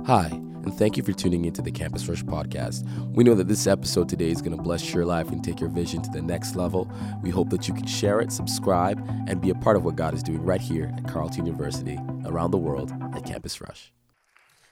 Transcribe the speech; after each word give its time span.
Hi, 0.00 0.26
and 0.26 0.74
thank 0.74 0.96
you 0.96 1.04
for 1.04 1.12
tuning 1.12 1.44
into 1.44 1.62
the 1.62 1.70
Campus 1.70 2.08
Rush 2.08 2.24
podcast. 2.24 2.84
We 3.14 3.22
know 3.22 3.36
that 3.36 3.46
this 3.46 3.68
episode 3.68 4.08
today 4.08 4.30
is 4.30 4.42
going 4.42 4.56
to 4.56 4.60
bless 4.60 4.92
your 4.92 5.04
life 5.04 5.30
and 5.30 5.44
take 5.44 5.60
your 5.60 5.68
vision 5.68 6.02
to 6.02 6.10
the 6.10 6.20
next 6.20 6.56
level. 6.56 6.90
We 7.22 7.30
hope 7.30 7.50
that 7.50 7.68
you 7.68 7.74
can 7.74 7.86
share 7.86 8.20
it, 8.20 8.32
subscribe, 8.32 9.00
and 9.28 9.40
be 9.40 9.50
a 9.50 9.54
part 9.54 9.76
of 9.76 9.84
what 9.84 9.94
God 9.94 10.12
is 10.12 10.24
doing 10.24 10.42
right 10.42 10.60
here 10.60 10.92
at 10.96 11.06
Carleton 11.06 11.46
University, 11.46 12.00
around 12.24 12.50
the 12.50 12.58
world 12.58 12.92
at 13.14 13.24
Campus 13.24 13.60
Rush. 13.60 13.92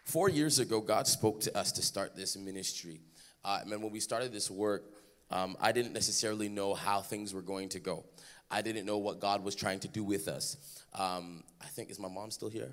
Four 0.02 0.30
years 0.30 0.58
ago, 0.58 0.80
God 0.80 1.06
spoke 1.06 1.38
to 1.42 1.56
us 1.56 1.70
to 1.72 1.82
start 1.82 2.16
this 2.16 2.36
ministry. 2.36 3.00
Uh, 3.44 3.60
and 3.62 3.70
when 3.70 3.92
we 3.92 4.00
started 4.00 4.32
this 4.32 4.50
work, 4.50 4.82
um, 5.30 5.56
I 5.60 5.70
didn't 5.70 5.92
necessarily 5.92 6.48
know 6.48 6.74
how 6.74 7.02
things 7.02 7.32
were 7.32 7.42
going 7.42 7.68
to 7.68 7.78
go. 7.78 8.04
I 8.50 8.62
didn't 8.62 8.84
know 8.84 8.98
what 8.98 9.20
God 9.20 9.44
was 9.44 9.54
trying 9.54 9.78
to 9.80 9.88
do 9.88 10.02
with 10.02 10.26
us. 10.26 10.56
Um, 10.92 11.44
I 11.60 11.66
think, 11.66 11.88
is 11.90 12.00
my 12.00 12.08
mom 12.08 12.32
still 12.32 12.48
here? 12.48 12.72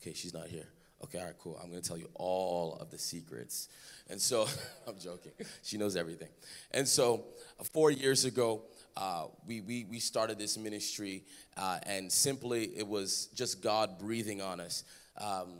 Okay, 0.00 0.14
she's 0.14 0.32
not 0.32 0.46
here. 0.46 0.68
Okay, 1.04 1.18
all 1.18 1.26
right, 1.26 1.34
cool. 1.38 1.58
I'm 1.62 1.70
going 1.70 1.80
to 1.80 1.88
tell 1.88 1.98
you 1.98 2.08
all 2.14 2.76
of 2.80 2.90
the 2.90 2.98
secrets. 2.98 3.68
And 4.10 4.20
so, 4.20 4.48
I'm 4.88 4.98
joking. 4.98 5.32
She 5.62 5.78
knows 5.78 5.96
everything. 5.96 6.28
And 6.72 6.88
so, 6.88 7.24
uh, 7.60 7.64
four 7.64 7.90
years 7.90 8.24
ago, 8.24 8.62
uh, 8.96 9.26
we, 9.46 9.60
we, 9.60 9.84
we 9.84 10.00
started 10.00 10.38
this 10.38 10.58
ministry, 10.58 11.22
uh, 11.56 11.78
and 11.84 12.10
simply 12.10 12.64
it 12.76 12.86
was 12.86 13.28
just 13.34 13.62
God 13.62 13.98
breathing 13.98 14.42
on 14.42 14.60
us. 14.60 14.82
Um, 15.16 15.54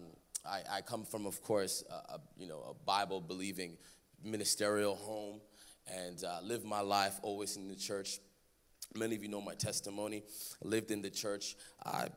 I, 0.45 0.62
I, 0.70 0.80
come 0.80 1.05
from, 1.05 1.24
of 1.24 1.41
course, 1.43 1.84
a, 1.88 2.15
a 2.15 2.20
you 2.37 2.48
know, 2.48 2.62
a 2.70 2.74
Bible 2.84 3.20
believing 3.20 3.77
ministerial 4.24 4.96
home 4.96 5.41
and 5.87 6.23
uh, 6.24 6.41
live 6.43 6.65
my 6.65 6.80
life 6.80 7.18
always 7.23 7.57
in 7.57 7.68
the 7.68 7.77
church 7.77 8.18
Many 8.95 9.16
of 9.16 9.23
you 9.23 9.28
know 9.28 9.41
my 9.41 9.55
testimony. 9.55 10.23
I 10.65 10.69
lived 10.69 10.91
in 10.91 11.02
the 11.02 11.10
church, 11.10 11.56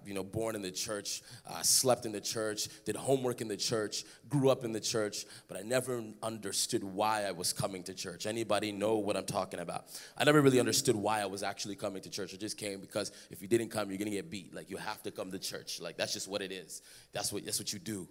you 0.05 0.13
know, 0.13 0.23
born 0.23 0.55
in 0.55 0.61
the 0.61 0.71
church, 0.71 1.21
slept 1.63 2.05
in 2.05 2.11
the 2.11 2.21
church, 2.21 2.69
did 2.85 2.95
homework 2.95 3.41
in 3.41 3.47
the 3.47 3.57
church, 3.57 4.05
grew 4.29 4.49
up 4.49 4.63
in 4.63 4.71
the 4.71 4.79
church, 4.79 5.25
but 5.47 5.57
I 5.57 5.61
never 5.61 6.01
understood 6.23 6.83
why 6.83 7.25
I 7.25 7.31
was 7.31 7.51
coming 7.51 7.83
to 7.83 7.93
church. 7.93 8.25
Anybody 8.25 8.71
know 8.71 8.95
what 8.95 9.17
I'm 9.17 9.25
talking 9.25 9.59
about? 9.59 9.85
I 10.17 10.23
never 10.23 10.41
really 10.41 10.59
understood 10.59 10.95
why 10.95 11.21
I 11.21 11.25
was 11.25 11.43
actually 11.43 11.75
coming 11.75 12.01
to 12.03 12.09
church. 12.09 12.33
I 12.33 12.37
just 12.37 12.57
came 12.57 12.79
because 12.79 13.11
if 13.29 13.41
you 13.41 13.47
didn't 13.49 13.69
come, 13.69 13.89
you're 13.89 13.99
gonna 13.99 14.11
get 14.11 14.31
beat. 14.31 14.55
Like 14.55 14.69
you 14.69 14.77
have 14.77 15.03
to 15.03 15.11
come 15.11 15.29
to 15.31 15.39
church. 15.39 15.81
Like 15.81 15.97
that's 15.97 16.13
just 16.13 16.29
what 16.29 16.41
it 16.41 16.51
is. 16.53 16.81
That's 17.11 17.33
what 17.33 17.43
that's 17.45 17.59
what 17.59 17.73
you 17.73 17.79
do. 17.79 18.07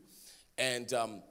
And 0.58 0.92
um, 0.92 1.22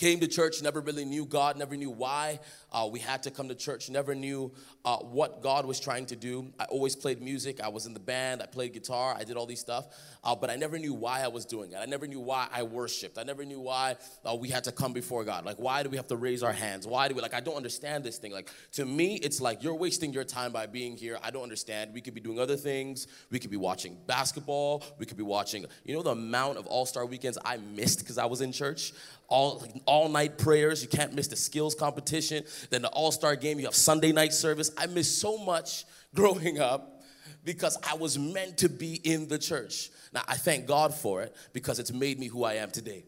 came 0.00 0.18
to 0.18 0.26
church, 0.26 0.62
never 0.62 0.80
really 0.80 1.04
knew 1.04 1.26
God, 1.26 1.58
never 1.58 1.76
knew 1.76 1.90
why 1.90 2.40
uh, 2.72 2.88
we 2.90 2.98
had 2.98 3.22
to 3.24 3.30
come 3.30 3.48
to 3.48 3.54
church, 3.54 3.90
never 3.90 4.14
knew 4.14 4.50
uh, 4.86 4.96
what 4.96 5.42
God 5.42 5.66
was 5.66 5.78
trying 5.78 6.06
to 6.06 6.16
do. 6.16 6.50
I 6.58 6.64
always 6.64 6.96
played 6.96 7.20
music, 7.20 7.60
I 7.60 7.68
was 7.68 7.84
in 7.84 7.92
the 7.92 8.00
band, 8.00 8.42
I 8.42 8.46
played 8.46 8.72
guitar, 8.72 9.14
I 9.18 9.24
did 9.24 9.36
all 9.36 9.44
these 9.44 9.60
stuff, 9.60 9.88
uh, 10.24 10.34
but 10.34 10.48
I 10.48 10.56
never 10.56 10.78
knew 10.78 10.94
why 10.94 11.20
I 11.20 11.28
was 11.28 11.44
doing 11.44 11.72
it. 11.72 11.76
I 11.76 11.84
never 11.84 12.06
knew 12.06 12.18
why 12.18 12.48
I 12.50 12.62
worshiped. 12.62 13.18
I 13.18 13.24
never 13.24 13.44
knew 13.44 13.60
why 13.60 13.96
uh, 14.24 14.34
we 14.34 14.48
had 14.48 14.64
to 14.64 14.72
come 14.72 14.94
before 14.94 15.22
God. 15.22 15.44
Like, 15.44 15.58
why 15.58 15.82
do 15.82 15.90
we 15.90 15.98
have 15.98 16.06
to 16.06 16.16
raise 16.16 16.42
our 16.42 16.52
hands? 16.52 16.86
Why 16.86 17.06
do 17.06 17.14
we, 17.14 17.20
like, 17.20 17.34
I 17.34 17.40
don't 17.40 17.56
understand 17.56 18.02
this 18.02 18.16
thing. 18.16 18.32
Like, 18.32 18.50
to 18.72 18.86
me, 18.86 19.16
it's 19.16 19.38
like 19.38 19.62
you're 19.62 19.74
wasting 19.74 20.14
your 20.14 20.24
time 20.24 20.50
by 20.50 20.64
being 20.64 20.96
here. 20.96 21.18
I 21.22 21.30
don't 21.30 21.42
understand. 21.42 21.92
We 21.92 22.00
could 22.00 22.14
be 22.14 22.22
doing 22.22 22.40
other 22.40 22.56
things. 22.56 23.06
We 23.30 23.38
could 23.38 23.50
be 23.50 23.58
watching 23.58 23.98
basketball. 24.06 24.82
We 24.98 25.04
could 25.04 25.18
be 25.18 25.22
watching, 25.22 25.66
you 25.84 25.94
know, 25.94 26.02
the 26.02 26.12
amount 26.12 26.56
of 26.56 26.66
all 26.66 26.86
star 26.86 27.04
weekends 27.04 27.36
I 27.44 27.58
missed 27.58 27.98
because 27.98 28.16
I 28.16 28.24
was 28.24 28.40
in 28.40 28.50
church? 28.50 28.94
All 29.30 29.64
all 29.86 30.08
night 30.08 30.36
prayers. 30.36 30.82
You 30.82 30.88
can't 30.88 31.14
miss 31.14 31.28
the 31.28 31.36
skills 31.36 31.74
competition. 31.74 32.44
Then 32.68 32.82
the 32.82 32.88
All 32.88 33.12
Star 33.12 33.36
game. 33.36 33.58
You 33.58 33.64
have 33.64 33.74
Sunday 33.74 34.12
night 34.12 34.34
service. 34.34 34.70
I 34.76 34.86
missed 34.86 35.18
so 35.18 35.38
much 35.38 35.86
growing 36.14 36.58
up 36.58 37.00
because 37.44 37.78
I 37.88 37.94
was 37.94 38.18
meant 38.18 38.58
to 38.58 38.68
be 38.68 38.94
in 38.96 39.28
the 39.28 39.38
church. 39.38 39.90
Now 40.12 40.22
I 40.28 40.34
thank 40.36 40.66
God 40.66 40.92
for 40.92 41.22
it 41.22 41.34
because 41.54 41.78
it's 41.78 41.92
made 41.92 42.18
me 42.18 42.26
who 42.26 42.44
I 42.44 42.54
am 42.54 42.70
today. 42.70 43.04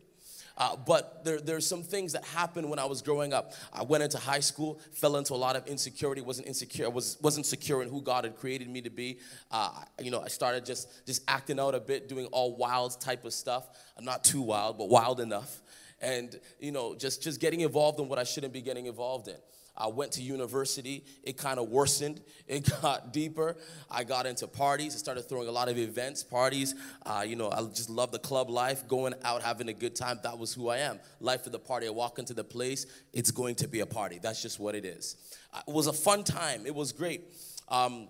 Uh, 0.56 0.76
but 0.76 1.24
there, 1.24 1.40
there's 1.40 1.66
some 1.66 1.82
things 1.82 2.12
that 2.12 2.24
happened 2.24 2.68
when 2.68 2.78
I 2.78 2.84
was 2.84 3.00
growing 3.00 3.32
up. 3.32 3.54
I 3.72 3.82
went 3.82 4.02
into 4.02 4.18
high 4.18 4.40
school, 4.40 4.80
fell 4.92 5.16
into 5.16 5.32
a 5.32 5.36
lot 5.36 5.56
of 5.56 5.66
insecurity, 5.66 6.20
wasn't 6.20 6.46
insecure, 6.46 6.90
was, 6.90 7.16
wasn't 7.22 7.46
secure 7.46 7.82
in 7.82 7.88
who 7.88 8.02
God 8.02 8.24
had 8.24 8.36
created 8.36 8.68
me 8.68 8.82
to 8.82 8.90
be. 8.90 9.18
Uh, 9.50 9.70
you 9.98 10.10
know, 10.10 10.20
I 10.20 10.28
started 10.28 10.66
just, 10.66 11.06
just 11.06 11.22
acting 11.26 11.58
out 11.58 11.74
a 11.74 11.80
bit, 11.80 12.06
doing 12.06 12.26
all 12.26 12.54
wild 12.54 13.00
type 13.00 13.24
of 13.24 13.32
stuff. 13.32 13.66
I'm 13.96 14.04
not 14.04 14.24
too 14.24 14.42
wild, 14.42 14.76
but 14.76 14.90
wild 14.90 15.20
enough 15.20 15.62
and 16.02 16.38
you 16.58 16.72
know 16.72 16.94
just 16.94 17.22
just 17.22 17.40
getting 17.40 17.60
involved 17.60 18.00
in 18.00 18.08
what 18.08 18.18
i 18.18 18.24
shouldn't 18.24 18.52
be 18.52 18.60
getting 18.60 18.86
involved 18.86 19.28
in. 19.28 19.36
I 19.74 19.86
went 19.86 20.12
to 20.12 20.22
university. 20.22 21.04
It 21.22 21.36
kind 21.38 21.58
of 21.58 21.68
worsened. 21.68 22.20
It 22.46 22.68
got 22.82 23.14
deeper. 23.14 23.56
I 23.90 24.04
got 24.04 24.26
into 24.26 24.46
parties. 24.46 24.94
I 24.94 24.98
started 24.98 25.22
throwing 25.22 25.48
a 25.48 25.52
lot 25.52 25.70
of 25.70 25.78
events 25.78 26.22
parties. 26.22 26.74
Uh, 27.06 27.24
you 27.26 27.36
know 27.36 27.50
i 27.50 27.62
just 27.62 27.88
love 27.88 28.12
the 28.12 28.18
club 28.18 28.50
life 28.50 28.86
going 28.86 29.14
out 29.24 29.42
having 29.42 29.68
a 29.68 29.72
good 29.72 29.96
time. 29.96 30.18
That 30.22 30.38
was 30.38 30.52
who 30.52 30.68
i 30.68 30.78
am. 30.78 31.00
Life 31.20 31.46
of 31.46 31.52
the 31.52 31.58
party 31.58 31.86
i 31.86 31.90
walk 31.90 32.18
into 32.18 32.34
the 32.34 32.44
place 32.44 32.84
it's 33.12 33.30
going 33.30 33.54
to 33.56 33.68
be 33.68 33.80
a 33.80 33.86
party. 33.86 34.18
That's 34.20 34.42
just 34.42 34.60
what 34.60 34.74
it 34.74 34.84
is. 34.84 35.16
Uh, 35.54 35.60
it 35.66 35.72
was 35.72 35.86
a 35.86 35.92
fun 35.92 36.24
time. 36.24 36.66
It 36.66 36.74
was 36.74 36.92
great. 36.92 37.22
Um, 37.68 38.08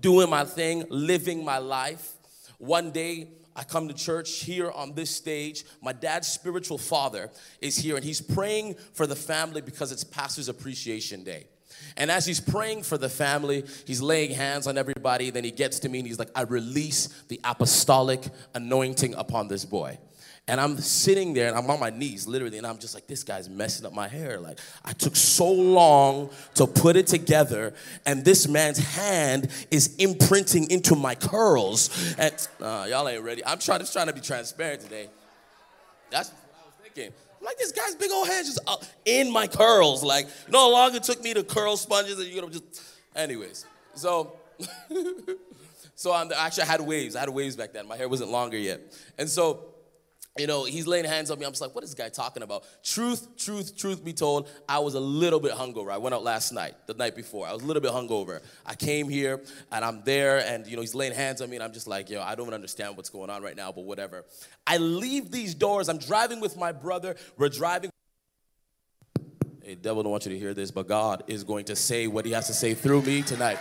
doing 0.00 0.28
my 0.30 0.44
thing 0.44 0.84
living 0.88 1.44
my 1.44 1.58
life 1.58 2.12
one 2.58 2.90
day 2.90 3.28
I 3.54 3.64
come 3.64 3.88
to 3.88 3.94
church 3.94 4.40
here 4.40 4.70
on 4.70 4.94
this 4.94 5.10
stage. 5.10 5.64
My 5.80 5.92
dad's 5.92 6.28
spiritual 6.28 6.78
father 6.78 7.30
is 7.60 7.76
here 7.76 7.96
and 7.96 8.04
he's 8.04 8.20
praying 8.20 8.76
for 8.92 9.06
the 9.06 9.16
family 9.16 9.62
because 9.62 9.92
it's 9.92 10.04
Pastor's 10.04 10.48
Appreciation 10.48 11.24
Day. 11.24 11.46
And 11.96 12.10
as 12.10 12.26
he's 12.26 12.40
praying 12.40 12.82
for 12.82 12.98
the 12.98 13.08
family, 13.08 13.64
he's 13.86 14.02
laying 14.02 14.34
hands 14.34 14.66
on 14.66 14.76
everybody. 14.76 15.30
Then 15.30 15.44
he 15.44 15.50
gets 15.50 15.78
to 15.80 15.88
me 15.88 16.00
and 16.00 16.06
he's 16.06 16.18
like, 16.18 16.30
I 16.34 16.42
release 16.42 17.06
the 17.28 17.40
apostolic 17.44 18.24
anointing 18.54 19.14
upon 19.14 19.48
this 19.48 19.64
boy. 19.64 19.98
And 20.48 20.60
I'm 20.60 20.78
sitting 20.78 21.34
there 21.34 21.48
and 21.48 21.56
I'm 21.56 21.68
on 21.68 21.80
my 21.80 21.90
knees, 21.90 22.28
literally, 22.28 22.56
and 22.56 22.66
I'm 22.66 22.78
just 22.78 22.94
like, 22.94 23.08
this 23.08 23.24
guy's 23.24 23.48
messing 23.48 23.84
up 23.84 23.92
my 23.92 24.06
hair. 24.06 24.38
Like, 24.38 24.60
I 24.84 24.92
took 24.92 25.16
so 25.16 25.50
long 25.50 26.30
to 26.54 26.68
put 26.68 26.94
it 26.94 27.08
together, 27.08 27.74
and 28.04 28.24
this 28.24 28.46
man's 28.46 28.78
hand 28.78 29.48
is 29.72 29.96
imprinting 29.96 30.70
into 30.70 30.94
my 30.94 31.16
curls. 31.16 32.14
And 32.16 32.32
uh, 32.60 32.86
y'all 32.88 33.08
ain't 33.08 33.24
ready. 33.24 33.44
I'm 33.44 33.58
trying, 33.58 33.80
just 33.80 33.92
trying 33.92 34.06
to 34.06 34.12
be 34.12 34.20
transparent 34.20 34.82
today. 34.82 35.08
That's 36.10 36.30
what 36.30 36.38
I 36.54 36.66
was 36.66 36.74
thinking. 36.80 37.12
Like, 37.40 37.58
this 37.58 37.72
guy's 37.72 37.96
big 37.96 38.12
old 38.12 38.28
hand 38.28 38.46
just 38.46 38.60
uh, 38.68 38.76
in 39.04 39.32
my 39.32 39.48
curls. 39.48 40.04
Like, 40.04 40.28
no 40.48 40.70
longer 40.70 41.00
took 41.00 41.24
me 41.24 41.34
to 41.34 41.42
curl 41.42 41.76
sponges, 41.76 42.20
and 42.20 42.28
you 42.28 42.40
know, 42.40 42.48
just, 42.48 42.82
anyways. 43.16 43.66
So, 43.94 44.36
so 45.96 46.12
I'm 46.12 46.30
actually 46.36 46.62
I 46.62 46.66
had 46.66 46.82
waves. 46.82 47.16
I 47.16 47.20
had 47.20 47.30
waves 47.30 47.56
back 47.56 47.72
then. 47.72 47.88
My 47.88 47.96
hair 47.96 48.08
wasn't 48.08 48.30
longer 48.30 48.56
yet, 48.56 48.80
and 49.18 49.28
so 49.28 49.64
you 50.38 50.46
know, 50.46 50.64
he's 50.64 50.86
laying 50.86 51.04
hands 51.04 51.30
on 51.30 51.38
me. 51.38 51.46
I'm 51.46 51.52
just 51.52 51.62
like, 51.62 51.74
what 51.74 51.84
is 51.84 51.94
this 51.94 51.98
guy 51.98 52.08
talking 52.08 52.42
about? 52.42 52.64
Truth, 52.82 53.36
truth, 53.36 53.76
truth 53.76 54.04
be 54.04 54.12
told, 54.12 54.48
I 54.68 54.78
was 54.78 54.94
a 54.94 55.00
little 55.00 55.40
bit 55.40 55.52
hungover. 55.52 55.90
I 55.90 55.98
went 55.98 56.14
out 56.14 56.22
last 56.22 56.52
night, 56.52 56.74
the 56.86 56.94
night 56.94 57.14
before. 57.14 57.46
I 57.46 57.52
was 57.52 57.62
a 57.62 57.66
little 57.66 57.82
bit 57.82 57.92
hungover. 57.92 58.40
I 58.64 58.74
came 58.74 59.08
here 59.08 59.40
and 59.72 59.84
I'm 59.84 60.02
there 60.04 60.38
and, 60.38 60.66
you 60.66 60.76
know, 60.76 60.82
he's 60.82 60.94
laying 60.94 61.14
hands 61.14 61.40
on 61.40 61.50
me 61.50 61.56
and 61.56 61.62
I'm 61.62 61.72
just 61.72 61.86
like, 61.86 62.10
yo, 62.10 62.22
I 62.22 62.34
don't 62.34 62.46
even 62.46 62.54
understand 62.54 62.96
what's 62.96 63.10
going 63.10 63.30
on 63.30 63.42
right 63.42 63.56
now, 63.56 63.72
but 63.72 63.84
whatever. 63.84 64.24
I 64.66 64.78
leave 64.78 65.30
these 65.30 65.54
doors. 65.54 65.88
I'm 65.88 65.98
driving 65.98 66.40
with 66.40 66.56
my 66.56 66.72
brother. 66.72 67.16
We're 67.36 67.48
driving. 67.48 67.90
Hey, 69.62 69.74
devil 69.74 70.02
don't 70.02 70.12
want 70.12 70.26
you 70.26 70.32
to 70.32 70.38
hear 70.38 70.54
this, 70.54 70.70
but 70.70 70.86
God 70.86 71.24
is 71.26 71.42
going 71.42 71.64
to 71.66 71.76
say 71.76 72.06
what 72.06 72.24
he 72.24 72.32
has 72.32 72.46
to 72.46 72.54
say 72.54 72.74
through 72.74 73.02
me 73.02 73.22
tonight. 73.22 73.58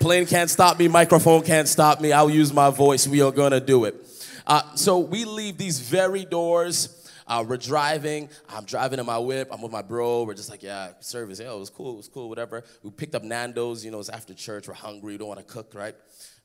Plane 0.00 0.26
can't 0.26 0.48
stop 0.48 0.78
me, 0.78 0.86
microphone 0.86 1.42
can't 1.42 1.66
stop 1.66 2.00
me. 2.00 2.12
I'll 2.12 2.30
use 2.30 2.52
my 2.52 2.70
voice. 2.70 3.08
We 3.08 3.20
are 3.20 3.32
going 3.32 3.50
to 3.50 3.60
do 3.60 3.84
it. 3.84 4.07
Uh, 4.48 4.62
so 4.74 4.98
we 4.98 5.26
leave 5.26 5.58
these 5.58 5.78
very 5.78 6.24
doors. 6.24 6.94
Uh, 7.26 7.44
we're 7.46 7.58
driving. 7.58 8.30
I'm 8.48 8.64
driving 8.64 8.98
in 8.98 9.04
my 9.04 9.18
whip. 9.18 9.48
I'm 9.52 9.60
with 9.60 9.70
my 9.70 9.82
bro. 9.82 10.22
We're 10.22 10.32
just 10.32 10.48
like, 10.48 10.62
yeah, 10.62 10.92
service. 11.00 11.38
Yeah, 11.38 11.52
it 11.52 11.58
was 11.58 11.68
cool. 11.68 11.92
It 11.92 11.96
was 11.98 12.08
cool. 12.08 12.30
Whatever. 12.30 12.64
We 12.82 12.90
picked 12.90 13.14
up 13.14 13.22
Nando's. 13.22 13.84
You 13.84 13.90
know, 13.90 14.00
it's 14.00 14.08
after 14.08 14.32
church. 14.32 14.66
We're 14.66 14.72
hungry. 14.72 15.12
We 15.12 15.18
don't 15.18 15.28
want 15.28 15.40
to 15.40 15.44
cook, 15.44 15.74
right? 15.74 15.94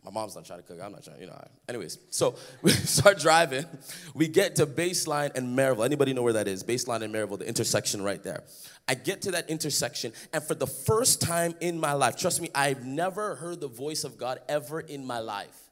My 0.03 0.11
mom's 0.11 0.35
not 0.35 0.43
trying 0.43 0.59
to 0.59 0.67
cook. 0.67 0.79
I'm 0.83 0.91
not 0.91 1.05
trying. 1.05 1.21
You 1.21 1.27
know. 1.27 1.47
Anyways, 1.69 1.97
so 2.09 2.35
we 2.61 2.71
start 2.71 3.19
driving. 3.19 3.65
We 4.13 4.27
get 4.27 4.57
to 4.57 4.67
Baseline 4.67 5.33
and 5.37 5.55
Merivale. 5.55 5.85
Anybody 5.85 6.11
know 6.11 6.23
where 6.23 6.33
that 6.33 6.49
is? 6.49 6.61
Baseline 6.61 7.03
and 7.03 7.13
Merivale, 7.13 7.37
the 7.37 7.47
intersection 7.47 8.01
right 8.01 8.21
there. 8.21 8.43
I 8.85 8.95
get 8.95 9.21
to 9.21 9.31
that 9.31 9.49
intersection, 9.49 10.11
and 10.33 10.43
for 10.43 10.55
the 10.55 10.67
first 10.67 11.21
time 11.21 11.55
in 11.61 11.79
my 11.79 11.93
life, 11.93 12.17
trust 12.17 12.41
me, 12.41 12.49
I've 12.53 12.83
never 12.83 13.35
heard 13.35 13.61
the 13.61 13.69
voice 13.69 14.03
of 14.03 14.17
God 14.17 14.41
ever 14.49 14.81
in 14.81 15.05
my 15.05 15.19
life. 15.19 15.62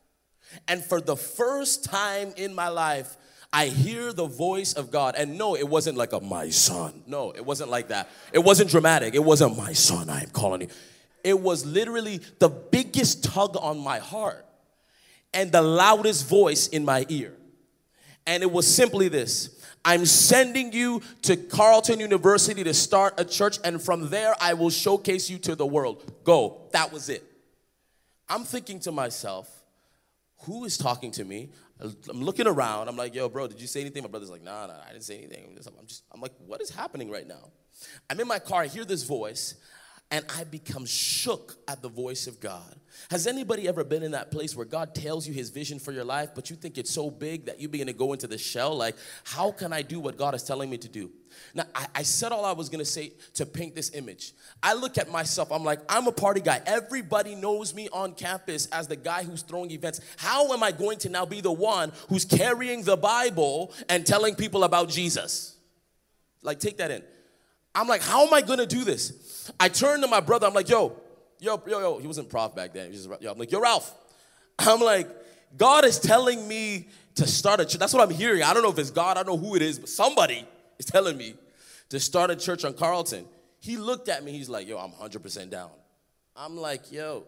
And 0.68 0.84
for 0.84 1.02
the 1.02 1.16
first 1.16 1.84
time 1.84 2.34
in 2.38 2.54
my 2.54 2.70
life, 2.70 3.18
I 3.54 3.68
hear 3.68 4.14
the 4.14 4.28
voice 4.28 4.74
of 4.74 4.92
God. 4.92 5.16
And 5.18 5.38
no, 5.38 5.56
it 5.56 5.68
wasn't 5.68 5.98
like 5.98 6.14
a 6.14 6.20
my 6.20 6.50
son. 6.50 7.04
No, 7.06 7.32
it 7.32 7.46
wasn't 7.46 7.70
like 7.70 7.90
that. 7.90 8.10
It 8.32 8.40
wasn't 8.40 8.70
dramatic. 8.70 9.14
It 9.14 9.24
wasn't 9.24 9.58
my 9.58 9.74
son, 9.74 10.10
I 10.10 10.22
am 10.22 10.30
calling 10.30 10.62
you. 10.62 10.68
It 11.24 11.40
was 11.40 11.66
literally 11.66 12.20
the 12.40 12.50
biggest 12.50 13.24
tug 13.24 13.58
on 13.60 13.78
my 13.80 14.00
heart 14.00 14.46
and 15.34 15.52
the 15.52 15.62
loudest 15.62 16.28
voice 16.28 16.68
in 16.68 16.86
my 16.86 17.06
ear. 17.10 17.34
And 18.26 18.44
it 18.44 18.52
was 18.52 18.68
simply 18.74 19.08
this 19.08 19.62
I'm 19.84 20.06
sending 20.06 20.72
you 20.74 21.02
to 21.24 21.36
Carleton 21.36 22.00
University 22.00 22.64
to 22.64 22.74
start 22.74 23.16
a 23.18 23.26
church, 23.26 23.58
and 23.64 23.82
from 23.82 24.10
there 24.10 24.36
I 24.40 24.54
will 24.54 24.70
showcase 24.70 25.30
you 25.30 25.38
to 25.40 25.56
the 25.56 25.66
world. 25.66 26.12
Go. 26.24 26.70
That 26.72 26.94
was 26.94 27.10
it. 27.10 27.24
I'm 28.30 28.44
thinking 28.44 28.80
to 28.82 28.92
myself, 28.92 29.61
who 30.44 30.66
is 30.66 30.78
talking 30.78 31.12
to 31.12 31.24
me? 31.26 31.50
I'm 32.10 32.24
looking 32.24 32.48
around. 32.48 32.88
I'm 32.88 32.98
like, 32.98 33.16
yo, 33.16 33.28
bro, 33.28 33.48
did 33.48 33.60
you 33.60 33.68
say 33.68 33.82
anything? 33.82 34.04
My 34.04 34.10
brother's 34.10 34.30
like, 34.30 34.44
nah, 34.44 34.68
nah, 34.68 34.74
I 34.88 34.92
didn't 34.92 35.04
say 35.04 35.18
anything. 35.18 35.58
I'm 35.80 35.88
just, 35.88 36.04
I'm 36.12 36.22
like, 36.22 36.34
what 36.46 36.62
is 36.62 36.70
happening 36.70 37.10
right 37.10 37.28
now? 37.28 37.50
I'm 38.10 38.20
in 38.20 38.28
my 38.28 38.40
car, 38.40 38.62
I 38.62 38.68
hear 38.68 38.86
this 38.86 39.04
voice, 39.04 39.56
and 40.12 40.26
I 40.38 40.44
become 40.44 40.86
shook 40.86 41.56
at 41.68 41.82
the 41.82 41.88
voice 41.88 42.28
of 42.28 42.40
God. 42.42 42.76
Has 43.10 43.26
anybody 43.26 43.68
ever 43.68 43.86
been 43.86 44.04
in 44.04 44.12
that 44.12 44.30
place 44.30 44.56
where 44.56 44.66
God 44.66 44.94
tells 44.94 45.26
you 45.26 45.34
his 45.34 45.50
vision 45.50 45.80
for 45.80 45.94
your 45.94 46.04
life, 46.04 46.32
but 46.36 46.50
you 46.50 46.58
think 46.58 46.78
it's 46.78 46.92
so 46.92 47.10
big 47.10 47.46
that 47.46 47.60
you 47.60 47.70
begin 47.70 47.88
to 47.88 47.94
go 47.94 48.12
into 48.12 48.28
the 48.28 48.38
shell? 48.38 48.76
Like, 48.76 48.96
how 49.24 49.52
can 49.52 49.72
I 49.72 49.82
do 49.82 50.02
what 50.02 50.18
God 50.18 50.36
is 50.36 50.44
telling 50.44 50.70
me 50.70 50.78
to 50.80 50.90
do? 50.90 51.10
Now, 51.56 51.64
I, 51.74 51.88
I 51.96 52.04
said 52.04 52.34
all 52.34 52.44
I 52.44 52.52
was 52.52 52.68
gonna 52.68 52.84
say 52.84 53.14
to 53.36 53.46
paint 53.46 53.74
this 53.74 53.92
image. 53.96 54.34
I 54.62 54.74
look 54.74 54.98
at 54.98 55.10
myself, 55.10 55.52
I'm 55.52 55.64
like, 55.64 55.80
I'm 55.88 56.08
a 56.08 56.12
party 56.12 56.42
guy. 56.42 56.62
Everybody 56.66 57.36
knows 57.36 57.74
me 57.74 57.88
on 57.94 58.14
campus 58.14 58.66
as 58.68 58.88
the 58.90 58.98
guy 58.98 59.24
who's 59.24 59.42
throwing 59.42 59.72
events. 59.72 60.02
How 60.18 60.52
am 60.52 60.62
I 60.62 60.74
going 60.74 60.98
to 61.00 61.10
now 61.10 61.26
be 61.26 61.40
the 61.40 61.52
one 61.52 61.94
who's 62.10 62.26
carrying 62.26 62.84
the 62.84 62.98
Bible 62.98 63.74
and 63.88 64.06
telling 64.06 64.36
people 64.36 64.66
about 64.66 64.90
Jesus? 64.90 65.56
Like, 66.44 66.60
take 66.60 66.78
that 66.78 66.92
in. 66.92 67.04
I'm 67.74 67.88
like, 67.88 68.02
how 68.02 68.26
am 68.26 68.34
I 68.34 68.42
gonna 68.42 68.66
do 68.66 68.84
this? 68.84 69.52
I 69.60 69.70
turn 69.70 70.02
to 70.02 70.08
my 70.08 70.20
brother, 70.20 70.48
I'm 70.48 70.54
like, 70.54 70.70
yo, 70.70 70.98
yo, 71.40 71.62
yo, 71.68 71.80
yo. 71.80 71.98
He 72.00 72.08
wasn't 72.08 72.30
prof 72.30 72.56
back 72.56 72.74
then. 72.74 72.86
He 72.86 72.98
was 72.98 73.06
just, 73.06 73.22
yo, 73.22 73.32
I'm 73.32 73.38
like, 73.38 73.52
yo, 73.52 73.60
Ralph. 73.60 73.94
I'm 74.60 74.80
like, 74.80 75.10
God 75.58 75.86
is 75.86 76.00
telling 76.00 76.48
me 76.48 76.88
to 77.16 77.28
start 77.28 77.60
a 77.60 77.66
church. 77.66 77.80
That's 77.80 77.94
what 77.94 78.08
I'm 78.08 78.16
hearing. 78.16 78.44
I 78.44 78.54
don't 78.54 78.64
know 78.64 78.72
if 78.72 78.80
it's 78.80 78.92
God, 78.92 79.18
I 79.18 79.24
don't 79.24 79.42
know 79.42 79.50
who 79.50 79.56
it 79.56 79.62
is, 79.62 79.80
but 79.80 79.90
somebody 79.90 80.46
is 80.80 80.86
telling 80.86 81.18
me 81.18 81.36
to 81.90 82.00
start 82.00 82.32
a 82.32 82.36
church 82.36 82.64
on 82.64 82.74
Carleton. 82.74 83.26
He 83.60 83.78
looked 83.78 84.10
at 84.10 84.24
me, 84.24 84.32
he's 84.32 84.50
like, 84.50 84.68
yo, 84.68 84.78
I'm 84.78 84.92
100% 84.92 85.50
down. 85.50 85.70
I'm 86.36 86.58
like, 86.58 86.92
yo, 86.92 87.26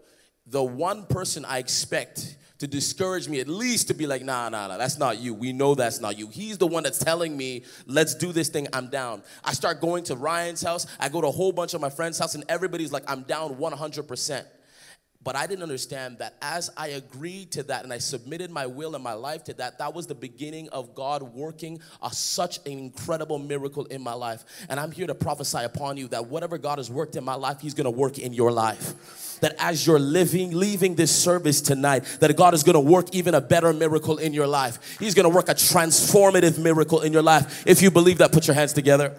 the 0.48 0.64
one 0.64 1.06
person 1.06 1.46
I 1.46 1.60
expect 1.60 2.38
to 2.60 2.68
discourage 2.68 3.28
me, 3.28 3.40
at 3.40 3.48
least 3.48 3.90
to 3.90 3.94
be 3.94 4.08
like, 4.08 4.24
nah, 4.24 4.48
nah, 4.48 4.68
nah, 4.68 4.78
that's 4.78 4.98
not 4.98 5.20
you. 5.20 5.34
We 5.34 5.52
know 5.52 5.76
that's 5.76 6.00
not 6.00 6.18
you. 6.18 6.28
He's 6.30 6.58
the 6.58 6.68
one 6.68 6.84
that's 6.84 7.00
telling 7.00 7.36
me, 7.36 7.66
let's 7.88 8.16
do 8.16 8.32
this 8.32 8.48
thing. 8.48 8.68
I'm 8.72 8.90
down. 8.90 9.22
I 9.44 9.54
start 9.54 9.82
going 9.82 10.06
to 10.06 10.16
Ryan's 10.16 10.62
house. 10.62 10.88
I 11.00 11.10
go 11.10 11.20
to 11.20 11.28
a 11.28 11.32
whole 11.32 11.52
bunch 11.52 11.74
of 11.74 11.82
my 11.82 11.90
friends' 11.90 12.20
house, 12.20 12.36
and 12.36 12.46
everybody's 12.48 12.92
like, 12.92 13.04
I'm 13.08 13.24
down 13.24 13.56
100%. 13.56 14.46
But 15.24 15.38
I 15.38 15.48
didn't 15.48 15.64
understand 15.64 16.18
that 16.18 16.36
as 16.42 16.70
I 16.76 16.90
agreed 16.90 17.52
to 17.52 17.64
that 17.64 17.84
and 17.84 17.94
I 17.94 17.98
submitted 17.98 18.52
my 18.52 18.66
will 18.66 18.94
and 18.94 19.04
my 19.04 19.14
life 19.14 19.46
to 19.46 19.54
that, 19.54 19.78
that 19.80 19.94
was 19.94 20.06
the 20.06 20.16
beginning 20.16 20.68
of 20.70 20.94
God 20.96 21.24
working 21.24 21.80
a, 22.02 22.12
such 22.12 22.58
an 22.66 22.74
incredible 22.74 23.40
miracle 23.40 23.86
in 23.86 24.02
my 24.02 24.14
life. 24.14 24.44
And 24.68 24.80
I'm 24.80 24.92
here 24.92 25.08
to 25.08 25.16
prophesy 25.16 25.64
upon 25.64 25.96
you 25.96 26.10
that 26.10 26.28
whatever 26.28 26.58
God 26.58 26.78
has 26.78 26.92
worked 26.92 27.16
in 27.16 27.24
my 27.24 27.36
life, 27.36 27.62
He's 27.62 27.74
gonna 27.74 27.90
work 27.90 28.20
in 28.20 28.34
your 28.34 28.52
life. 28.52 29.40
That 29.40 29.56
as 29.60 29.88
you're 29.88 30.00
living, 30.00 30.52
leaving 30.52 30.96
this 30.96 31.16
service 31.16 31.62
tonight, 31.62 32.04
that 32.20 32.36
God 32.36 32.54
is 32.54 32.64
gonna 32.64 32.82
work 32.82 33.14
even 33.16 33.34
a 33.34 33.42
better 33.42 33.72
miracle 33.72 34.18
in 34.18 34.34
your 34.34 34.48
life. 34.48 34.98
He's 35.00 35.14
gonna 35.14 35.30
work 35.30 35.48
a 35.48 35.54
transformative 35.54 36.58
miracle 36.58 37.02
in 37.02 37.14
your 37.14 37.22
life. 37.22 37.66
If 37.66 37.82
you 37.82 37.92
believe 37.92 38.18
that, 38.18 38.34
put 38.34 38.48
your 38.48 38.56
hands 38.56 38.74
together. 38.74 39.16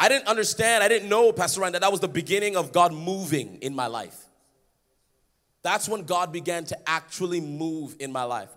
I 0.00 0.08
didn't 0.08 0.28
understand, 0.28 0.82
I 0.82 0.88
didn't 0.88 1.10
know, 1.10 1.30
Pastor 1.30 1.60
Ryan, 1.60 1.74
that 1.74 1.82
that 1.82 1.90
was 1.92 2.00
the 2.00 2.08
beginning 2.08 2.56
of 2.56 2.72
God 2.72 2.94
moving 2.94 3.58
in 3.60 3.74
my 3.74 3.86
life. 3.86 4.16
That's 5.62 5.90
when 5.90 6.04
God 6.04 6.32
began 6.32 6.64
to 6.64 6.88
actually 6.88 7.42
move 7.42 7.96
in 8.00 8.10
my 8.10 8.22
life. 8.22 8.48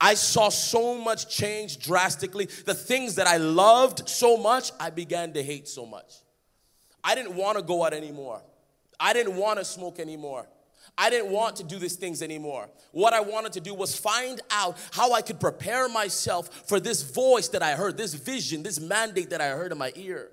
I 0.00 0.14
saw 0.14 0.48
so 0.48 0.98
much 0.98 1.28
change 1.28 1.78
drastically. 1.78 2.46
The 2.46 2.74
things 2.74 3.14
that 3.14 3.28
I 3.28 3.36
loved 3.36 4.08
so 4.08 4.36
much, 4.36 4.72
I 4.80 4.90
began 4.90 5.32
to 5.34 5.42
hate 5.42 5.68
so 5.68 5.86
much. 5.86 6.14
I 7.04 7.14
didn't 7.14 7.36
want 7.36 7.58
to 7.58 7.62
go 7.62 7.84
out 7.84 7.94
anymore. 7.94 8.42
I 8.98 9.12
didn't 9.12 9.36
want 9.36 9.60
to 9.60 9.64
smoke 9.64 10.00
anymore. 10.00 10.48
I 10.96 11.10
didn't 11.10 11.30
want 11.30 11.54
to 11.56 11.62
do 11.62 11.78
these 11.78 11.94
things 11.94 12.22
anymore. 12.22 12.70
What 12.90 13.12
I 13.12 13.20
wanted 13.20 13.52
to 13.52 13.60
do 13.60 13.72
was 13.72 13.96
find 13.96 14.40
out 14.50 14.76
how 14.90 15.12
I 15.12 15.22
could 15.22 15.38
prepare 15.38 15.88
myself 15.88 16.66
for 16.66 16.80
this 16.80 17.02
voice 17.02 17.46
that 17.50 17.62
I 17.62 17.76
heard, 17.76 17.96
this 17.96 18.14
vision, 18.14 18.64
this 18.64 18.80
mandate 18.80 19.30
that 19.30 19.40
I 19.40 19.50
heard 19.50 19.70
in 19.70 19.78
my 19.78 19.92
ear. 19.94 20.30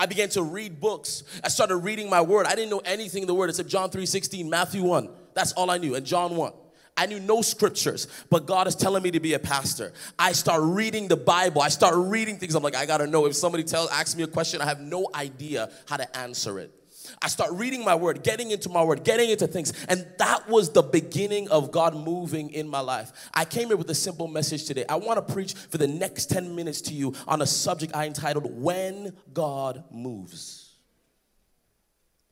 I 0.00 0.06
began 0.06 0.30
to 0.30 0.42
read 0.42 0.80
books. 0.80 1.24
I 1.44 1.48
started 1.48 1.76
reading 1.76 2.08
my 2.08 2.22
word. 2.22 2.46
I 2.46 2.54
didn't 2.54 2.70
know 2.70 2.80
anything 2.86 3.22
in 3.22 3.26
the 3.26 3.34
word 3.34 3.50
except 3.50 3.68
John 3.68 3.90
3 3.90 4.06
16, 4.06 4.48
Matthew 4.48 4.82
1. 4.82 5.10
That's 5.34 5.52
all 5.52 5.70
I 5.70 5.76
knew, 5.76 5.94
and 5.94 6.06
John 6.06 6.36
1. 6.36 6.52
I 6.96 7.04
knew 7.04 7.20
no 7.20 7.42
scriptures, 7.42 8.08
but 8.30 8.46
God 8.46 8.66
is 8.66 8.74
telling 8.74 9.02
me 9.02 9.10
to 9.10 9.20
be 9.20 9.34
a 9.34 9.38
pastor. 9.38 9.92
I 10.18 10.32
start 10.32 10.62
reading 10.62 11.06
the 11.06 11.18
Bible. 11.18 11.60
I 11.60 11.68
start 11.68 11.96
reading 11.96 12.38
things. 12.38 12.54
I'm 12.54 12.62
like, 12.62 12.74
I 12.74 12.86
gotta 12.86 13.06
know. 13.06 13.26
If 13.26 13.36
somebody 13.36 13.62
tells, 13.62 13.90
asks 13.90 14.16
me 14.16 14.22
a 14.22 14.26
question, 14.26 14.62
I 14.62 14.64
have 14.64 14.80
no 14.80 15.06
idea 15.14 15.70
how 15.86 15.98
to 15.98 16.16
answer 16.16 16.58
it. 16.58 16.79
I 17.22 17.28
start 17.28 17.52
reading 17.52 17.84
my 17.84 17.94
word, 17.94 18.22
getting 18.22 18.50
into 18.50 18.68
my 18.68 18.82
word, 18.82 19.04
getting 19.04 19.30
into 19.30 19.46
things. 19.46 19.72
And 19.88 20.06
that 20.18 20.48
was 20.48 20.72
the 20.72 20.82
beginning 20.82 21.48
of 21.48 21.70
God 21.70 21.94
moving 21.94 22.50
in 22.50 22.68
my 22.68 22.80
life. 22.80 23.12
I 23.34 23.44
came 23.44 23.68
here 23.68 23.76
with 23.76 23.90
a 23.90 23.94
simple 23.94 24.28
message 24.28 24.64
today. 24.64 24.84
I 24.88 24.96
want 24.96 25.26
to 25.26 25.32
preach 25.32 25.54
for 25.54 25.78
the 25.78 25.88
next 25.88 26.26
10 26.26 26.54
minutes 26.54 26.80
to 26.82 26.94
you 26.94 27.14
on 27.26 27.42
a 27.42 27.46
subject 27.46 27.94
I 27.94 28.06
entitled 28.06 28.44
When 28.60 29.16
God 29.32 29.84
Moves. 29.90 30.76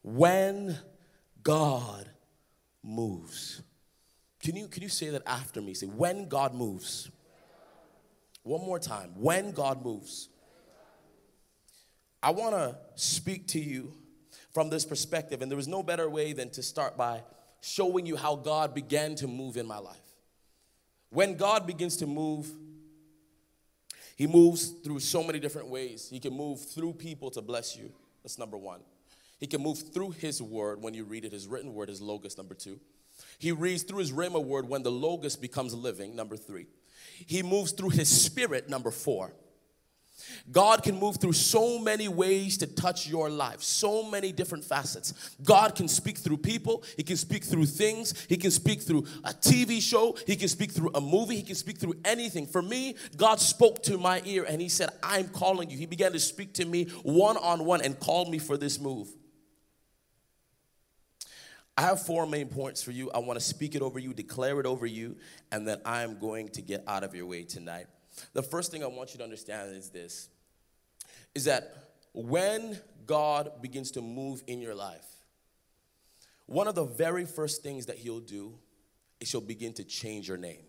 When 0.02 0.78
God 1.42 2.08
moves. 2.82 3.62
Can 4.40 4.56
you, 4.56 4.68
can 4.68 4.82
you 4.82 4.88
say 4.88 5.10
that 5.10 5.22
after 5.26 5.60
me? 5.60 5.74
Say, 5.74 5.86
when 5.86 6.28
God 6.28 6.54
moves. 6.54 7.10
One 8.42 8.60
more 8.60 8.78
time. 8.78 9.10
When 9.16 9.50
God 9.50 9.84
moves. 9.84 10.28
I 12.22 12.30
want 12.30 12.54
to 12.54 12.76
speak 12.94 13.48
to 13.48 13.60
you 13.60 13.92
from 14.58 14.70
this 14.70 14.84
perspective. 14.84 15.40
And 15.40 15.48
there 15.48 15.56
was 15.56 15.68
no 15.68 15.84
better 15.84 16.10
way 16.10 16.32
than 16.32 16.50
to 16.50 16.64
start 16.64 16.96
by 16.96 17.22
showing 17.60 18.06
you 18.06 18.16
how 18.16 18.34
God 18.34 18.74
began 18.74 19.14
to 19.14 19.28
move 19.28 19.56
in 19.56 19.68
my 19.68 19.78
life. 19.78 20.02
When 21.10 21.36
God 21.36 21.64
begins 21.64 21.96
to 21.98 22.08
move, 22.08 22.50
He 24.16 24.26
moves 24.26 24.70
through 24.82 24.98
so 24.98 25.22
many 25.22 25.38
different 25.38 25.68
ways. 25.68 26.08
He 26.10 26.18
can 26.18 26.34
move 26.34 26.60
through 26.60 26.94
people 26.94 27.30
to 27.30 27.40
bless 27.40 27.76
you. 27.76 27.92
That's 28.24 28.36
number 28.36 28.56
one. 28.56 28.80
He 29.38 29.46
can 29.46 29.62
move 29.62 29.78
through 29.94 30.10
His 30.10 30.42
word 30.42 30.82
when 30.82 30.92
you 30.92 31.04
read 31.04 31.24
it, 31.24 31.30
His 31.30 31.46
written 31.46 31.72
word, 31.72 31.88
His 31.88 32.00
logos, 32.00 32.36
number 32.36 32.54
two. 32.54 32.80
He 33.38 33.52
reads 33.52 33.84
through 33.84 34.00
His 34.00 34.10
rhema 34.10 34.44
word 34.44 34.68
when 34.68 34.82
the 34.82 34.90
logos 34.90 35.36
becomes 35.36 35.72
living, 35.72 36.16
number 36.16 36.36
three. 36.36 36.66
He 37.28 37.44
moves 37.44 37.70
through 37.70 37.90
His 37.90 38.08
spirit, 38.08 38.68
number 38.68 38.90
four. 38.90 39.34
God 40.50 40.82
can 40.82 40.98
move 40.98 41.18
through 41.18 41.32
so 41.32 41.78
many 41.78 42.08
ways 42.08 42.58
to 42.58 42.66
touch 42.66 43.06
your 43.06 43.30
life, 43.30 43.62
so 43.62 44.02
many 44.02 44.32
different 44.32 44.64
facets. 44.64 45.36
God 45.42 45.74
can 45.74 45.88
speak 45.88 46.18
through 46.18 46.38
people, 46.38 46.82
He 46.96 47.02
can 47.02 47.16
speak 47.16 47.44
through 47.44 47.66
things, 47.66 48.26
He 48.28 48.36
can 48.36 48.50
speak 48.50 48.82
through 48.82 49.06
a 49.24 49.30
TV 49.30 49.80
show, 49.80 50.16
He 50.26 50.36
can 50.36 50.48
speak 50.48 50.72
through 50.72 50.90
a 50.94 51.00
movie, 51.00 51.36
He 51.36 51.42
can 51.42 51.54
speak 51.54 51.78
through 51.78 51.94
anything. 52.04 52.46
For 52.46 52.62
me, 52.62 52.96
God 53.16 53.40
spoke 53.40 53.82
to 53.84 53.98
my 53.98 54.22
ear 54.24 54.44
and 54.48 54.60
He 54.60 54.68
said, 54.68 54.90
I'm 55.02 55.28
calling 55.28 55.70
you. 55.70 55.76
He 55.76 55.86
began 55.86 56.12
to 56.12 56.20
speak 56.20 56.54
to 56.54 56.64
me 56.64 56.86
one 57.02 57.36
on 57.36 57.64
one 57.64 57.82
and 57.82 57.98
called 57.98 58.30
me 58.30 58.38
for 58.38 58.56
this 58.56 58.80
move. 58.80 59.08
I 61.76 61.82
have 61.82 62.02
four 62.02 62.26
main 62.26 62.48
points 62.48 62.82
for 62.82 62.90
you. 62.90 63.08
I 63.12 63.18
want 63.18 63.38
to 63.38 63.44
speak 63.44 63.76
it 63.76 63.82
over 63.82 64.00
you, 64.00 64.12
declare 64.12 64.58
it 64.58 64.66
over 64.66 64.84
you, 64.84 65.16
and 65.52 65.66
then 65.66 65.80
I'm 65.84 66.18
going 66.18 66.48
to 66.50 66.62
get 66.62 66.82
out 66.88 67.04
of 67.04 67.14
your 67.14 67.26
way 67.26 67.44
tonight. 67.44 67.86
The 68.32 68.42
first 68.42 68.70
thing 68.70 68.82
I 68.82 68.86
want 68.86 69.12
you 69.12 69.18
to 69.18 69.24
understand 69.24 69.74
is 69.74 69.90
this 69.90 70.28
is 71.34 71.44
that 71.44 71.90
when 72.12 72.78
God 73.06 73.62
begins 73.62 73.92
to 73.92 74.00
move 74.00 74.42
in 74.46 74.60
your 74.60 74.74
life, 74.74 75.06
one 76.46 76.66
of 76.66 76.74
the 76.74 76.84
very 76.84 77.24
first 77.24 77.62
things 77.62 77.86
that 77.86 77.96
He'll 77.96 78.20
do 78.20 78.54
is 79.20 79.30
He'll 79.30 79.40
begin 79.40 79.72
to 79.74 79.84
change 79.84 80.28
your 80.28 80.38
name. 80.38 80.62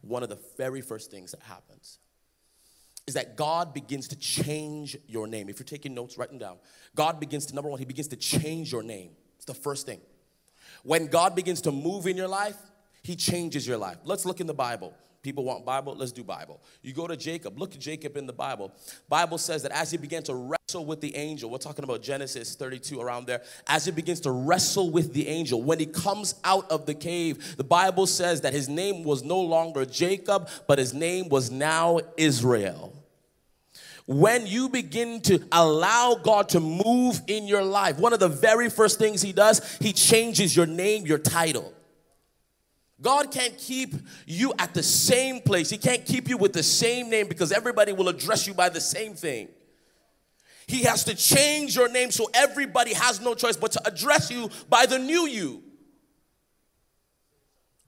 One 0.00 0.22
of 0.22 0.28
the 0.28 0.38
very 0.56 0.80
first 0.80 1.10
things 1.10 1.30
that 1.32 1.42
happens 1.42 1.98
is 3.06 3.14
that 3.14 3.36
God 3.36 3.72
begins 3.72 4.08
to 4.08 4.16
change 4.16 4.96
your 5.06 5.26
name. 5.26 5.48
If 5.48 5.58
you're 5.58 5.64
taking 5.64 5.94
notes, 5.94 6.18
write 6.18 6.28
them 6.28 6.38
down. 6.38 6.58
God 6.94 7.18
begins 7.18 7.46
to, 7.46 7.54
number 7.54 7.70
one, 7.70 7.78
He 7.78 7.86
begins 7.86 8.08
to 8.08 8.16
change 8.16 8.70
your 8.70 8.82
name. 8.82 9.12
It's 9.36 9.46
the 9.46 9.54
first 9.54 9.86
thing. 9.86 10.00
When 10.82 11.06
God 11.06 11.34
begins 11.34 11.62
to 11.62 11.72
move 11.72 12.06
in 12.06 12.16
your 12.16 12.28
life, 12.28 12.56
He 13.02 13.16
changes 13.16 13.66
your 13.66 13.78
life. 13.78 13.96
Let's 14.04 14.26
look 14.26 14.40
in 14.40 14.46
the 14.46 14.54
Bible. 14.54 14.94
People 15.22 15.44
want 15.44 15.64
Bible, 15.64 15.96
let's 15.96 16.12
do 16.12 16.22
Bible. 16.22 16.60
You 16.80 16.92
go 16.92 17.06
to 17.08 17.16
Jacob, 17.16 17.58
look 17.58 17.74
at 17.74 17.80
Jacob 17.80 18.16
in 18.16 18.26
the 18.26 18.32
Bible. 18.32 18.72
Bible 19.08 19.38
says 19.38 19.62
that 19.62 19.72
as 19.72 19.90
he 19.90 19.96
began 19.96 20.22
to 20.24 20.34
wrestle 20.34 20.86
with 20.86 21.00
the 21.00 21.14
angel, 21.16 21.50
we're 21.50 21.58
talking 21.58 21.84
about 21.84 22.02
Genesis 22.02 22.54
32 22.54 23.00
around 23.00 23.26
there, 23.26 23.42
as 23.66 23.84
he 23.84 23.90
begins 23.90 24.20
to 24.20 24.30
wrestle 24.30 24.90
with 24.90 25.12
the 25.12 25.26
angel, 25.26 25.62
when 25.62 25.80
he 25.80 25.86
comes 25.86 26.36
out 26.44 26.70
of 26.70 26.86
the 26.86 26.94
cave, 26.94 27.56
the 27.56 27.64
Bible 27.64 28.06
says 28.06 28.42
that 28.42 28.52
his 28.52 28.68
name 28.68 29.02
was 29.02 29.24
no 29.24 29.40
longer 29.40 29.84
Jacob, 29.84 30.48
but 30.68 30.78
his 30.78 30.94
name 30.94 31.28
was 31.28 31.50
now 31.50 31.98
Israel 32.16 32.94
when 34.08 34.46
you 34.46 34.70
begin 34.70 35.20
to 35.20 35.38
allow 35.52 36.14
God 36.14 36.48
to 36.50 36.60
move 36.60 37.20
in 37.26 37.46
your 37.46 37.62
life, 37.62 37.98
one 37.98 38.14
of 38.14 38.20
the 38.20 38.28
very 38.28 38.70
first 38.70 38.98
things 38.98 39.20
He 39.20 39.32
does, 39.32 39.76
He 39.80 39.92
changes 39.92 40.56
your 40.56 40.64
name, 40.64 41.04
your 41.04 41.18
title. 41.18 41.74
God 43.00 43.30
can't 43.30 43.56
keep 43.56 43.94
you 44.26 44.52
at 44.58 44.74
the 44.74 44.82
same 44.82 45.40
place. 45.40 45.70
He 45.70 45.78
can't 45.78 46.04
keep 46.04 46.28
you 46.28 46.36
with 46.36 46.52
the 46.52 46.62
same 46.62 47.08
name 47.08 47.28
because 47.28 47.52
everybody 47.52 47.92
will 47.92 48.08
address 48.08 48.46
you 48.46 48.54
by 48.54 48.68
the 48.68 48.80
same 48.80 49.14
thing. 49.14 49.48
He 50.66 50.82
has 50.82 51.04
to 51.04 51.14
change 51.14 51.76
your 51.76 51.88
name 51.88 52.10
so 52.10 52.28
everybody 52.34 52.92
has 52.94 53.20
no 53.20 53.34
choice 53.34 53.56
but 53.56 53.72
to 53.72 53.88
address 53.88 54.30
you 54.30 54.50
by 54.68 54.86
the 54.86 54.98
new 54.98 55.26
you. 55.26 55.62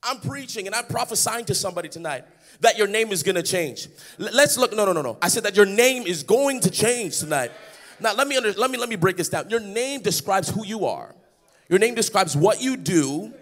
I'm 0.03 0.19
preaching 0.21 0.67
and 0.67 0.75
I'm 0.75 0.87
prophesying 0.87 1.45
to 1.47 1.55
somebody 1.55 1.89
tonight 1.89 2.25
that 2.61 2.79
your 2.79 2.87
name 2.87 3.13
is 3.13 3.23
gonna 3.23 3.43
change. 3.43 3.89
L- 4.19 4.31
let's 4.33 4.57
look. 4.57 4.75
No, 4.75 4.87
no, 4.87 4.93
no, 4.93 5.03
no. 5.03 5.19
I 5.21 5.29
said 5.29 5.43
that 5.43 5.57
your 5.57 5.67
name 5.67 6.05
is 6.05 6.23
going 6.23 6.61
to 6.61 6.71
change 6.71 7.19
tonight. 7.19 7.53
Now 8.01 8.15
let 8.15 8.27
me 8.27 8.37
under, 8.37 8.53
let 8.53 8.71
me 8.71 8.79
let 8.79 8.89
me 8.89 8.97
break 8.97 9.19
this 9.19 9.29
down. 9.29 9.51
Your 9.51 9.61
name 9.61 10.01
describes 10.01 10.49
who 10.49 10.65
you 10.65 10.87
are. 10.87 11.15
Your 11.69 11.79
name 11.79 11.95
describes 11.95 12.35
what 12.35 12.63
you 12.63 12.79
do 12.79 13.35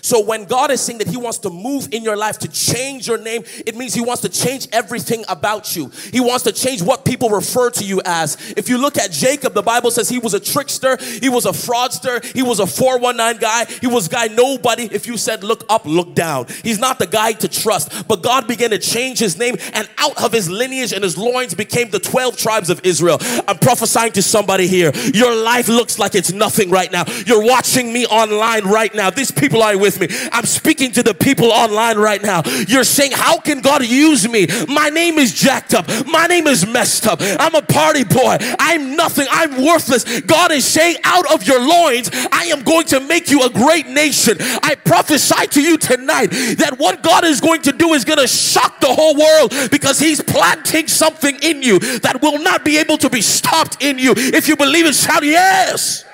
so 0.00 0.20
when 0.20 0.44
God 0.44 0.70
is 0.70 0.80
saying 0.80 0.98
that 0.98 1.08
He 1.08 1.16
wants 1.16 1.38
to 1.38 1.50
move 1.50 1.88
in 1.92 2.02
your 2.02 2.16
life 2.16 2.38
to 2.40 2.48
change 2.48 3.06
your 3.06 3.18
name, 3.18 3.44
it 3.66 3.76
means 3.76 3.94
He 3.94 4.00
wants 4.00 4.22
to 4.22 4.28
change 4.28 4.68
everything 4.72 5.24
about 5.28 5.76
you. 5.76 5.90
He 6.12 6.20
wants 6.20 6.44
to 6.44 6.52
change 6.52 6.82
what 6.82 7.04
people 7.04 7.28
refer 7.28 7.70
to 7.70 7.84
you 7.84 8.00
as. 8.04 8.36
If 8.56 8.68
you 8.68 8.78
look 8.78 8.98
at 8.98 9.10
Jacob, 9.10 9.54
the 9.54 9.62
Bible 9.62 9.90
says 9.90 10.08
he 10.08 10.18
was 10.18 10.34
a 10.34 10.40
trickster, 10.40 10.96
he 11.20 11.28
was 11.28 11.46
a 11.46 11.50
fraudster, 11.50 12.24
he 12.34 12.42
was 12.42 12.60
a 12.60 12.66
419 12.66 13.40
guy, 13.40 13.64
he 13.80 13.86
was 13.86 14.08
guy 14.08 14.28
nobody. 14.28 14.84
If 14.84 15.06
you 15.06 15.16
said 15.16 15.44
look 15.44 15.64
up, 15.68 15.84
look 15.86 16.14
down. 16.14 16.46
He's 16.62 16.78
not 16.78 16.98
the 16.98 17.06
guy 17.06 17.32
to 17.32 17.48
trust. 17.48 18.08
But 18.08 18.22
God 18.22 18.46
began 18.46 18.70
to 18.70 18.78
change 18.78 19.18
his 19.18 19.38
name, 19.38 19.56
and 19.72 19.88
out 19.98 20.22
of 20.22 20.32
his 20.32 20.50
lineage 20.50 20.92
and 20.92 21.02
his 21.04 21.16
loins 21.16 21.54
became 21.54 21.90
the 21.90 21.98
12 21.98 22.36
tribes 22.36 22.70
of 22.70 22.80
Israel. 22.84 23.18
I'm 23.46 23.58
prophesying 23.58 24.12
to 24.12 24.22
somebody 24.22 24.66
here. 24.66 24.92
Your 25.14 25.34
life 25.34 25.68
looks 25.68 25.98
like 25.98 26.14
it's 26.14 26.32
nothing 26.32 26.70
right 26.70 26.90
now. 26.90 27.04
You're 27.26 27.44
watching 27.44 27.92
me 27.92 28.06
online 28.06 28.64
right 28.64 28.94
now. 28.94 29.10
These 29.10 29.30
people 29.30 29.62
are 29.62 29.76
with 29.82 30.00
me. 30.00 30.08
I'm 30.32 30.46
speaking 30.46 30.92
to 30.92 31.02
the 31.02 31.12
people 31.12 31.52
online 31.52 31.98
right 31.98 32.22
now. 32.22 32.42
You're 32.66 32.84
saying, 32.84 33.12
How 33.12 33.38
can 33.38 33.60
God 33.60 33.84
use 33.84 34.26
me? 34.26 34.46
My 34.68 34.88
name 34.88 35.18
is 35.18 35.34
jacked 35.34 35.74
up. 35.74 35.86
My 36.06 36.26
name 36.26 36.46
is 36.46 36.66
messed 36.66 37.06
up. 37.06 37.18
I'm 37.20 37.54
a 37.54 37.60
party 37.60 38.04
boy. 38.04 38.38
I'm 38.58 38.96
nothing. 38.96 39.26
I'm 39.30 39.62
worthless. 39.62 40.22
God 40.22 40.52
is 40.52 40.64
saying, 40.64 40.96
Out 41.04 41.30
of 41.30 41.44
your 41.46 41.60
loins, 41.60 42.10
I 42.32 42.44
am 42.46 42.62
going 42.62 42.86
to 42.86 43.00
make 43.00 43.30
you 43.30 43.42
a 43.42 43.50
great 43.50 43.88
nation. 43.88 44.38
I 44.62 44.76
prophesy 44.76 45.46
to 45.48 45.60
you 45.60 45.76
tonight 45.76 46.28
that 46.28 46.76
what 46.78 47.02
God 47.02 47.24
is 47.24 47.40
going 47.40 47.62
to 47.62 47.72
do 47.72 47.92
is 47.92 48.04
going 48.04 48.20
to 48.20 48.28
shock 48.28 48.80
the 48.80 48.86
whole 48.86 49.16
world 49.16 49.52
because 49.70 49.98
He's 49.98 50.22
planting 50.22 50.86
something 50.88 51.36
in 51.42 51.62
you 51.62 51.78
that 51.98 52.22
will 52.22 52.38
not 52.38 52.64
be 52.64 52.78
able 52.78 52.96
to 52.98 53.10
be 53.10 53.20
stopped 53.20 53.82
in 53.82 53.98
you. 53.98 54.14
If 54.16 54.48
you 54.48 54.56
believe 54.56 54.86
it, 54.86 54.94
shout 54.94 55.24
yes. 55.24 56.04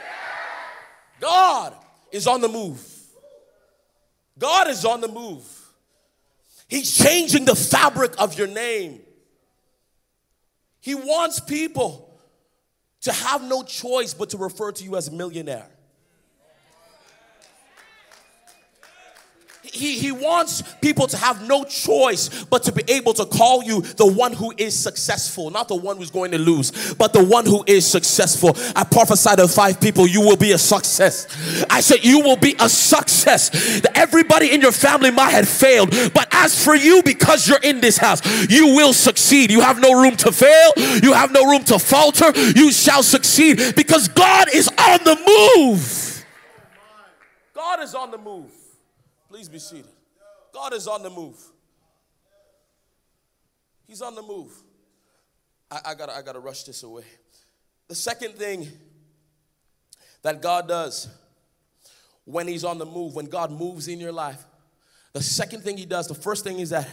God 1.20 1.74
is 2.12 2.26
on 2.26 2.40
the 2.40 2.48
move. 2.48 2.87
God 4.38 4.68
is 4.68 4.84
on 4.84 5.00
the 5.00 5.08
move. 5.08 5.44
He's 6.68 6.96
changing 6.96 7.44
the 7.44 7.56
fabric 7.56 8.12
of 8.18 8.38
your 8.38 8.46
name. 8.46 9.00
He 10.80 10.94
wants 10.94 11.40
people 11.40 12.18
to 13.02 13.12
have 13.12 13.42
no 13.42 13.62
choice 13.62 14.14
but 14.14 14.30
to 14.30 14.38
refer 14.38 14.72
to 14.72 14.84
you 14.84 14.96
as 14.96 15.10
millionaire. 15.10 15.68
He, 19.72 19.98
he 19.98 20.12
wants 20.12 20.62
people 20.80 21.06
to 21.08 21.16
have 21.16 21.46
no 21.46 21.64
choice 21.64 22.44
but 22.44 22.62
to 22.64 22.72
be 22.72 22.82
able 22.88 23.12
to 23.14 23.26
call 23.26 23.62
you 23.62 23.82
the 23.82 24.06
one 24.06 24.32
who 24.32 24.52
is 24.56 24.78
successful, 24.78 25.50
not 25.50 25.68
the 25.68 25.76
one 25.76 25.96
who's 25.96 26.10
going 26.10 26.30
to 26.32 26.38
lose, 26.38 26.94
but 26.94 27.12
the 27.12 27.24
one 27.24 27.46
who 27.46 27.64
is 27.66 27.86
successful. 27.86 28.56
I 28.74 28.84
prophesy 28.84 29.36
to 29.36 29.48
five 29.48 29.80
people, 29.80 30.06
you 30.06 30.20
will 30.20 30.36
be 30.36 30.52
a 30.52 30.58
success. 30.58 31.26
I 31.70 31.80
said, 31.80 32.04
You 32.04 32.20
will 32.20 32.36
be 32.36 32.56
a 32.58 32.68
success. 32.68 33.82
Everybody 33.94 34.52
in 34.52 34.60
your 34.60 34.72
family 34.72 35.10
might 35.10 35.30
have 35.30 35.48
failed, 35.48 35.90
but 36.14 36.28
as 36.32 36.62
for 36.62 36.74
you, 36.74 37.02
because 37.02 37.48
you're 37.48 37.62
in 37.62 37.80
this 37.80 37.98
house, 37.98 38.20
you 38.50 38.74
will 38.74 38.92
succeed. 38.92 39.50
You 39.50 39.60
have 39.60 39.80
no 39.80 40.00
room 40.00 40.16
to 40.16 40.32
fail, 40.32 40.72
you 41.02 41.12
have 41.12 41.32
no 41.32 41.44
room 41.44 41.64
to 41.64 41.78
falter. 41.78 42.32
You 42.56 42.72
shall 42.72 43.02
succeed 43.02 43.74
because 43.76 44.08
God 44.08 44.48
is 44.54 44.68
on 44.68 44.98
the 45.04 45.54
move. 45.56 46.24
God 47.54 47.82
is 47.82 47.94
on 47.94 48.10
the 48.10 48.18
move. 48.18 48.50
Please 49.38 49.48
be 49.48 49.60
seated. 49.60 49.92
God 50.52 50.74
is 50.74 50.88
on 50.88 51.04
the 51.04 51.10
move. 51.10 51.36
He's 53.86 54.02
on 54.02 54.16
the 54.16 54.22
move. 54.22 54.50
I, 55.70 55.78
I, 55.84 55.94
gotta, 55.94 56.12
I 56.12 56.22
gotta 56.22 56.40
rush 56.40 56.64
this 56.64 56.82
away. 56.82 57.04
The 57.86 57.94
second 57.94 58.34
thing 58.34 58.66
that 60.22 60.42
God 60.42 60.66
does 60.66 61.06
when 62.24 62.48
He's 62.48 62.64
on 62.64 62.78
the 62.78 62.84
move, 62.84 63.14
when 63.14 63.26
God 63.26 63.52
moves 63.52 63.86
in 63.86 64.00
your 64.00 64.10
life, 64.10 64.44
the 65.12 65.22
second 65.22 65.62
thing 65.62 65.76
He 65.76 65.86
does, 65.86 66.08
the 66.08 66.16
first 66.16 66.42
thing 66.42 66.58
is 66.58 66.70
that 66.70 66.88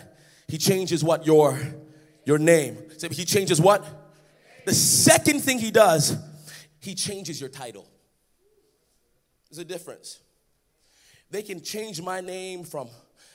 He 0.47 0.59
changes 0.59 1.03
what 1.03 1.25
your 1.25 1.59
your 2.25 2.37
name. 2.37 2.77
So 2.99 3.09
he 3.09 3.25
changes 3.25 3.59
what? 3.59 3.83
The 4.67 4.73
second 4.75 5.39
thing 5.39 5.57
He 5.57 5.71
does, 5.71 6.15
He 6.79 6.93
changes 6.93 7.41
your 7.41 7.49
title. 7.49 7.89
There's 9.49 9.57
a 9.57 9.65
difference. 9.65 10.19
They 11.35 11.43
can 11.43 11.61
change 11.61 12.01
my 12.01 12.21
name 12.21 12.63
from 12.63 12.87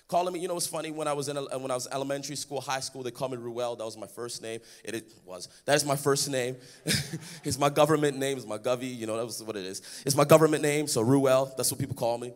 calling 0.09 0.33
me. 0.33 0.41
You 0.41 0.49
know, 0.49 0.57
it's 0.57 0.67
funny 0.67 0.91
when 0.91 1.07
I 1.07 1.13
was 1.13 1.29
in 1.29 1.37
when 1.37 1.71
I 1.71 1.75
was 1.75 1.87
elementary 1.93 2.35
school, 2.35 2.63
high 2.63 2.81
school. 2.81 3.03
They 3.03 3.11
called 3.11 3.33
me 3.33 3.37
Ruel. 3.37 3.77
That 3.77 3.85
was 3.85 3.99
my 3.99 4.07
first 4.07 4.41
name. 4.41 4.61
It, 4.83 4.95
it 4.95 5.13
was. 5.27 5.49
That 5.67 5.75
is 5.75 5.85
my 5.85 5.97
first 5.97 6.31
name. 6.31 6.57
it's 7.45 7.59
my 7.59 7.69
government 7.69 8.17
name. 8.17 8.39
It's 8.39 8.47
my 8.47 8.57
govy. 8.57 8.97
You 8.97 9.07
know, 9.07 9.19
that 9.19 9.27
was 9.27 9.43
what 9.43 9.55
it 9.55 9.67
is. 9.67 9.83
It's 10.07 10.17
my 10.17 10.25
government 10.25 10.63
name. 10.63 10.87
So 10.87 11.03
Ruel. 11.03 11.53
That's 11.59 11.71
what 11.71 11.79
people 11.79 11.95
call 11.95 12.17
me. 12.17 12.33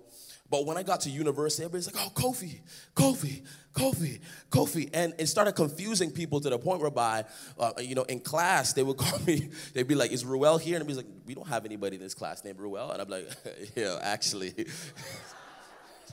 But 0.51 0.67
when 0.67 0.77
I 0.77 0.83
got 0.83 1.01
to 1.01 1.11
university, 1.11 1.65
everybody's 1.65 1.87
like, 1.87 1.97
"Oh, 2.07 2.11
Kofi, 2.11 2.61
Kofi, 2.95 3.43
Kofi, 3.73 4.21
Kofi," 4.51 4.91
and 4.93 5.15
it 5.19 5.29
started 5.29 5.53
confusing 5.53 6.11
people 6.11 6.41
to 6.43 6.51
the 6.51 6.59
point 6.59 6.83
whereby, 6.83 7.25
uh, 7.59 7.73
you 7.81 7.95
know, 7.95 8.03
in 8.03 8.21
class 8.21 8.75
they 8.75 8.83
would 8.83 8.97
call 9.05 9.19
me. 9.21 9.49
They'd 9.73 9.89
be 9.89 9.95
like, 9.95 10.13
"Is 10.13 10.27
Ruel 10.27 10.59
here?" 10.59 10.75
And 10.75 10.85
I'd 10.85 10.89
be 10.89 10.93
like, 10.93 11.07
"We 11.25 11.35
don't 11.35 11.49
have 11.49 11.65
anybody 11.65 11.97
in 11.97 12.03
this 12.03 12.13
class 12.13 12.45
named 12.45 12.59
Ruel." 12.59 12.91
And 12.91 13.01
I'm 13.01 13.09
like, 13.09 13.31
"Yeah, 13.75 13.99
actually." 14.03 14.67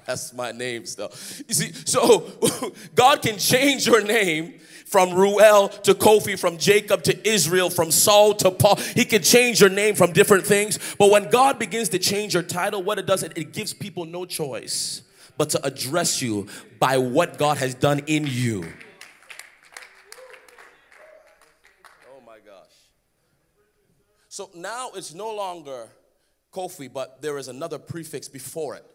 That's 0.05 0.33
my 0.33 0.51
name 0.51 0.85
still. 0.85 1.11
You 1.47 1.53
see, 1.53 1.71
so 1.85 2.31
God 2.95 3.21
can 3.21 3.37
change 3.37 3.87
your 3.87 4.03
name 4.03 4.59
from 4.91 5.13
Ruel 5.13 5.69
to 5.69 5.93
Kofi, 5.93 6.37
from 6.37 6.57
Jacob 6.57 7.03
to 7.03 7.27
Israel, 7.27 7.69
from 7.69 7.91
Saul 7.91 8.33
to 8.35 8.51
Paul. 8.51 8.75
He 8.75 9.05
can 9.05 9.21
change 9.21 9.61
your 9.61 9.69
name 9.69 9.95
from 9.95 10.11
different 10.11 10.45
things. 10.45 10.79
But 10.99 11.09
when 11.11 11.29
God 11.29 11.57
begins 11.59 11.89
to 11.89 11.99
change 11.99 12.33
your 12.33 12.43
title, 12.43 12.83
what 12.83 12.99
it 12.99 13.05
does, 13.05 13.23
it, 13.23 13.37
it 13.37 13.53
gives 13.53 13.73
people 13.73 14.05
no 14.05 14.25
choice 14.25 15.03
but 15.37 15.49
to 15.51 15.65
address 15.65 16.21
you 16.21 16.45
by 16.79 16.97
what 16.97 17.37
God 17.37 17.57
has 17.57 17.73
done 17.73 17.99
in 18.07 18.27
you. 18.27 18.65
Oh 22.13 22.21
my 22.25 22.39
gosh. 22.45 22.75
So 24.27 24.49
now 24.53 24.89
it's 24.93 25.13
no 25.13 25.33
longer 25.33 25.87
Kofi, 26.51 26.91
but 26.91 27.21
there 27.21 27.37
is 27.37 27.47
another 27.47 27.79
prefix 27.79 28.27
before 28.27 28.75
it. 28.75 28.85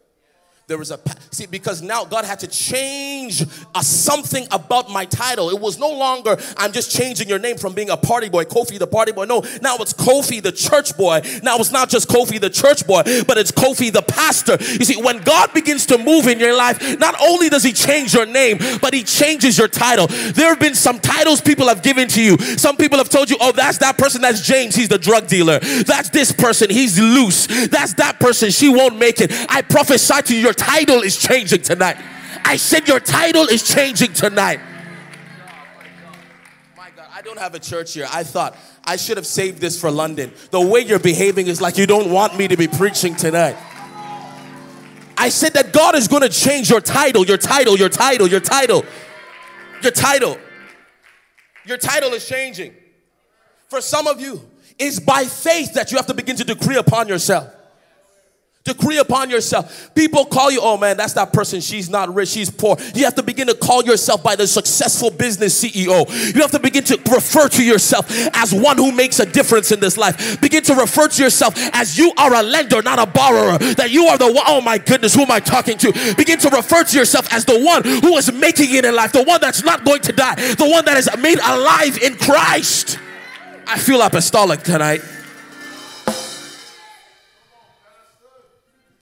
There 0.68 0.78
was 0.78 0.90
a 0.90 0.98
see 1.30 1.46
because 1.46 1.80
now 1.80 2.04
God 2.04 2.24
had 2.24 2.40
to 2.40 2.48
change 2.48 3.42
a, 3.72 3.84
something 3.84 4.48
about 4.50 4.90
my 4.90 5.04
title. 5.04 5.48
It 5.50 5.60
was 5.60 5.78
no 5.78 5.90
longer 5.90 6.36
I'm 6.56 6.72
just 6.72 6.90
changing 6.90 7.28
your 7.28 7.38
name 7.38 7.56
from 7.56 7.72
being 7.72 7.88
a 7.90 7.96
party 7.96 8.28
boy, 8.28 8.46
Kofi 8.46 8.76
the 8.76 8.86
party 8.88 9.12
boy. 9.12 9.26
No, 9.26 9.44
now 9.62 9.76
it's 9.76 9.92
Kofi 9.92 10.42
the 10.42 10.50
church 10.50 10.96
boy. 10.96 11.20
Now 11.44 11.58
it's 11.58 11.70
not 11.70 11.88
just 11.88 12.08
Kofi 12.08 12.40
the 12.40 12.50
church 12.50 12.84
boy, 12.84 13.02
but 13.28 13.38
it's 13.38 13.52
Kofi 13.52 13.92
the 13.92 14.02
pastor. 14.02 14.56
You 14.60 14.84
see, 14.84 15.00
when 15.00 15.18
God 15.22 15.54
begins 15.54 15.86
to 15.86 15.98
move 15.98 16.26
in 16.26 16.40
your 16.40 16.56
life, 16.56 16.98
not 16.98 17.14
only 17.20 17.48
does 17.48 17.62
He 17.62 17.72
change 17.72 18.12
your 18.12 18.26
name, 18.26 18.58
but 18.80 18.92
He 18.92 19.04
changes 19.04 19.56
your 19.56 19.68
title. 19.68 20.08
There 20.08 20.48
have 20.48 20.58
been 20.58 20.74
some 20.74 20.98
titles 20.98 21.40
people 21.40 21.68
have 21.68 21.84
given 21.84 22.08
to 22.08 22.20
you. 22.20 22.38
Some 22.38 22.76
people 22.76 22.98
have 22.98 23.08
told 23.08 23.30
you, 23.30 23.36
"Oh, 23.40 23.52
that's 23.52 23.78
that 23.78 23.98
person. 23.98 24.20
That's 24.20 24.40
James. 24.40 24.74
He's 24.74 24.88
the 24.88 24.98
drug 24.98 25.28
dealer. 25.28 25.60
That's 25.60 26.08
this 26.08 26.32
person. 26.32 26.70
He's 26.70 26.98
loose. 26.98 27.46
That's 27.68 27.94
that 27.94 28.18
person. 28.18 28.50
She 28.50 28.68
won't 28.68 28.98
make 28.98 29.20
it." 29.20 29.30
I 29.48 29.62
prophesy 29.62 30.22
to 30.22 30.34
you, 30.34 30.40
your 30.40 30.55
title 30.56 31.02
is 31.02 31.16
changing 31.16 31.62
tonight. 31.62 31.96
I 32.44 32.56
said 32.56 32.88
your 32.88 33.00
title 33.00 33.44
is 33.44 33.62
changing 33.62 34.12
tonight. 34.12 34.60
My 36.76 36.90
God, 36.96 37.08
I 37.12 37.22
don't 37.22 37.38
have 37.38 37.54
a 37.54 37.58
church 37.58 37.94
here. 37.94 38.06
I 38.10 38.22
thought 38.22 38.56
I 38.84 38.96
should 38.96 39.16
have 39.16 39.26
saved 39.26 39.60
this 39.60 39.80
for 39.80 39.90
London. 39.90 40.32
The 40.50 40.60
way 40.60 40.80
you're 40.80 40.98
behaving 40.98 41.48
is 41.48 41.60
like 41.60 41.76
you 41.76 41.86
don't 41.86 42.10
want 42.10 42.36
me 42.36 42.48
to 42.48 42.56
be 42.56 42.68
preaching 42.68 43.16
tonight. 43.16 43.56
I 45.18 45.30
said 45.30 45.54
that 45.54 45.72
God 45.72 45.94
is 45.94 46.08
going 46.08 46.22
to 46.22 46.28
change 46.28 46.68
your 46.70 46.80
title, 46.80 47.24
your 47.24 47.38
title, 47.38 47.76
your 47.76 47.88
title, 47.88 48.26
your 48.28 48.40
title, 48.40 48.84
your 49.82 49.92
title. 49.92 50.38
Your 51.64 51.78
title 51.78 52.12
is 52.12 52.28
changing. 52.28 52.74
For 53.68 53.80
some 53.80 54.06
of 54.06 54.20
you, 54.20 54.40
it's 54.78 55.00
by 55.00 55.24
faith 55.24 55.74
that 55.74 55.90
you 55.90 55.96
have 55.96 56.06
to 56.06 56.14
begin 56.14 56.36
to 56.36 56.44
decree 56.44 56.76
upon 56.76 57.08
yourself. 57.08 57.55
Decree 58.66 58.98
upon 58.98 59.30
yourself. 59.30 59.94
People 59.94 60.24
call 60.24 60.50
you, 60.50 60.60
oh 60.60 60.76
man, 60.76 60.96
that's 60.96 61.12
that 61.12 61.32
person. 61.32 61.60
She's 61.60 61.88
not 61.88 62.12
rich, 62.12 62.30
she's 62.30 62.50
poor. 62.50 62.76
You 62.94 63.04
have 63.04 63.14
to 63.14 63.22
begin 63.22 63.46
to 63.46 63.54
call 63.54 63.84
yourself 63.84 64.24
by 64.24 64.34
the 64.34 64.46
successful 64.46 65.10
business 65.10 65.62
CEO. 65.62 66.34
You 66.34 66.40
have 66.42 66.50
to 66.50 66.58
begin 66.58 66.82
to 66.84 67.00
refer 67.12 67.48
to 67.48 67.64
yourself 67.64 68.10
as 68.34 68.52
one 68.52 68.76
who 68.76 68.90
makes 68.90 69.20
a 69.20 69.26
difference 69.26 69.70
in 69.70 69.78
this 69.78 69.96
life. 69.96 70.40
Begin 70.40 70.64
to 70.64 70.74
refer 70.74 71.06
to 71.06 71.22
yourself 71.22 71.54
as 71.74 71.96
you 71.96 72.12
are 72.18 72.34
a 72.34 72.42
lender, 72.42 72.82
not 72.82 72.98
a 72.98 73.06
borrower. 73.06 73.56
That 73.58 73.92
you 73.92 74.06
are 74.06 74.18
the 74.18 74.32
one, 74.32 74.44
oh 74.48 74.60
my 74.60 74.78
goodness, 74.78 75.14
who 75.14 75.22
am 75.22 75.30
I 75.30 75.38
talking 75.38 75.78
to? 75.78 76.14
Begin 76.16 76.38
to 76.40 76.48
refer 76.50 76.82
to 76.82 76.98
yourself 76.98 77.32
as 77.32 77.44
the 77.44 77.60
one 77.60 77.84
who 77.84 78.16
is 78.16 78.32
making 78.32 78.74
it 78.74 78.84
in 78.84 78.96
life, 78.96 79.12
the 79.12 79.22
one 79.22 79.40
that's 79.40 79.62
not 79.62 79.84
going 79.84 80.02
to 80.02 80.12
die, 80.12 80.34
the 80.34 80.68
one 80.68 80.84
that 80.86 80.96
is 80.96 81.08
made 81.18 81.38
alive 81.38 81.98
in 82.02 82.16
Christ. 82.16 82.98
I 83.66 83.78
feel 83.78 84.02
apostolic 84.02 84.62
tonight. 84.62 85.02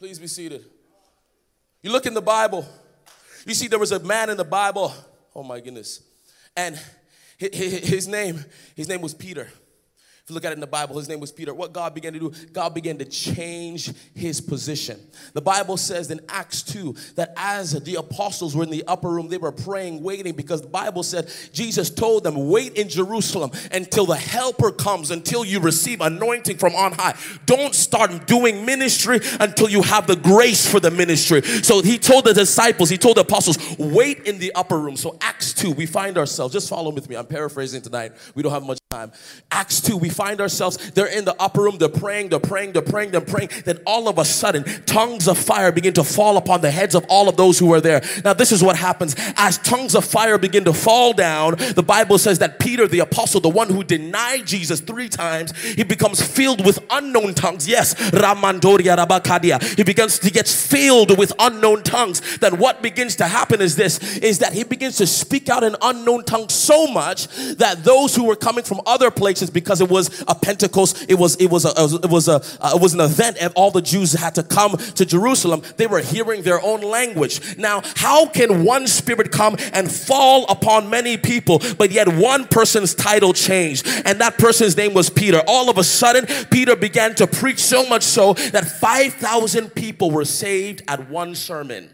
Please 0.04 0.18
be 0.18 0.26
seated. 0.26 0.62
You 1.82 1.90
look 1.90 2.04
in 2.04 2.12
the 2.12 2.20
Bible, 2.20 2.68
you 3.46 3.54
see 3.54 3.68
there 3.68 3.78
was 3.78 3.90
a 3.90 4.00
man 4.00 4.28
in 4.28 4.36
the 4.36 4.44
Bible. 4.44 4.92
Oh 5.34 5.42
my 5.42 5.60
goodness. 5.60 6.02
And 6.54 6.78
his 7.38 8.06
name, 8.06 8.44
his 8.76 8.86
name 8.86 9.00
was 9.00 9.14
Peter. 9.14 9.48
If 10.24 10.30
you 10.30 10.34
look 10.36 10.46
at 10.46 10.52
it 10.52 10.54
in 10.54 10.60
the 10.60 10.66
Bible, 10.66 10.96
his 10.96 11.06
name 11.06 11.20
was 11.20 11.30
Peter. 11.30 11.52
What 11.52 11.74
God 11.74 11.92
began 11.92 12.14
to 12.14 12.18
do, 12.18 12.32
God 12.54 12.72
began 12.72 12.96
to 12.96 13.04
change 13.04 13.92
his 14.14 14.40
position. 14.40 14.98
The 15.34 15.42
Bible 15.42 15.76
says 15.76 16.10
in 16.10 16.18
Acts 16.30 16.62
2 16.62 16.96
that 17.16 17.34
as 17.36 17.72
the 17.72 17.96
apostles 17.96 18.56
were 18.56 18.62
in 18.62 18.70
the 18.70 18.84
upper 18.86 19.10
room, 19.10 19.28
they 19.28 19.36
were 19.36 19.52
praying, 19.52 20.02
waiting, 20.02 20.34
because 20.34 20.62
the 20.62 20.68
Bible 20.68 21.02
said 21.02 21.30
Jesus 21.52 21.90
told 21.90 22.24
them, 22.24 22.48
Wait 22.48 22.72
in 22.72 22.88
Jerusalem 22.88 23.50
until 23.70 24.06
the 24.06 24.16
helper 24.16 24.72
comes, 24.72 25.10
until 25.10 25.44
you 25.44 25.60
receive 25.60 26.00
anointing 26.00 26.56
from 26.56 26.74
on 26.74 26.92
high. 26.92 27.14
Don't 27.44 27.74
start 27.74 28.26
doing 28.26 28.64
ministry 28.64 29.20
until 29.40 29.68
you 29.68 29.82
have 29.82 30.06
the 30.06 30.16
grace 30.16 30.66
for 30.66 30.80
the 30.80 30.90
ministry. 30.90 31.42
So 31.42 31.82
he 31.82 31.98
told 31.98 32.24
the 32.24 32.32
disciples, 32.32 32.88
he 32.88 32.96
told 32.96 33.18
the 33.18 33.22
apostles, 33.22 33.58
Wait 33.78 34.20
in 34.20 34.38
the 34.38 34.54
upper 34.54 34.78
room. 34.78 34.96
So 34.96 35.18
Acts 35.20 35.52
2, 35.52 35.72
we 35.72 35.84
find 35.84 36.16
ourselves, 36.16 36.54
just 36.54 36.70
follow 36.70 36.90
with 36.92 37.10
me. 37.10 37.16
I'm 37.16 37.26
paraphrasing 37.26 37.82
tonight. 37.82 38.12
We 38.34 38.42
don't 38.42 38.52
have 38.52 38.64
much 38.64 38.78
time. 38.88 39.12
Acts 39.50 39.82
2, 39.82 39.98
we 39.98 40.13
find 40.14 40.40
ourselves, 40.40 40.92
they're 40.92 41.06
in 41.06 41.24
the 41.24 41.34
upper 41.40 41.62
room, 41.62 41.78
they're 41.78 41.88
praying, 41.88 42.28
they're 42.28 42.40
praying, 42.40 42.72
they're 42.72 42.82
praying, 42.82 43.10
they're 43.10 43.20
praying. 43.20 43.50
Then 43.64 43.78
all 43.86 44.08
of 44.08 44.18
a 44.18 44.24
sudden, 44.24 44.64
tongues 44.86 45.28
of 45.28 45.38
fire 45.38 45.72
begin 45.72 45.94
to 45.94 46.04
fall 46.04 46.36
upon 46.36 46.60
the 46.60 46.70
heads 46.70 46.94
of 46.94 47.04
all 47.08 47.28
of 47.28 47.36
those 47.36 47.58
who 47.58 47.72
are 47.72 47.80
there. 47.80 48.02
Now, 48.24 48.32
this 48.32 48.52
is 48.52 48.62
what 48.62 48.76
happens. 48.76 49.14
As 49.36 49.58
tongues 49.58 49.94
of 49.94 50.04
fire 50.04 50.38
begin 50.38 50.64
to 50.64 50.72
fall 50.72 51.12
down, 51.12 51.56
the 51.74 51.82
Bible 51.82 52.18
says 52.18 52.38
that 52.38 52.58
Peter, 52.58 52.86
the 52.86 53.00
apostle, 53.00 53.40
the 53.40 53.48
one 53.48 53.68
who 53.68 53.82
denied 53.84 54.46
Jesus 54.46 54.80
three 54.80 55.08
times, 55.08 55.56
he 55.58 55.82
becomes 55.82 56.22
filled 56.22 56.64
with 56.64 56.78
unknown 56.90 57.34
tongues. 57.34 57.68
Yes, 57.68 57.94
Ramandoria 57.94 58.96
Rabakadia. 58.96 59.62
He 59.76 59.82
begins, 59.82 60.20
he 60.22 60.30
gets 60.30 60.54
filled 60.54 61.18
with 61.18 61.32
unknown 61.38 61.82
tongues. 61.82 62.38
Then 62.38 62.58
what 62.58 62.82
begins 62.82 63.16
to 63.16 63.26
happen 63.26 63.60
is 63.60 63.76
this, 63.76 64.16
is 64.18 64.38
that 64.38 64.52
he 64.52 64.64
begins 64.64 64.96
to 64.96 65.06
speak 65.06 65.48
out 65.48 65.64
in 65.64 65.76
unknown 65.82 66.24
tongues 66.24 66.52
so 66.52 66.86
much 66.86 67.26
that 67.56 67.84
those 67.84 68.14
who 68.14 68.24
were 68.24 68.36
coming 68.36 68.64
from 68.64 68.80
other 68.86 69.10
places 69.10 69.50
because 69.50 69.80
it 69.80 69.88
was 69.88 70.03
a 70.26 70.34
Pentecost, 70.34 71.06
it 71.08 71.14
was 71.14 71.36
it 71.36 71.46
was 71.46 71.64
a 71.64 71.72
it 72.02 72.10
was 72.10 72.28
a 72.28 72.42
uh, 72.60 72.72
it 72.74 72.80
was 72.80 72.94
an 72.94 73.00
event, 73.00 73.36
and 73.40 73.52
all 73.54 73.70
the 73.70 73.82
Jews 73.82 74.12
had 74.12 74.34
to 74.34 74.42
come 74.42 74.76
to 74.76 75.04
Jerusalem. 75.04 75.62
They 75.76 75.86
were 75.86 76.00
hearing 76.00 76.42
their 76.42 76.60
own 76.60 76.80
language. 76.80 77.56
Now, 77.56 77.82
how 77.96 78.26
can 78.26 78.64
one 78.64 78.86
spirit 78.86 79.30
come 79.30 79.56
and 79.72 79.90
fall 79.90 80.46
upon 80.48 80.90
many 80.90 81.16
people, 81.16 81.60
but 81.78 81.90
yet 81.90 82.08
one 82.08 82.46
person's 82.46 82.94
title 82.94 83.32
changed, 83.32 83.86
and 84.04 84.20
that 84.20 84.38
person's 84.38 84.76
name 84.76 84.94
was 84.94 85.10
Peter? 85.10 85.42
All 85.46 85.70
of 85.70 85.78
a 85.78 85.84
sudden, 85.84 86.26
Peter 86.50 86.76
began 86.76 87.14
to 87.16 87.26
preach 87.26 87.60
so 87.60 87.86
much 87.88 88.02
so 88.02 88.34
that 88.34 88.64
five 88.66 89.14
thousand 89.14 89.74
people 89.74 90.10
were 90.10 90.24
saved 90.24 90.82
at 90.88 91.08
one 91.08 91.34
sermon. 91.34 91.93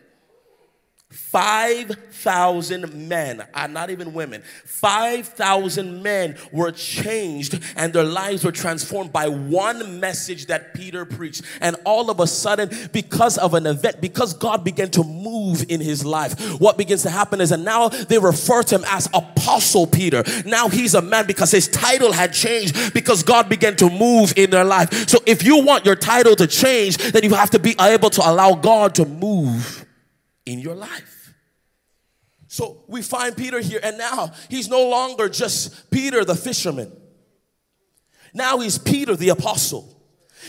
5,000 1.10 3.08
men, 3.08 3.44
are 3.52 3.66
not 3.66 3.90
even 3.90 4.12
women, 4.12 4.42
5,000 4.64 6.02
men 6.02 6.36
were 6.52 6.70
changed 6.70 7.60
and 7.76 7.92
their 7.92 8.04
lives 8.04 8.44
were 8.44 8.52
transformed 8.52 9.12
by 9.12 9.28
one 9.28 9.98
message 9.98 10.46
that 10.46 10.72
Peter 10.72 11.04
preached. 11.04 11.42
And 11.60 11.74
all 11.84 12.10
of 12.10 12.20
a 12.20 12.28
sudden, 12.28 12.70
because 12.92 13.38
of 13.38 13.54
an 13.54 13.66
event, 13.66 14.00
because 14.00 14.34
God 14.34 14.62
began 14.62 14.88
to 14.90 15.02
move 15.02 15.64
in 15.68 15.80
his 15.80 16.04
life, 16.04 16.60
what 16.60 16.78
begins 16.78 17.02
to 17.02 17.10
happen 17.10 17.40
is, 17.40 17.50
and 17.50 17.64
now 17.64 17.88
they 17.88 18.18
refer 18.18 18.62
to 18.64 18.76
him 18.76 18.84
as 18.88 19.08
Apostle 19.12 19.88
Peter. 19.88 20.22
Now 20.46 20.68
he's 20.68 20.94
a 20.94 21.02
man 21.02 21.26
because 21.26 21.50
his 21.50 21.66
title 21.66 22.12
had 22.12 22.32
changed 22.32 22.94
because 22.94 23.24
God 23.24 23.48
began 23.48 23.74
to 23.76 23.90
move 23.90 24.32
in 24.36 24.50
their 24.50 24.64
life. 24.64 25.08
So 25.08 25.18
if 25.26 25.42
you 25.42 25.64
want 25.64 25.84
your 25.84 25.96
title 25.96 26.36
to 26.36 26.46
change, 26.46 26.98
then 26.98 27.24
you 27.24 27.34
have 27.34 27.50
to 27.50 27.58
be 27.58 27.74
able 27.80 28.10
to 28.10 28.28
allow 28.28 28.54
God 28.54 28.94
to 28.96 29.04
move 29.04 29.79
in 30.46 30.58
your 30.58 30.74
life. 30.74 31.34
So 32.48 32.82
we 32.88 33.02
find 33.02 33.36
Peter 33.36 33.60
here, 33.60 33.80
and 33.82 33.96
now 33.96 34.32
he's 34.48 34.68
no 34.68 34.88
longer 34.88 35.28
just 35.28 35.90
Peter 35.90 36.24
the 36.24 36.34
fisherman. 36.34 36.90
Now 38.34 38.58
he's 38.58 38.78
Peter 38.78 39.14
the 39.14 39.28
apostle. 39.28 39.99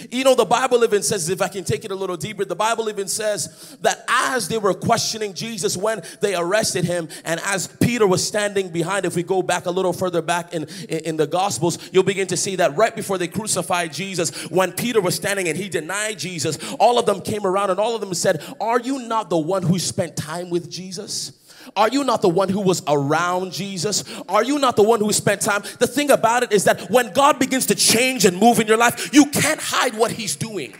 You 0.09 0.23
know, 0.23 0.35
the 0.35 0.45
Bible 0.45 0.83
even 0.83 1.03
says, 1.03 1.29
if 1.29 1.41
I 1.41 1.47
can 1.47 1.63
take 1.63 1.85
it 1.85 1.91
a 1.91 1.95
little 1.95 2.17
deeper, 2.17 2.45
the 2.45 2.55
Bible 2.55 2.89
even 2.89 3.07
says 3.07 3.77
that 3.81 4.03
as 4.07 4.47
they 4.47 4.57
were 4.57 4.73
questioning 4.73 5.33
Jesus 5.33 5.75
when 5.77 6.01
they 6.21 6.35
arrested 6.35 6.85
him, 6.85 7.09
and 7.25 7.39
as 7.41 7.67
Peter 7.67 8.07
was 8.07 8.25
standing 8.25 8.69
behind, 8.69 9.05
if 9.05 9.15
we 9.15 9.23
go 9.23 9.41
back 9.41 9.65
a 9.65 9.71
little 9.71 9.93
further 9.93 10.21
back 10.21 10.53
in, 10.53 10.67
in, 10.89 10.99
in, 10.99 11.17
the 11.17 11.27
Gospels, 11.27 11.77
you'll 11.91 12.03
begin 12.03 12.27
to 12.27 12.37
see 12.37 12.55
that 12.57 12.75
right 12.75 12.95
before 12.95 13.17
they 13.17 13.27
crucified 13.27 13.93
Jesus, 13.93 14.49
when 14.49 14.71
Peter 14.71 15.01
was 15.01 15.15
standing 15.15 15.47
and 15.47 15.57
he 15.57 15.69
denied 15.69 16.19
Jesus, 16.19 16.57
all 16.79 16.97
of 16.97 17.05
them 17.05 17.21
came 17.21 17.45
around 17.45 17.69
and 17.69 17.79
all 17.79 17.95
of 17.95 18.01
them 18.01 18.13
said, 18.13 18.43
Are 18.59 18.79
you 18.79 19.07
not 19.07 19.29
the 19.29 19.37
one 19.37 19.63
who 19.63 19.79
spent 19.79 20.15
time 20.15 20.49
with 20.49 20.69
Jesus? 20.69 21.33
Are 21.75 21.89
you 21.89 22.03
not 22.03 22.21
the 22.21 22.29
one 22.29 22.49
who 22.49 22.61
was 22.61 22.83
around 22.87 23.51
Jesus? 23.51 24.03
Are 24.27 24.43
you 24.43 24.59
not 24.59 24.75
the 24.75 24.83
one 24.83 24.99
who 24.99 25.11
spent 25.13 25.41
time? 25.41 25.63
The 25.79 25.87
thing 25.87 26.11
about 26.11 26.43
it 26.43 26.51
is 26.51 26.63
that 26.65 26.89
when 26.89 27.11
God 27.13 27.39
begins 27.39 27.65
to 27.67 27.75
change 27.75 28.25
and 28.25 28.37
move 28.37 28.59
in 28.59 28.67
your 28.67 28.77
life, 28.77 29.13
you 29.13 29.25
can't 29.27 29.59
hide 29.59 29.93
what 29.93 30.11
He's 30.11 30.35
doing. 30.35 30.73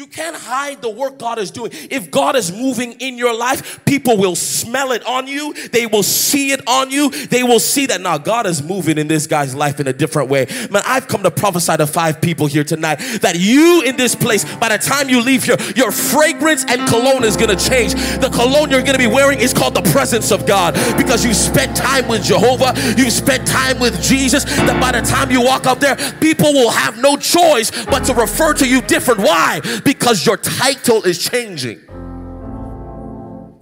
You 0.00 0.06
can't 0.06 0.34
hide 0.34 0.80
the 0.80 0.88
work 0.88 1.18
God 1.18 1.38
is 1.38 1.50
doing. 1.50 1.72
If 1.74 2.10
God 2.10 2.34
is 2.34 2.50
moving 2.50 2.92
in 2.92 3.18
your 3.18 3.36
life, 3.36 3.84
people 3.84 4.16
will 4.16 4.34
smell 4.34 4.92
it 4.92 5.04
on 5.04 5.26
you. 5.26 5.52
They 5.68 5.84
will 5.84 6.02
see 6.02 6.52
it 6.52 6.66
on 6.66 6.90
you. 6.90 7.10
They 7.10 7.42
will 7.42 7.60
see 7.60 7.84
that 7.84 8.00
now 8.00 8.16
God 8.16 8.46
is 8.46 8.62
moving 8.62 8.96
in 8.96 9.08
this 9.08 9.26
guy's 9.26 9.54
life 9.54 9.78
in 9.78 9.86
a 9.88 9.92
different 9.92 10.30
way. 10.30 10.46
Man, 10.70 10.82
I've 10.86 11.06
come 11.06 11.22
to 11.24 11.30
prophesy 11.30 11.76
to 11.76 11.86
five 11.86 12.18
people 12.22 12.46
here 12.46 12.64
tonight 12.64 12.96
that 13.20 13.38
you 13.38 13.82
in 13.82 13.96
this 13.96 14.14
place, 14.14 14.46
by 14.56 14.70
the 14.70 14.78
time 14.78 15.10
you 15.10 15.20
leave 15.20 15.44
here, 15.44 15.58
your 15.76 15.92
fragrance 15.92 16.64
and 16.66 16.88
cologne 16.88 17.22
is 17.22 17.36
going 17.36 17.54
to 17.54 17.68
change. 17.68 17.92
The 17.92 18.30
cologne 18.32 18.70
you're 18.70 18.80
going 18.80 18.94
to 18.94 18.98
be 18.98 19.06
wearing 19.06 19.38
is 19.38 19.52
called 19.52 19.74
the 19.74 19.82
presence 19.92 20.30
of 20.30 20.46
God 20.46 20.76
because 20.96 21.26
you 21.26 21.34
spent 21.34 21.76
time 21.76 22.08
with 22.08 22.22
Jehovah, 22.22 22.72
you 22.96 23.10
spent 23.10 23.46
time 23.46 23.78
with 23.78 24.00
Jesus. 24.00 24.44
That 24.44 24.80
by 24.80 24.98
the 24.98 25.06
time 25.06 25.30
you 25.30 25.42
walk 25.42 25.66
up 25.66 25.78
there, 25.78 25.96
people 26.22 26.54
will 26.54 26.70
have 26.70 26.96
no 26.96 27.18
choice 27.18 27.70
but 27.84 28.04
to 28.04 28.14
refer 28.14 28.54
to 28.54 28.66
you 28.66 28.80
different. 28.80 29.20
Why? 29.20 29.60
Because 29.90 30.24
your 30.24 30.36
title 30.36 31.02
is 31.02 31.18
changing. 31.18 31.80
Give 31.80 31.88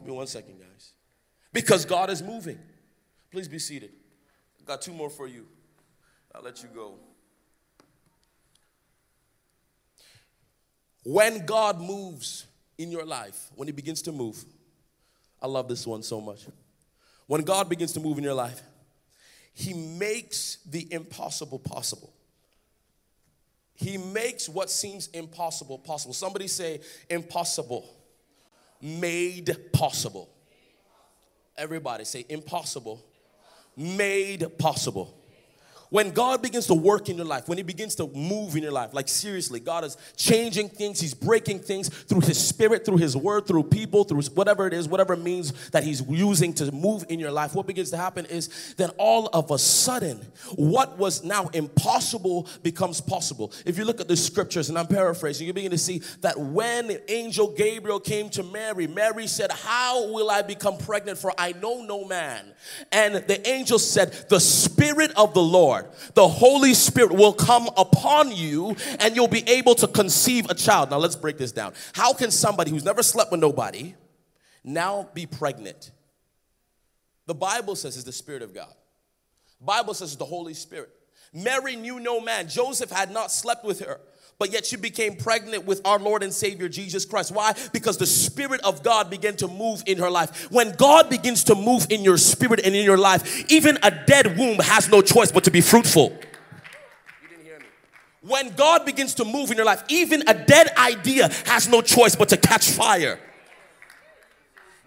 me 0.04 0.12
one 0.12 0.26
second, 0.26 0.58
guys. 0.58 0.92
Because 1.54 1.86
God 1.86 2.10
is 2.10 2.22
moving. 2.22 2.58
Please 3.30 3.48
be 3.48 3.58
seated. 3.58 3.92
I've 4.60 4.66
got 4.66 4.82
two 4.82 4.92
more 4.92 5.08
for 5.08 5.26
you. 5.26 5.46
I'll 6.34 6.42
let 6.42 6.62
you 6.62 6.68
go. 6.68 6.96
When 11.02 11.46
God 11.46 11.80
moves 11.80 12.44
in 12.76 12.92
your 12.92 13.06
life, 13.06 13.48
when 13.54 13.66
He 13.66 13.72
begins 13.72 14.02
to 14.02 14.12
move, 14.12 14.44
I 15.40 15.46
love 15.46 15.66
this 15.66 15.86
one 15.86 16.02
so 16.02 16.20
much. 16.20 16.44
When 17.26 17.40
God 17.40 17.70
begins 17.70 17.92
to 17.92 18.00
move 18.00 18.18
in 18.18 18.24
your 18.24 18.34
life, 18.34 18.60
He 19.54 19.72
makes 19.72 20.58
the 20.66 20.92
impossible 20.92 21.58
possible. 21.58 22.12
He 23.78 23.96
makes 23.96 24.48
what 24.48 24.70
seems 24.70 25.06
impossible 25.08 25.78
possible. 25.78 26.12
Somebody 26.12 26.48
say, 26.48 26.80
impossible, 27.08 27.88
made 28.82 29.56
possible. 29.72 30.28
Everybody 31.56 32.04
say, 32.04 32.26
impossible, 32.28 33.04
made 33.76 34.58
possible. 34.58 35.17
When 35.90 36.10
God 36.10 36.42
begins 36.42 36.66
to 36.66 36.74
work 36.74 37.08
in 37.08 37.16
your 37.16 37.26
life, 37.26 37.48
when 37.48 37.56
He 37.56 37.64
begins 37.64 37.94
to 37.96 38.06
move 38.08 38.56
in 38.56 38.62
your 38.62 38.72
life, 38.72 38.92
like 38.92 39.08
seriously, 39.08 39.60
God 39.60 39.84
is 39.84 39.96
changing 40.16 40.68
things, 40.68 41.00
He's 41.00 41.14
breaking 41.14 41.60
things 41.60 41.88
through 41.88 42.20
His 42.20 42.38
Spirit, 42.38 42.84
through 42.84 42.98
His 42.98 43.16
Word, 43.16 43.46
through 43.46 43.64
people, 43.64 44.04
through 44.04 44.22
whatever 44.34 44.66
it 44.66 44.74
is, 44.74 44.88
whatever 44.88 45.16
means 45.16 45.70
that 45.70 45.84
He's 45.84 46.02
using 46.02 46.52
to 46.54 46.70
move 46.72 47.04
in 47.08 47.18
your 47.18 47.30
life, 47.30 47.54
what 47.54 47.66
begins 47.66 47.90
to 47.90 47.96
happen 47.96 48.26
is 48.26 48.74
then 48.76 48.90
all 48.98 49.28
of 49.28 49.50
a 49.50 49.58
sudden, 49.58 50.18
what 50.56 50.98
was 50.98 51.24
now 51.24 51.48
impossible 51.48 52.48
becomes 52.62 53.00
possible. 53.00 53.52
If 53.64 53.78
you 53.78 53.84
look 53.84 54.00
at 54.00 54.08
the 54.08 54.16
scriptures, 54.16 54.68
and 54.68 54.78
I'm 54.78 54.86
paraphrasing, 54.86 55.46
you 55.46 55.52
begin 55.52 55.70
to 55.70 55.78
see 55.78 56.02
that 56.20 56.38
when 56.38 56.98
angel 57.08 57.54
Gabriel 57.56 58.00
came 58.00 58.28
to 58.30 58.42
Mary, 58.42 58.86
Mary 58.86 59.26
said, 59.26 59.50
How 59.50 60.12
will 60.12 60.30
I 60.30 60.42
become 60.42 60.76
pregnant? 60.76 61.18
For 61.18 61.32
I 61.38 61.52
know 61.52 61.82
no 61.82 62.04
man. 62.04 62.52
And 62.92 63.16
the 63.16 63.46
angel 63.48 63.78
said, 63.78 64.12
The 64.28 64.40
Spirit 64.40 65.12
of 65.16 65.32
the 65.32 65.42
Lord 65.42 65.77
Lord, 65.82 65.94
the 66.14 66.28
Holy 66.28 66.74
Spirit 66.74 67.12
will 67.12 67.32
come 67.32 67.68
upon 67.76 68.32
you 68.32 68.76
and 69.00 69.14
you'll 69.14 69.28
be 69.28 69.48
able 69.48 69.74
to 69.76 69.86
conceive 69.86 70.48
a 70.50 70.54
child. 70.54 70.90
Now, 70.90 70.98
let's 70.98 71.16
break 71.16 71.38
this 71.38 71.52
down. 71.52 71.74
How 71.92 72.12
can 72.12 72.30
somebody 72.30 72.70
who's 72.70 72.84
never 72.84 73.02
slept 73.02 73.30
with 73.30 73.40
nobody 73.40 73.94
now 74.64 75.08
be 75.14 75.26
pregnant? 75.26 75.92
The 77.26 77.34
Bible 77.34 77.76
says 77.76 77.96
it's 77.96 78.04
the 78.04 78.12
Spirit 78.12 78.42
of 78.42 78.54
God. 78.54 78.72
Bible 79.60 79.94
says 79.94 80.10
it's 80.10 80.18
the 80.18 80.24
Holy 80.24 80.54
Spirit. 80.54 80.90
Mary 81.32 81.76
knew 81.76 82.00
no 82.00 82.20
man. 82.20 82.48
Joseph 82.48 82.90
had 82.90 83.10
not 83.10 83.30
slept 83.30 83.64
with 83.64 83.80
her. 83.80 84.00
But 84.38 84.52
yet 84.52 84.64
she 84.64 84.76
became 84.76 85.16
pregnant 85.16 85.64
with 85.64 85.80
our 85.84 85.98
Lord 85.98 86.22
and 86.22 86.32
Savior 86.32 86.68
Jesus 86.68 87.04
Christ. 87.04 87.32
Why? 87.32 87.54
Because 87.72 87.96
the 87.98 88.06
Spirit 88.06 88.60
of 88.62 88.84
God 88.84 89.10
began 89.10 89.34
to 89.36 89.48
move 89.48 89.82
in 89.86 89.98
her 89.98 90.10
life. 90.10 90.50
When 90.50 90.72
God 90.72 91.10
begins 91.10 91.44
to 91.44 91.56
move 91.56 91.88
in 91.90 92.04
your 92.04 92.18
spirit 92.18 92.60
and 92.64 92.74
in 92.74 92.84
your 92.84 92.96
life, 92.96 93.50
even 93.50 93.78
a 93.82 93.90
dead 93.90 94.38
womb 94.38 94.58
has 94.60 94.88
no 94.88 95.02
choice 95.02 95.32
but 95.32 95.44
to 95.44 95.50
be 95.50 95.60
fruitful. 95.60 96.10
You 97.22 97.28
didn't 97.28 97.44
hear 97.44 97.58
me. 97.58 97.66
When 98.22 98.54
God 98.54 98.86
begins 98.86 99.14
to 99.14 99.24
move 99.24 99.50
in 99.50 99.56
your 99.56 99.66
life, 99.66 99.82
even 99.88 100.22
a 100.28 100.34
dead 100.34 100.70
idea 100.76 101.30
has 101.46 101.68
no 101.68 101.82
choice 101.82 102.14
but 102.14 102.28
to 102.28 102.36
catch 102.36 102.70
fire. 102.70 103.18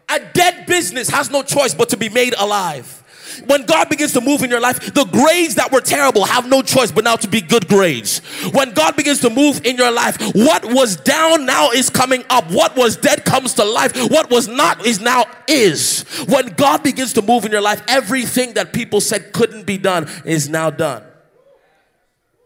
A 0.09 0.19
dead 0.33 0.65
business 0.65 1.09
has 1.09 1.29
no 1.29 1.43
choice 1.43 1.73
but 1.73 1.89
to 1.89 1.97
be 1.97 2.07
made 2.07 2.35
alive. 2.37 3.03
When 3.45 3.65
God 3.65 3.89
begins 3.89 4.13
to 4.13 4.21
move 4.21 4.43
in 4.43 4.49
your 4.49 4.59
life, 4.59 4.93
the 4.93 5.05
grades 5.05 5.55
that 5.55 5.71
were 5.71 5.81
terrible 5.81 6.25
have 6.25 6.47
no 6.47 6.61
choice 6.61 6.91
but 6.91 7.03
now 7.03 7.15
to 7.15 7.27
be 7.27 7.41
good 7.41 7.67
grades. 7.67 8.19
When 8.51 8.73
God 8.73 8.95
begins 8.95 9.19
to 9.21 9.29
move 9.29 9.65
in 9.65 9.77
your 9.77 9.91
life, 9.91 10.17
what 10.35 10.65
was 10.65 10.95
down 10.97 11.45
now 11.45 11.71
is 11.71 11.89
coming 11.89 12.23
up. 12.29 12.49
What 12.51 12.75
was 12.75 12.97
dead 12.97 13.25
comes 13.25 13.53
to 13.55 13.65
life. 13.65 13.95
What 14.09 14.29
was 14.29 14.47
not 14.47 14.85
is 14.85 14.99
now 14.99 15.25
is. 15.47 16.03
When 16.27 16.47
God 16.53 16.83
begins 16.83 17.13
to 17.13 17.21
move 17.21 17.45
in 17.45 17.51
your 17.51 17.61
life, 17.61 17.81
everything 17.87 18.53
that 18.53 18.73
people 18.73 19.01
said 19.01 19.33
couldn't 19.33 19.65
be 19.65 19.77
done 19.77 20.09
is 20.25 20.49
now 20.49 20.69
done. 20.69 21.03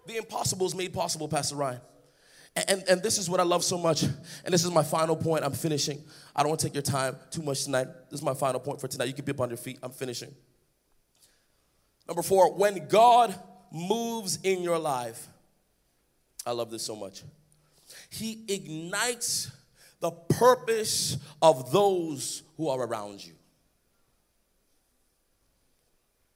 The 0.07 0.17
impossible 0.17 0.67
is 0.67 0.75
made 0.75 0.93
possible, 0.93 1.27
Pastor 1.27 1.55
Ryan. 1.55 1.81
And, 2.67 2.83
and 2.87 3.03
this 3.03 3.17
is 3.17 3.29
what 3.29 3.39
I 3.39 3.43
love 3.43 3.63
so 3.63 3.77
much. 3.77 4.03
And 4.03 4.13
this 4.45 4.63
is 4.63 4.71
my 4.71 4.83
final 4.83 5.15
point. 5.15 5.43
I'm 5.43 5.51
finishing. 5.51 6.01
I 6.35 6.41
don't 6.41 6.49
want 6.49 6.61
to 6.61 6.67
take 6.67 6.73
your 6.73 6.83
time 6.83 7.17
too 7.29 7.41
much 7.41 7.65
tonight. 7.65 7.87
This 8.09 8.19
is 8.19 8.25
my 8.25 8.33
final 8.33 8.61
point 8.61 8.79
for 8.79 8.87
tonight. 8.87 9.05
You 9.05 9.13
can 9.13 9.25
be 9.25 9.31
up 9.31 9.41
on 9.41 9.49
your 9.49 9.57
feet. 9.57 9.79
I'm 9.83 9.91
finishing. 9.91 10.33
Number 12.07 12.21
four, 12.21 12.53
when 12.53 12.87
God 12.87 13.33
moves 13.71 14.39
in 14.43 14.61
your 14.61 14.77
life, 14.77 15.27
I 16.45 16.51
love 16.51 16.69
this 16.69 16.83
so 16.83 16.95
much. 16.95 17.23
He 18.09 18.43
ignites 18.47 19.51
the 19.99 20.11
purpose 20.11 21.17
of 21.41 21.71
those 21.71 22.43
who 22.57 22.69
are 22.69 22.79
around 22.79 23.25
you. 23.25 23.33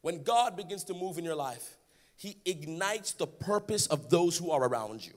When 0.02 0.24
God 0.24 0.56
begins 0.56 0.84
to 0.86 0.94
move 0.94 1.18
in 1.18 1.26
your 1.26 1.36
life, 1.36 1.78
He 2.16 2.38
ignites 2.46 3.14
the 3.14 3.28
purpose 3.28 3.86
of 3.88 4.10
those 4.10 4.38
who 4.38 4.52
are 4.52 4.64
around 4.64 5.06
you. 5.06 5.14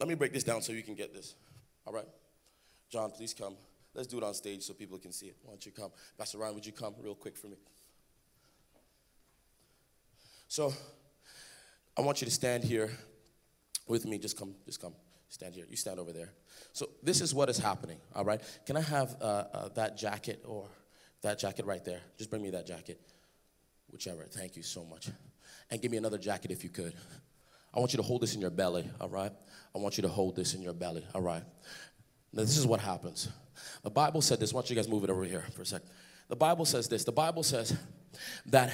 Let 0.00 0.08
me 0.08 0.14
break 0.14 0.32
this 0.32 0.42
down 0.42 0.62
so 0.62 0.72
you 0.72 0.82
can 0.82 0.94
get 0.94 1.14
this. 1.14 1.36
All 1.86 1.92
right? 1.92 2.08
John, 2.90 3.10
please 3.10 3.34
come. 3.34 3.54
Let's 3.94 4.08
do 4.08 4.18
it 4.18 4.24
on 4.24 4.34
stage 4.34 4.62
so 4.62 4.72
people 4.72 4.98
can 4.98 5.12
see 5.12 5.26
it. 5.26 5.36
Why 5.42 5.52
don't 5.52 5.66
you 5.66 5.72
come? 5.72 5.90
Pastor 6.16 6.38
Ryan, 6.38 6.54
would 6.54 6.66
you 6.66 6.72
come 6.72 6.94
real 7.02 7.14
quick 7.14 7.36
for 7.36 7.48
me? 7.48 7.56
So, 10.48 10.72
I 11.96 12.02
want 12.02 12.20
you 12.20 12.26
to 12.26 12.30
stand 12.30 12.64
here 12.64 12.90
with 13.86 14.06
me. 14.06 14.18
Just 14.18 14.38
come, 14.38 14.54
just 14.64 14.80
come. 14.80 14.94
Stand 15.28 15.54
here. 15.54 15.64
You 15.68 15.76
stand 15.76 15.98
over 15.98 16.12
there. 16.12 16.30
So, 16.72 16.88
this 17.02 17.20
is 17.20 17.34
what 17.34 17.48
is 17.48 17.58
happening, 17.58 17.98
all 18.14 18.24
right? 18.24 18.40
Can 18.66 18.76
I 18.76 18.82
have 18.82 19.16
uh, 19.20 19.44
uh, 19.52 19.68
that 19.74 19.96
jacket 19.96 20.42
or 20.46 20.68
that 21.22 21.38
jacket 21.38 21.66
right 21.66 21.84
there? 21.84 22.00
Just 22.18 22.30
bring 22.30 22.42
me 22.42 22.50
that 22.50 22.66
jacket. 22.66 23.00
Whichever. 23.90 24.24
Thank 24.24 24.56
you 24.56 24.62
so 24.62 24.84
much. 24.84 25.10
And 25.70 25.80
give 25.80 25.90
me 25.90 25.98
another 25.98 26.18
jacket 26.18 26.50
if 26.50 26.64
you 26.64 26.70
could. 26.70 26.94
I 27.74 27.78
want 27.78 27.92
you 27.92 27.96
to 27.96 28.02
hold 28.02 28.20
this 28.22 28.34
in 28.34 28.40
your 28.40 28.50
belly, 28.50 28.90
all 29.00 29.08
right? 29.08 29.32
I 29.74 29.78
want 29.78 29.96
you 29.96 30.02
to 30.02 30.08
hold 30.08 30.36
this 30.36 30.54
in 30.54 30.60
your 30.60 30.74
belly, 30.74 31.04
all 31.14 31.22
right? 31.22 31.42
Now, 32.32 32.42
this 32.42 32.56
is 32.56 32.66
what 32.66 32.80
happens. 32.80 33.28
The 33.82 33.90
Bible 33.90 34.22
said 34.22 34.40
this. 34.40 34.52
Why 34.52 34.60
don't 34.60 34.70
you 34.70 34.76
guys 34.76 34.88
move 34.88 35.04
it 35.04 35.10
over 35.10 35.24
here 35.24 35.44
for 35.54 35.62
a 35.62 35.66
sec? 35.66 35.82
The 36.28 36.36
Bible 36.36 36.64
says 36.64 36.88
this. 36.88 37.04
The 37.04 37.12
Bible 37.12 37.42
says 37.42 37.76
that 38.46 38.72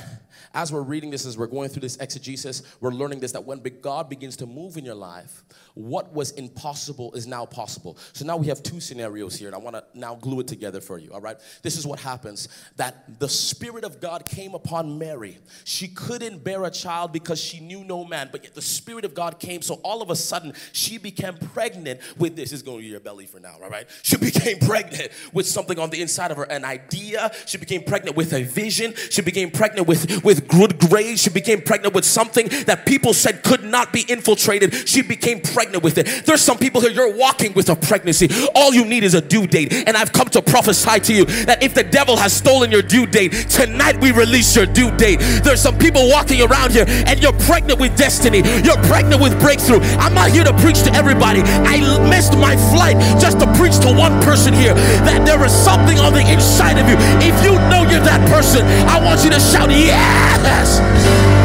as 0.55 0.73
we're 0.73 0.83
reading 0.83 1.11
this, 1.11 1.27
as 1.27 1.37
we're 1.37 1.47
going 1.47 1.69
through 1.69 1.83
this 1.83 1.97
exegesis, 1.99 2.63
we're 2.81 2.91
learning 2.91 3.21
this 3.21 3.33
that 3.33 3.45
when 3.45 3.63
God 3.83 4.09
begins 4.09 4.37
to 4.39 4.47
move 4.47 4.77
in 4.77 4.85
your 4.85 4.95
life, 4.95 5.45
what 5.75 6.13
was 6.13 6.33
impossible 6.33 7.13
is 7.15 7.27
now 7.27 7.47
possible. 7.47 7.97
So 8.13 8.25
now 8.25 8.37
we 8.37 8.49
have 8.49 8.63
two 8.63 8.81
scenarios 8.81 9.37
here, 9.37 9.49
and 9.49 9.55
I 9.55 9.59
want 9.59 9.77
to 9.77 9.85
now 9.95 10.17
glue 10.17 10.41
it 10.41 10.49
together 10.49 10.81
for 10.81 10.99
you, 10.99 11.13
all 11.13 11.21
right? 11.21 11.39
This 11.63 11.77
is 11.77 11.87
what 11.87 12.01
happens 12.01 12.49
that 12.77 13.21
the 13.21 13.29
Spirit 13.29 13.85
of 13.85 14.01
God 14.01 14.25
came 14.25 14.55
upon 14.55 14.99
Mary. 14.99 15.39
She 15.65 15.87
couldn't 15.89 16.43
bear 16.43 16.65
a 16.65 16.71
child 16.71 17.13
because 17.13 17.41
she 17.41 17.61
knew 17.61 17.85
no 17.85 18.05
man, 18.05 18.29
but 18.33 18.43
yet 18.43 18.55
the 18.55 18.63
Spirit 18.63 19.05
of 19.05 19.15
God 19.15 19.39
came. 19.39 19.63
So 19.63 19.75
all 19.85 20.03
of 20.03 20.11
a 20.11 20.17
sudden, 20.17 20.53
she 20.73 20.99
became 20.99 21.37
pregnant 21.37 22.01
with 22.19 22.35
this. 22.35 22.53
is 22.53 22.63
going 22.63 22.79
to 22.79 22.83
be 22.83 22.89
your 22.89 23.01
belly 23.01 23.27
for 23.27 23.39
now, 23.39 23.55
all 23.63 23.71
right? 23.71 23.89
She 24.03 24.17
became 24.17 24.59
pregnant 24.59 25.13
with 25.33 25.47
something 25.47 25.79
on 25.79 25.91
the 25.91 26.03
inside 26.03 26.33
of 26.33 26.39
her, 26.39 26.45
an 26.45 26.65
idea. 26.65 27.31
She 27.47 27.59
became 27.59 27.85
pregnant 27.85 28.17
with 28.17 28.33
a 28.33 28.43
vision. 28.43 28.95
She 29.11 29.23
became 29.29 29.51
pregnant 29.51 29.87
with, 29.87 30.25
with 30.25 30.49
good 30.49 30.79
grades. 30.79 31.21
She 31.21 31.29
became 31.29 31.61
pregnant 31.61 31.95
with 31.95 32.07
something 32.07 32.49
that 32.65 32.87
people 32.87 33.13
said 33.13 33.43
could 33.43 33.63
not 33.63 33.93
be 33.93 34.01
infiltrated. 34.09 34.89
She 34.89 35.03
became 35.03 35.43
pregnant 35.43 35.85
with 35.85 35.99
it. 35.99 36.25
There's 36.25 36.41
some 36.41 36.57
people 36.57 36.81
here, 36.81 36.91
you're 36.91 37.15
walking 37.15 37.53
with 37.53 37.69
a 37.69 37.77
pregnancy. 37.77 38.31
All 38.55 38.73
you 38.73 38.87
need 38.87 39.05
is 39.05 39.13
a 39.13 39.21
due 39.21 39.47
date. 39.47 39.87
And 39.87 39.99
I've 39.99 40.15
come 40.15 40.29
to 40.29 40.41
prophesy 40.41 41.01
to 41.01 41.13
you 41.13 41.25
that 41.45 41.63
if 41.63 41.75
the 41.75 41.85
devil 41.85 42.17
has 42.17 42.33
stolen 42.33 42.71
your 42.71 42.81
due 42.81 43.05
date, 43.05 43.33
tonight 43.51 44.01
we 44.01 44.13
release 44.13 44.57
your 44.57 44.65
due 44.65 44.97
date. 44.97 45.21
There's 45.45 45.61
some 45.61 45.77
people 45.77 46.09
walking 46.09 46.41
around 46.41 46.73
here 46.73 46.87
and 46.89 47.21
you're 47.21 47.37
pregnant 47.45 47.79
with 47.81 47.99
destiny. 47.99 48.39
You're 48.65 48.81
pregnant 48.85 49.21
with 49.21 49.39
breakthrough. 49.41 49.81
I'm 50.01 50.15
not 50.15 50.31
here 50.31 50.45
to 50.45 50.57
preach 50.65 50.85
to 50.85 50.93
everybody. 50.95 51.43
I 51.45 51.85
missed 52.09 52.33
my 52.33 52.57
flight 52.73 52.97
just 53.21 53.41
to 53.41 53.47
preach 53.61 53.77
to 53.81 53.93
one 53.93 54.23
person 54.23 54.55
here 54.55 54.73
that 55.05 55.27
there 55.27 55.45
is 55.45 55.53
something 55.53 55.99
on 55.99 56.15
the 56.15 56.25
inside 56.33 56.79
of 56.79 56.89
you. 56.89 56.97
If 57.21 57.37
you 57.45 57.53
know 57.69 57.85
you're 57.85 58.01
that 58.09 58.25
person, 58.33 58.65
I 58.89 58.97
want 59.05 59.18
want 59.19 59.25
you 59.25 59.31
to 59.31 59.41
shout, 59.41 59.71
Yes! 59.71 61.38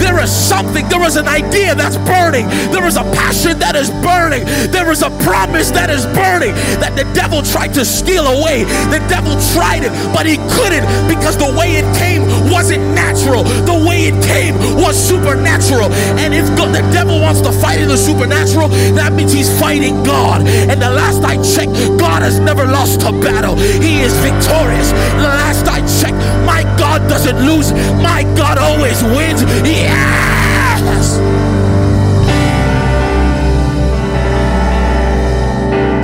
There 0.00 0.22
is 0.22 0.30
something, 0.30 0.88
there 0.88 1.04
is 1.04 1.16
an 1.16 1.28
idea 1.28 1.74
that's 1.74 1.96
burning, 1.98 2.46
there 2.70 2.86
is 2.86 2.96
a 2.96 3.04
passion 3.14 3.58
that 3.58 3.76
is 3.76 3.90
burning, 4.02 4.44
there 4.70 4.90
is 4.90 5.02
a 5.02 5.10
promise 5.22 5.70
that 5.70 5.90
is 5.90 6.06
burning 6.14 6.54
that 6.80 6.96
the 6.96 7.04
devil 7.14 7.42
tried 7.42 7.74
to 7.74 7.84
steal 7.84 8.26
away. 8.26 8.64
The 8.90 9.02
devil 9.08 9.34
tried 9.54 9.84
it, 9.84 9.92
but 10.14 10.26
he 10.26 10.36
couldn't 10.58 10.86
because 11.08 11.36
the 11.36 11.50
way 11.58 11.76
it 11.80 11.86
came 11.96 12.22
wasn't 12.50 12.82
natural. 12.94 13.44
The 13.66 13.78
way 13.86 14.10
it 14.10 14.18
came 14.24 14.54
was 14.76 14.96
supernatural. 14.96 15.92
And 16.18 16.34
if 16.34 16.46
God, 16.56 16.74
the 16.74 16.84
devil 16.92 17.20
wants 17.20 17.40
to 17.42 17.52
fight 17.52 17.80
in 17.80 17.88
the 17.88 17.96
supernatural, 17.96 18.68
that 18.94 19.12
means 19.12 19.32
he's 19.32 19.50
fighting 19.58 20.02
God. 20.02 20.46
And 20.46 20.80
the 20.80 20.90
last 20.90 21.22
I 21.24 21.36
checked, 21.42 21.72
God 21.98 22.22
has 22.22 22.38
never 22.38 22.64
lost 22.64 23.02
a 23.02 23.12
battle, 23.12 23.56
he 23.56 24.00
is 24.00 24.14
victorious. 24.18 24.90
The 25.18 25.30
last 25.30 25.66
I 25.66 25.80
checked, 26.00 26.18
my 26.46 26.62
God 26.78 27.08
doesn't 27.08 27.38
lose, 27.44 27.72
my 28.02 28.22
God 28.36 28.58
always 28.58 29.02
wins. 29.02 29.42
Yeah. 29.66 29.87
Yes! 29.88 31.16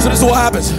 So 0.03 0.09
this 0.09 0.19
is 0.19 0.25
what 0.25 0.37
happens. 0.37 0.73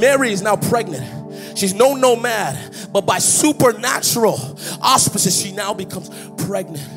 Mary 0.00 0.32
is 0.32 0.42
now 0.42 0.56
pregnant. 0.56 1.58
She's 1.58 1.74
no 1.74 1.94
nomad, 1.94 2.56
but 2.92 3.02
by 3.02 3.18
supernatural 3.18 4.38
auspices, 4.80 5.38
she 5.40 5.52
now 5.52 5.74
becomes 5.74 6.08
pregnant. 6.44 6.88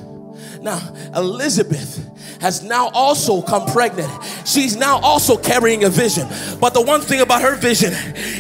Now, 0.64 0.80
Elizabeth 1.14 2.10
has 2.40 2.64
now 2.64 2.90
also 2.90 3.42
come 3.42 3.66
pregnant. 3.66 4.10
She's 4.46 4.78
now 4.78 5.00
also 5.00 5.36
carrying 5.36 5.84
a 5.84 5.90
vision. 5.90 6.28
But 6.60 6.74
the 6.74 6.82
one 6.82 7.02
thing 7.02 7.20
about 7.20 7.42
her 7.42 7.56
vision 7.56 7.94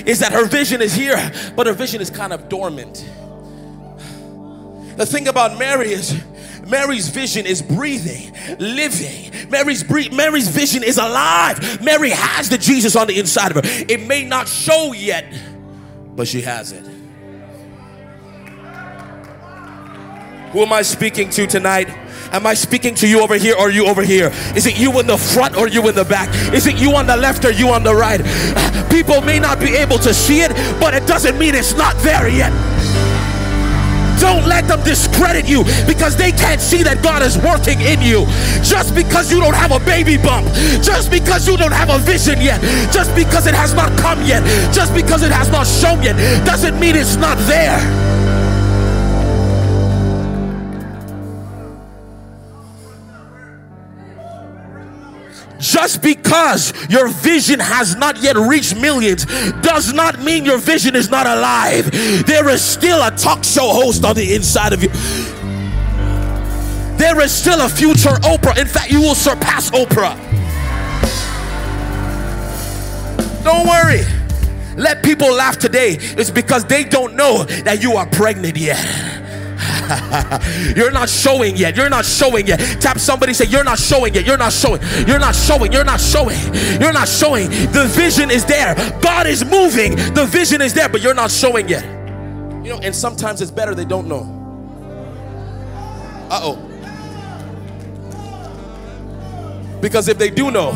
is 0.05 0.19
that 0.19 0.31
her 0.31 0.45
vision 0.45 0.81
is 0.81 0.93
here, 0.93 1.31
but 1.55 1.67
her 1.67 1.73
vision 1.73 1.99
is 1.99 2.09
kind 2.09 2.31
of 2.31 2.47
dormant. 2.47 3.05
The 4.95 5.05
thing 5.05 5.27
about 5.27 5.57
Mary 5.57 5.91
is 5.91 6.21
Mary's 6.67 7.09
vision 7.09 7.45
is 7.45 7.61
breathing, 7.61 8.33
living. 8.59 9.49
Mary's 9.49 9.83
bre- 9.83 10.13
Mary's 10.13 10.47
vision 10.47 10.83
is 10.83 10.97
alive. 10.97 11.81
Mary 11.81 12.09
has 12.11 12.49
the 12.49 12.57
Jesus 12.57 12.95
on 12.95 13.07
the 13.07 13.19
inside 13.19 13.55
of 13.55 13.63
her. 13.63 13.85
It 13.87 14.07
may 14.07 14.23
not 14.23 14.47
show 14.47 14.93
yet, 14.93 15.25
but 16.15 16.27
she 16.27 16.41
has 16.41 16.71
it. 16.71 16.85
Who 20.51 20.61
am 20.61 20.71
I 20.71 20.83
speaking 20.83 21.29
to 21.31 21.47
tonight? 21.47 21.89
Am 22.31 22.47
I 22.47 22.53
speaking 22.53 22.95
to 22.95 23.07
you 23.07 23.21
over 23.21 23.35
here 23.35 23.55
or 23.57 23.69
you 23.69 23.87
over 23.87 24.01
here? 24.01 24.31
Is 24.55 24.65
it 24.65 24.79
you 24.79 24.99
in 24.99 25.07
the 25.07 25.17
front 25.17 25.55
or 25.55 25.67
you 25.67 25.87
in 25.87 25.95
the 25.95 26.05
back? 26.05 26.29
Is 26.53 26.65
it 26.67 26.77
you 26.79 26.95
on 26.95 27.05
the 27.07 27.17
left 27.17 27.43
or 27.45 27.51
you 27.51 27.69
on 27.69 27.83
the 27.83 27.93
right? 27.93 28.21
People 28.89 29.21
may 29.21 29.39
not 29.39 29.59
be 29.59 29.75
able 29.75 29.97
to 29.99 30.13
see 30.13 30.41
it, 30.41 30.51
but 30.79 30.93
it 30.93 31.05
doesn't 31.07 31.37
mean 31.37 31.55
it's 31.55 31.75
not 31.75 31.95
there 31.97 32.27
yet. 32.27 32.72
Don't 34.23 34.47
let 34.47 34.69
them 34.69 34.81
discredit 34.85 35.49
you 35.49 35.65
because 35.85 36.15
they 36.15 36.31
can't 36.31 36.61
see 36.61 36.81
that 36.83 37.03
God 37.03 37.21
is 37.21 37.37
working 37.37 37.81
in 37.81 38.01
you. 38.01 38.23
Just 38.63 38.95
because 38.95 39.29
you 39.29 39.41
don't 39.41 39.53
have 39.53 39.73
a 39.75 39.83
baby 39.83 40.15
bump, 40.15 40.47
just 40.79 41.11
because 41.11 41.45
you 41.45 41.57
don't 41.57 41.73
have 41.73 41.89
a 41.89 41.99
vision 41.99 42.39
yet, 42.39 42.61
just 42.89 43.13
because 43.15 43.47
it 43.47 43.53
has 43.53 43.73
not 43.73 43.91
come 43.99 44.23
yet, 44.23 44.41
just 44.71 44.95
because 44.95 45.23
it 45.23 45.31
has 45.33 45.49
not 45.51 45.67
shown 45.67 46.01
yet, 46.01 46.15
doesn't 46.45 46.79
mean 46.79 46.95
it's 46.95 47.17
not 47.17 47.37
there. 47.51 48.12
Just 55.63 56.01
because 56.01 56.73
your 56.89 57.07
vision 57.07 57.57
has 57.57 57.95
not 57.95 58.21
yet 58.21 58.35
reached 58.35 58.75
millions 58.75 59.23
does 59.61 59.93
not 59.93 60.19
mean 60.19 60.43
your 60.43 60.57
vision 60.57 60.93
is 60.93 61.09
not 61.09 61.25
alive. 61.25 61.89
There 62.25 62.49
is 62.49 62.61
still 62.61 63.01
a 63.01 63.11
talk 63.11 63.45
show 63.45 63.69
host 63.69 64.03
on 64.03 64.15
the 64.15 64.35
inside 64.35 64.73
of 64.73 64.83
you. 64.83 64.89
there 66.97 67.21
is 67.21 67.31
still 67.31 67.61
a 67.61 67.69
future 67.69 68.15
Oprah. 68.23 68.57
In 68.57 68.67
fact, 68.67 68.91
you 68.91 68.99
will 68.99 69.15
surpass 69.15 69.69
Oprah. 69.69 70.17
Don't 73.45 73.65
worry. 73.65 74.01
Let 74.75 75.01
people 75.01 75.31
laugh 75.33 75.57
today. 75.57 75.97
It's 75.99 76.29
because 76.29 76.65
they 76.65 76.83
don't 76.83 77.15
know 77.15 77.45
that 77.45 77.81
you 77.81 77.93
are 77.93 78.05
pregnant 78.07 78.57
yet. 78.57 79.22
you're 80.75 80.91
not 80.91 81.09
showing 81.09 81.55
yet. 81.55 81.75
You're 81.75 81.89
not 81.89 82.05
showing 82.05 82.47
yet. 82.47 82.59
Tap 82.81 82.99
somebody 82.99 83.33
say, 83.33 83.45
You're 83.45 83.63
not 83.63 83.79
showing 83.79 84.13
yet. 84.13 84.25
You're 84.25 84.37
not 84.37 84.53
showing. 84.53 84.81
You're 85.07 85.19
not 85.19 85.35
showing. 85.35 85.71
You're 85.71 85.83
not 85.83 85.99
showing. 85.99 86.39
You're 86.79 86.93
not 86.93 87.07
showing. 87.07 87.49
The 87.49 87.85
vision 87.95 88.31
is 88.31 88.45
there. 88.45 88.75
God 89.01 89.27
is 89.27 89.43
moving. 89.45 89.95
The 90.13 90.25
vision 90.25 90.61
is 90.61 90.73
there, 90.73 90.89
but 90.89 91.01
you're 91.01 91.13
not 91.13 91.31
showing 91.31 91.67
yet. 91.67 91.83
You 92.63 92.69
know, 92.69 92.79
and 92.81 92.95
sometimes 92.95 93.41
it's 93.41 93.51
better 93.51 93.75
they 93.75 93.85
don't 93.85 94.07
know. 94.07 94.39
Uh 96.29 96.39
oh. 96.43 96.69
Because 99.81 100.07
if 100.07 100.17
they 100.17 100.29
do 100.29 100.49
know, 100.49 100.71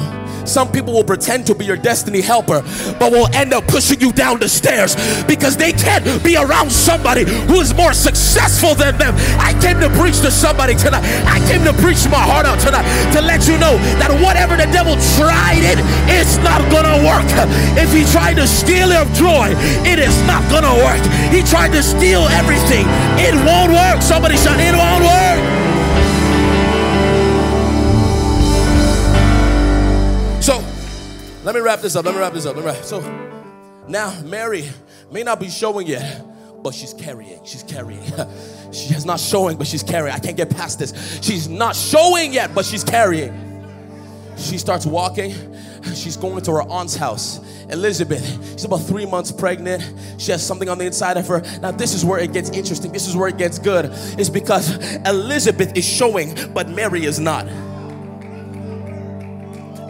some 0.47 0.71
people 0.71 0.93
will 0.93 1.03
pretend 1.03 1.45
to 1.47 1.55
be 1.55 1.65
your 1.65 1.77
destiny 1.77 2.21
helper, 2.21 2.61
but 2.99 3.11
will 3.11 3.27
end 3.33 3.53
up 3.53 3.67
pushing 3.67 3.99
you 3.99 4.11
down 4.11 4.39
the 4.39 4.49
stairs 4.49 4.95
because 5.25 5.57
they 5.57 5.71
can't 5.71 6.05
be 6.23 6.37
around 6.37 6.71
somebody 6.71 7.23
who 7.23 7.59
is 7.59 7.73
more 7.73 7.93
successful 7.93 8.73
than 8.75 8.97
them. 8.97 9.13
I 9.39 9.53
came 9.61 9.79
to 9.79 9.89
preach 9.99 10.19
to 10.21 10.31
somebody 10.31 10.75
tonight. 10.75 11.03
I 11.25 11.39
came 11.47 11.63
to 11.63 11.73
preach 11.81 12.07
my 12.09 12.21
heart 12.21 12.45
out 12.45 12.59
tonight 12.59 12.87
to 13.13 13.21
let 13.21 13.47
you 13.47 13.57
know 13.57 13.77
that 13.99 14.11
whatever 14.23 14.55
the 14.55 14.69
devil 14.71 14.95
tried 15.19 15.63
it, 15.63 15.79
it's 16.07 16.37
not 16.39 16.61
gonna 16.71 17.03
work. 17.03 17.27
If 17.77 17.91
he 17.93 18.05
tried 18.11 18.35
to 18.35 18.47
steal 18.47 18.89
your 18.89 19.05
joy, 19.13 19.53
it 19.85 19.99
is 19.99 20.15
not 20.27 20.43
gonna 20.49 20.73
work. 20.83 21.03
He 21.33 21.43
tried 21.43 21.71
to 21.73 21.83
steal 21.83 22.21
everything, 22.33 22.85
it 23.17 23.35
won't 23.45 23.71
work. 23.71 24.01
Somebody 24.01 24.37
shout, 24.37 24.59
it 24.59 24.75
won't 24.75 25.03
work. 25.03 25.56
Let 31.47 31.55
me 31.55 31.61
wrap 31.61 31.79
this 31.79 31.95
up. 31.95 32.03
Let 32.03 32.13
me 32.13 32.19
wrap 32.19 32.33
this 32.33 32.45
up. 32.45 32.57
Let 32.57 32.65
me 32.65 32.71
wrap. 32.71 32.83
So 32.83 32.99
now 33.87 34.19
Mary 34.23 34.69
may 35.13 35.23
not 35.23 35.39
be 35.39 35.49
showing 35.49 35.87
yet, 35.87 36.21
but 36.61 36.75
she's 36.75 36.93
carrying. 36.93 37.39
She's 37.45 37.63
carrying. 37.63 38.03
she 38.73 38.93
is 38.93 39.05
not 39.05 39.17
showing, 39.17 39.55
but 39.57 39.65
she's 39.65 39.81
carrying. 39.81 40.13
I 40.13 40.19
can't 40.19 40.35
get 40.35 40.49
past 40.49 40.79
this. 40.79 41.21
She's 41.23 41.47
not 41.47 41.73
showing 41.73 42.33
yet, 42.33 42.53
but 42.53 42.65
she's 42.65 42.83
carrying. 42.83 43.31
She 44.35 44.57
starts 44.57 44.85
walking. 44.85 45.33
She's 45.95 46.17
going 46.17 46.43
to 46.43 46.51
her 46.51 46.63
aunt's 46.63 46.97
house. 46.97 47.39
Elizabeth, 47.69 48.25
she's 48.51 48.65
about 48.65 48.79
three 48.79 49.05
months 49.05 49.31
pregnant. 49.31 49.81
She 50.17 50.31
has 50.31 50.45
something 50.45 50.67
on 50.67 50.77
the 50.77 50.85
inside 50.85 51.15
of 51.15 51.29
her. 51.29 51.41
Now, 51.61 51.71
this 51.71 51.93
is 51.93 52.03
where 52.03 52.19
it 52.19 52.33
gets 52.33 52.49
interesting. 52.49 52.91
This 52.91 53.07
is 53.07 53.15
where 53.15 53.29
it 53.29 53.37
gets 53.37 53.57
good. 53.57 53.85
It's 54.19 54.29
because 54.29 54.97
Elizabeth 55.05 55.77
is 55.77 55.87
showing, 55.87 56.35
but 56.53 56.67
Mary 56.67 57.05
is 57.05 57.21
not. 57.21 57.47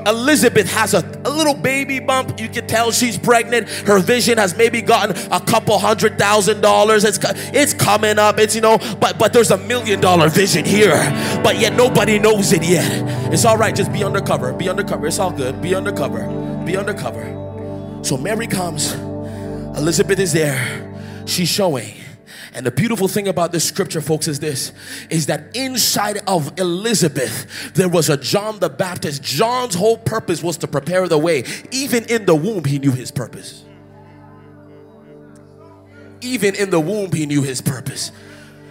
Elizabeth 0.08 0.72
has 0.72 0.94
a, 0.94 1.00
a 1.26 1.30
little 1.30 1.54
baby 1.54 2.00
bump. 2.00 2.40
You 2.40 2.50
can 2.50 2.66
tell 2.68 2.92
she's 2.92 3.18
pregnant. 3.18 3.70
Her 3.70 4.00
vision 4.00 4.38
has 4.38 4.56
maybe 4.56 4.82
gotten 4.82 5.16
a 5.32 5.40
couple 5.40 5.78
hundred 5.78 6.18
thousand 6.18 6.62
dollars. 6.62 7.04
It's 7.04 7.20
it's 7.54 7.74
coming 7.74 8.18
up. 8.18 8.40
It's 8.40 8.56
you 8.56 8.62
know, 8.62 8.78
but 9.00 9.20
but 9.20 9.34
there's 9.34 9.52
a 9.52 9.58
million 9.58 10.00
dollar 10.00 10.30
vision 10.30 10.66
here. 10.66 10.96
But 11.44 11.60
yet 11.60 11.74
nobody 11.74 12.20
knows 12.20 12.54
it 12.54 12.64
yet. 12.64 13.34
It's 13.34 13.46
all 13.46 13.58
right. 13.58 13.76
Just 13.76 13.92
be 13.92 14.04
undercover. 14.04 14.54
Be 14.54 14.70
undercover. 14.70 15.08
It's 15.08 15.20
all 15.20 15.32
good. 15.32 15.62
Be 15.62 15.76
undercover. 15.76 16.26
Be 16.66 16.78
undercover. 16.78 17.26
So 18.04 18.18
Mary 18.18 18.48
comes. 18.48 18.94
Elizabeth 19.78 20.20
is 20.20 20.34
there. 20.34 20.94
She's 21.26 21.50
showing. 21.50 21.94
And 22.58 22.66
the 22.66 22.72
beautiful 22.72 23.08
thing 23.08 23.28
about 23.28 23.52
this 23.52 23.64
scripture, 23.64 24.02
folks, 24.02 24.28
is 24.28 24.40
this 24.40 24.72
is 25.12 25.28
that 25.28 25.56
inside 25.56 26.18
of 26.26 26.58
Elizabeth, 26.58 27.72
there 27.76 27.88
was 27.88 28.10
a 28.10 28.18
John 28.18 28.58
the 28.58 28.68
Baptist. 28.68 29.22
John's 29.22 29.76
whole 29.76 29.96
purpose 29.96 30.42
was 30.42 30.58
to 30.58 30.68
prepare 30.68 31.08
the 31.08 31.20
way. 31.20 31.44
Even 31.70 32.04
in 32.06 32.26
the 32.26 32.34
womb, 32.34 32.66
he 32.66 32.80
knew 32.80 32.92
his 32.92 33.12
purpose. 33.12 33.64
Even 36.22 36.56
in 36.56 36.72
the 36.72 36.80
womb, 36.80 37.12
he 37.12 37.28
knew 37.28 37.44
his 37.44 37.62
purpose. 37.62 38.12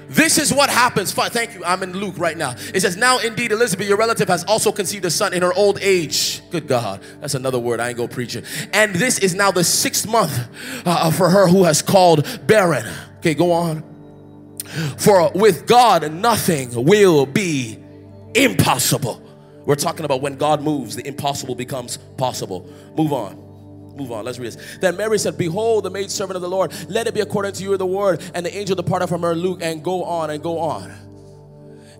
This 0.08 0.38
is 0.38 0.52
what 0.52 0.70
happens. 0.70 1.12
Thank 1.12 1.54
you. 1.54 1.64
I'm 1.64 1.82
in 1.82 1.92
Luke 1.92 2.18
right 2.18 2.36
now. 2.36 2.54
It 2.74 2.80
says, 2.80 2.96
Now 2.96 3.18
indeed, 3.18 3.52
Elizabeth, 3.52 3.88
your 3.88 3.96
relative, 3.96 4.28
has 4.28 4.44
also 4.44 4.72
conceived 4.72 5.04
a 5.04 5.10
son 5.10 5.32
in 5.32 5.42
her 5.42 5.52
old 5.52 5.78
age. 5.80 6.42
Good 6.50 6.68
God. 6.68 7.02
That's 7.20 7.34
another 7.34 7.58
word. 7.58 7.80
I 7.80 7.88
ain't 7.88 7.96
go 7.96 8.08
preaching. 8.08 8.44
And 8.72 8.94
this 8.94 9.18
is 9.18 9.34
now 9.34 9.50
the 9.50 9.64
sixth 9.64 10.06
month 10.06 10.48
uh, 10.86 11.10
for 11.10 11.28
her 11.28 11.48
who 11.48 11.64
has 11.64 11.82
called 11.82 12.26
barren. 12.46 12.86
Okay, 13.18 13.34
go 13.34 13.52
on. 13.52 13.82
For 14.98 15.30
with 15.34 15.66
God, 15.66 16.12
nothing 16.12 16.84
will 16.84 17.26
be 17.26 17.78
impossible. 18.34 19.22
We're 19.64 19.74
talking 19.74 20.04
about 20.04 20.20
when 20.20 20.36
God 20.36 20.62
moves, 20.62 20.94
the 20.96 21.06
impossible 21.06 21.54
becomes 21.54 21.96
possible. 22.16 22.70
Move 22.96 23.12
on. 23.12 23.45
Move 23.96 24.12
on. 24.12 24.24
Let's 24.24 24.38
read 24.38 24.52
this. 24.52 24.78
Then 24.78 24.96
Mary 24.96 25.18
said, 25.18 25.38
Behold, 25.38 25.84
the 25.84 25.90
maid 25.90 26.10
servant 26.10 26.36
of 26.36 26.42
the 26.42 26.48
Lord, 26.48 26.72
let 26.88 27.06
it 27.06 27.14
be 27.14 27.20
according 27.20 27.52
to 27.52 27.62
you 27.62 27.76
the 27.76 27.86
word. 27.86 28.22
And 28.34 28.44
the 28.44 28.54
angel 28.54 28.76
departed 28.76 29.08
from 29.08 29.22
her, 29.22 29.34
Luke, 29.34 29.60
and 29.62 29.82
go 29.82 30.04
on 30.04 30.30
and 30.30 30.42
go 30.42 30.58
on. 30.58 30.94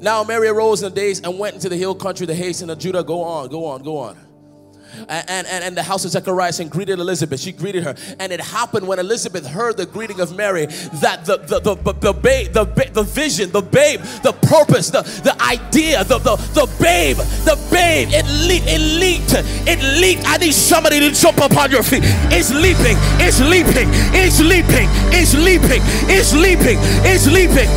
Now 0.01 0.23
Mary 0.25 0.49
arose 0.49 0.83
in 0.83 0.91
the 0.91 0.95
days 0.95 1.21
and 1.21 1.39
went 1.39 1.55
into 1.55 1.71
the 1.71 1.77
hill 1.77 1.95
country, 1.95 2.27
the 2.27 2.35
hasten 2.35 2.69
of 2.69 2.79
Judah. 2.79 3.03
Go 3.03 3.23
on, 3.23 3.49
go 3.49 3.65
on, 3.65 3.83
go 3.83 3.97
on 3.97 4.26
and, 5.09 5.47
and, 5.47 5.65
and 5.65 5.77
the 5.77 5.83
house 5.83 6.05
of 6.05 6.11
Zacharias 6.11 6.61
and 6.61 6.71
greeted 6.71 6.99
Elizabeth. 6.99 7.41
She 7.41 7.53
greeted 7.53 7.85
her. 7.85 7.95
And 8.19 8.33
it 8.33 8.41
happened 8.41 8.87
when 8.87 8.99
Elizabeth 8.99 9.47
heard 9.47 9.77
the 9.77 9.87
greeting 9.87 10.21
of 10.21 10.35
Mary 10.35 10.67
that 10.67 11.25
the, 11.25 11.39
the, 11.39 11.61
the, 11.61 11.75
the, 11.75 11.93
the 11.93 12.13
babe, 12.13 12.53
the, 12.53 12.65
the 12.93 13.03
vision, 13.03 13.51
the 13.51 13.63
babe, 13.63 14.01
the 14.23 14.33
purpose, 14.33 14.91
the, 14.91 15.03
the 15.03 15.37
idea, 15.43 16.05
the, 16.05 16.19
the, 16.19 16.37
the 16.55 16.67
babe, 16.81 17.17
the 17.17 17.57
babe, 17.71 18.09
it, 18.13 18.25
le- 18.25 18.67
it 18.69 18.81
leaped. 19.01 19.35
It 19.69 20.01
leaped. 20.01 20.23
I 20.27 20.37
need 20.39 20.55
somebody 20.55 21.01
to 21.01 21.11
jump 21.11 21.39
up 21.39 21.57
on 21.57 21.71
your 21.71 21.83
feet. 21.83 22.03
It's 22.33 22.53
leaping. 22.53 22.97
It's 23.21 23.41
leaping. 23.41 23.89
It's 24.15 24.41
leaping. 24.41 24.89
It's 25.13 25.35
leaping. 25.35 25.83
It's 26.09 26.33
leaping. 26.35 26.79
It's 27.05 27.27
leaping. 27.27 27.69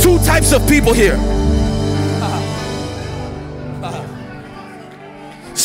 Two 0.00 0.18
types 0.24 0.52
of 0.52 0.66
people 0.68 0.92
here 0.92 1.35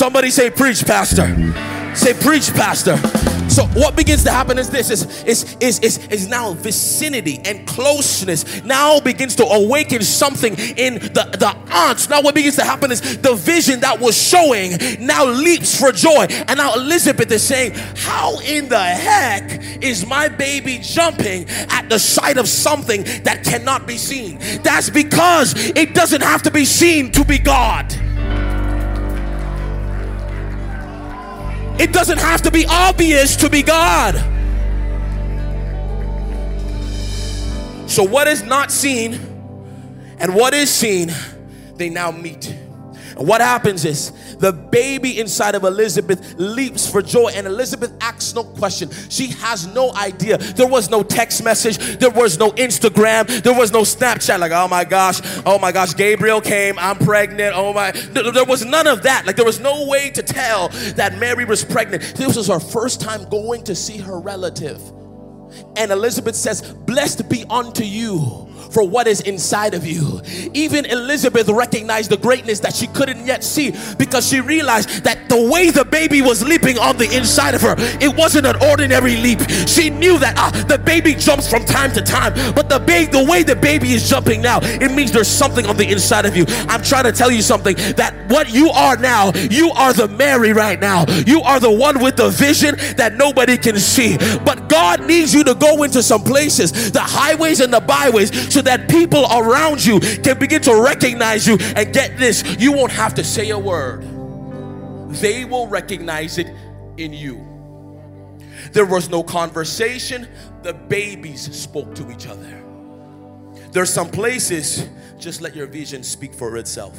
Somebody 0.02 0.32
say, 0.32 0.50
Preach, 0.50 0.84
Pastor. 0.84 1.28
Say, 1.94 2.16
Preach, 2.16 2.52
Pastor. 2.56 2.98
So 3.48 3.66
what 3.80 3.96
begins 3.96 4.24
to 4.24 4.32
happen 4.32 4.58
is 4.58 4.68
this 4.68 4.90
is, 4.90 5.24
is, 5.26 5.56
is, 5.60 5.78
is, 5.82 6.08
is 6.08 6.28
now 6.28 6.54
vicinity 6.54 7.40
and 7.46 7.68
closeness 7.68 8.64
now 8.64 9.00
begins 9.00 9.36
to 9.36 9.46
awaken 9.46 10.02
something 10.02 10.56
in 10.76 10.96
the, 10.96 11.38
the 11.38 11.56
aunts. 11.72 12.10
Now 12.10 12.24
what 12.24 12.34
begins 12.34 12.56
to 12.56 12.64
happen 12.64 12.92
is 12.92 13.20
the 13.20 13.36
vision 13.36 13.82
that 13.82 14.00
was 14.00 14.20
showing 14.20 14.72
now 15.00 15.24
leaps 15.28 15.80
for 15.80 15.92
joy. 15.92 16.26
And 16.48 16.58
now 16.58 16.74
Elizabeth 16.74 17.32
is 17.32 17.44
saying, 17.44 17.74
How 17.96 18.40
in 18.40 18.70
the 18.70 18.84
heck 18.84 19.84
is 19.84 20.08
my 20.08 20.30
baby 20.30 20.80
jumping 20.82 21.46
at 21.70 21.90
the 21.90 22.00
sight 22.00 22.40
of 22.40 22.48
something 22.48 23.04
that 23.22 23.44
cannot 23.44 23.86
be 23.86 24.00
seen? 24.00 24.40
That's 24.64 24.90
because 24.90 25.54
it 25.76 25.94
doesn't 25.94 26.24
have 26.24 26.42
to 26.42 26.50
be 26.50 26.66
seen 26.66 27.12
to 27.12 27.24
be 27.24 27.38
God. 27.38 27.96
It 31.80 31.94
doesn't 31.94 32.20
have 32.20 32.42
to 32.44 32.52
be 32.52 32.66
obvious 32.68 33.36
to 33.38 33.50
be 33.50 33.64
God. 33.64 34.16
So, 37.90 38.04
what 38.04 38.28
is 38.28 38.44
not 38.44 38.72
seen 38.72 39.14
and 40.20 40.36
what 40.36 40.54
is 40.54 40.70
seen, 40.70 41.12
they 41.76 41.90
now 41.90 42.12
meet. 42.12 42.56
And 43.18 43.28
what 43.28 43.42
happens 43.42 43.86
is 43.86 44.12
the 44.38 44.52
baby 44.52 45.20
inside 45.20 45.56
of 45.56 45.64
Elizabeth 45.64 46.36
leaps 46.38 46.90
for 46.90 47.02
joy, 47.02 47.32
and 47.36 47.48
Elizabeth 47.48 47.94
asks 48.02 48.34
no 48.34 48.44
question. 48.44 48.90
She 49.10 49.28
has 49.28 49.68
no 49.74 49.94
idea. 49.96 50.38
There 50.38 50.68
was 50.68 50.90
no 50.90 51.04
text 51.04 51.44
message, 51.44 51.78
there 51.98 52.10
was 52.10 52.38
no 52.38 52.52
Instagram, 52.52 53.28
there 53.44 53.58
was 53.58 53.72
no 53.72 53.82
Snapchat, 53.82 54.40
like, 54.40 54.52
oh 54.52 54.68
my 54.68 54.84
gosh, 54.84 55.22
oh 55.46 55.60
my 55.60 55.72
gosh, 55.72 55.94
Gabriel 55.94 56.42
came, 56.42 56.78
I'm 56.80 56.98
pregnant, 56.98 57.54
oh 57.56 57.74
my. 57.74 57.92
There 57.92 58.46
was 58.46 58.66
none 58.66 58.88
of 58.88 59.04
that. 59.04 59.26
Like, 59.26 59.36
there 59.36 59.46
was 59.46 59.60
no 59.60 59.88
way 59.88 60.10
to 60.12 60.24
tell 60.24 60.70
that 60.96 61.18
Mary 61.18 61.46
was 61.46 61.64
pregnant. 61.64 62.04
This 62.16 62.36
was 62.36 62.48
her 62.48 62.60
first 62.60 63.02
time 63.02 63.28
going 63.30 63.64
to 63.66 63.76
see 63.76 63.98
her 63.98 64.20
relative. 64.20 64.82
And 65.76 65.92
Elizabeth 65.92 66.36
says, 66.36 66.62
Blessed 66.62 67.30
be 67.30 67.46
unto 67.50 67.84
you 67.84 68.52
for 68.72 68.88
what 68.88 69.08
is 69.08 69.22
inside 69.22 69.74
of 69.74 69.86
you. 69.86 70.22
Even 70.54 70.86
Elizabeth 70.86 71.48
recognized 71.50 72.10
the 72.10 72.18
greatness 72.18 72.60
that 72.62 72.74
she 72.74 72.88
couldn't 72.88 73.26
yet 73.26 73.44
see 73.44 73.76
because 73.98 74.28
she 74.28 74.40
realized 74.40 75.04
that 75.04 75.30
the 75.30 75.50
way 75.50 75.70
the 75.70 75.86
baby 75.86 76.22
was 76.22 76.44
leaping 76.44 76.80
on 76.80 76.98
the 76.98 77.16
inside 77.16 77.54
of 77.54 77.62
her, 77.62 77.76
it 77.78 78.16
wasn't 78.16 78.46
an 78.48 78.56
ordinary 78.70 79.18
leap. 79.18 79.40
She 79.68 79.90
knew 79.90 80.18
that 80.20 80.36
ah, 80.38 80.52
the 80.68 80.78
baby 80.78 81.14
jumps 81.14 81.50
from 81.50 81.66
time 81.66 81.92
to 81.94 82.02
time, 82.02 82.34
but 82.56 82.70
the 82.70 82.80
baby, 82.80 83.12
the 83.12 83.26
way 83.26 83.44
the 83.44 83.56
baby 83.56 83.92
is 83.92 84.10
jumping 84.10 84.42
now, 84.42 84.60
it 84.62 84.92
means 84.92 85.12
there's 85.12 85.28
something 85.28 85.66
on 85.66 85.78
the 85.78 85.90
inside 85.90 86.26
of 86.26 86.38
you. 86.38 86.46
I'm 86.70 86.82
trying 86.82 87.04
to 87.04 87.12
tell 87.12 87.32
you 87.32 87.42
something 87.42 87.76
that 87.96 88.16
what 88.30 88.54
you 88.54 88.70
are 88.70 88.96
now, 88.98 89.32
you 89.50 89.72
are 89.72 89.94
the 89.94 90.08
Mary 90.08 90.54
right 90.54 90.80
now. 90.80 91.06
You 91.26 91.42
are 91.42 91.60
the 91.60 91.72
one 91.72 92.02
with 92.02 92.16
the 92.16 92.30
vision 92.30 92.76
that 92.96 93.14
nobody 93.16 93.58
can 93.58 93.78
see. 93.78 94.18
But 94.46 94.70
God 94.70 95.06
needs 95.06 95.34
you 95.34 95.44
to 95.44 95.56
go 95.62 95.84
into 95.84 96.02
some 96.02 96.24
places, 96.24 96.92
the 96.92 97.00
highways 97.00 97.60
and 97.60 97.72
the 97.72 97.80
byways, 97.80 98.54
so 98.54 98.62
that 98.64 98.90
people 98.90 99.26
around 99.32 99.86
you 99.86 100.00
can 100.00 100.38
begin 100.40 100.62
to 100.64 100.82
recognize 100.82 101.48
you. 101.48 101.58
And 101.76 101.94
get 101.94 102.18
this, 102.18 102.44
you 102.60 102.72
won't 102.74 102.92
have 102.92 103.14
to 103.16 103.24
say 103.24 103.52
a 103.52 103.60
word, 103.60 104.02
they 105.12 105.46
will 105.46 105.68
recognize 105.68 106.38
it 106.38 106.48
in 106.98 107.14
you. 107.14 107.48
There 108.74 108.86
was 108.86 109.10
no 109.10 109.24
conversation, 109.24 110.28
the 110.64 110.74
babies 110.74 111.56
spoke 111.56 111.94
to 111.96 112.12
each 112.12 112.28
other. 112.28 112.58
There's 113.72 113.92
some 113.92 114.10
places, 114.10 114.88
just 115.18 115.42
let 115.42 115.56
your 115.56 115.68
vision 115.68 116.04
speak 116.04 116.34
for 116.34 116.58
itself. 116.58 116.98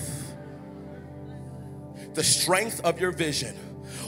The 2.14 2.22
strength 2.22 2.80
of 2.84 3.00
your 3.00 3.10
vision 3.10 3.56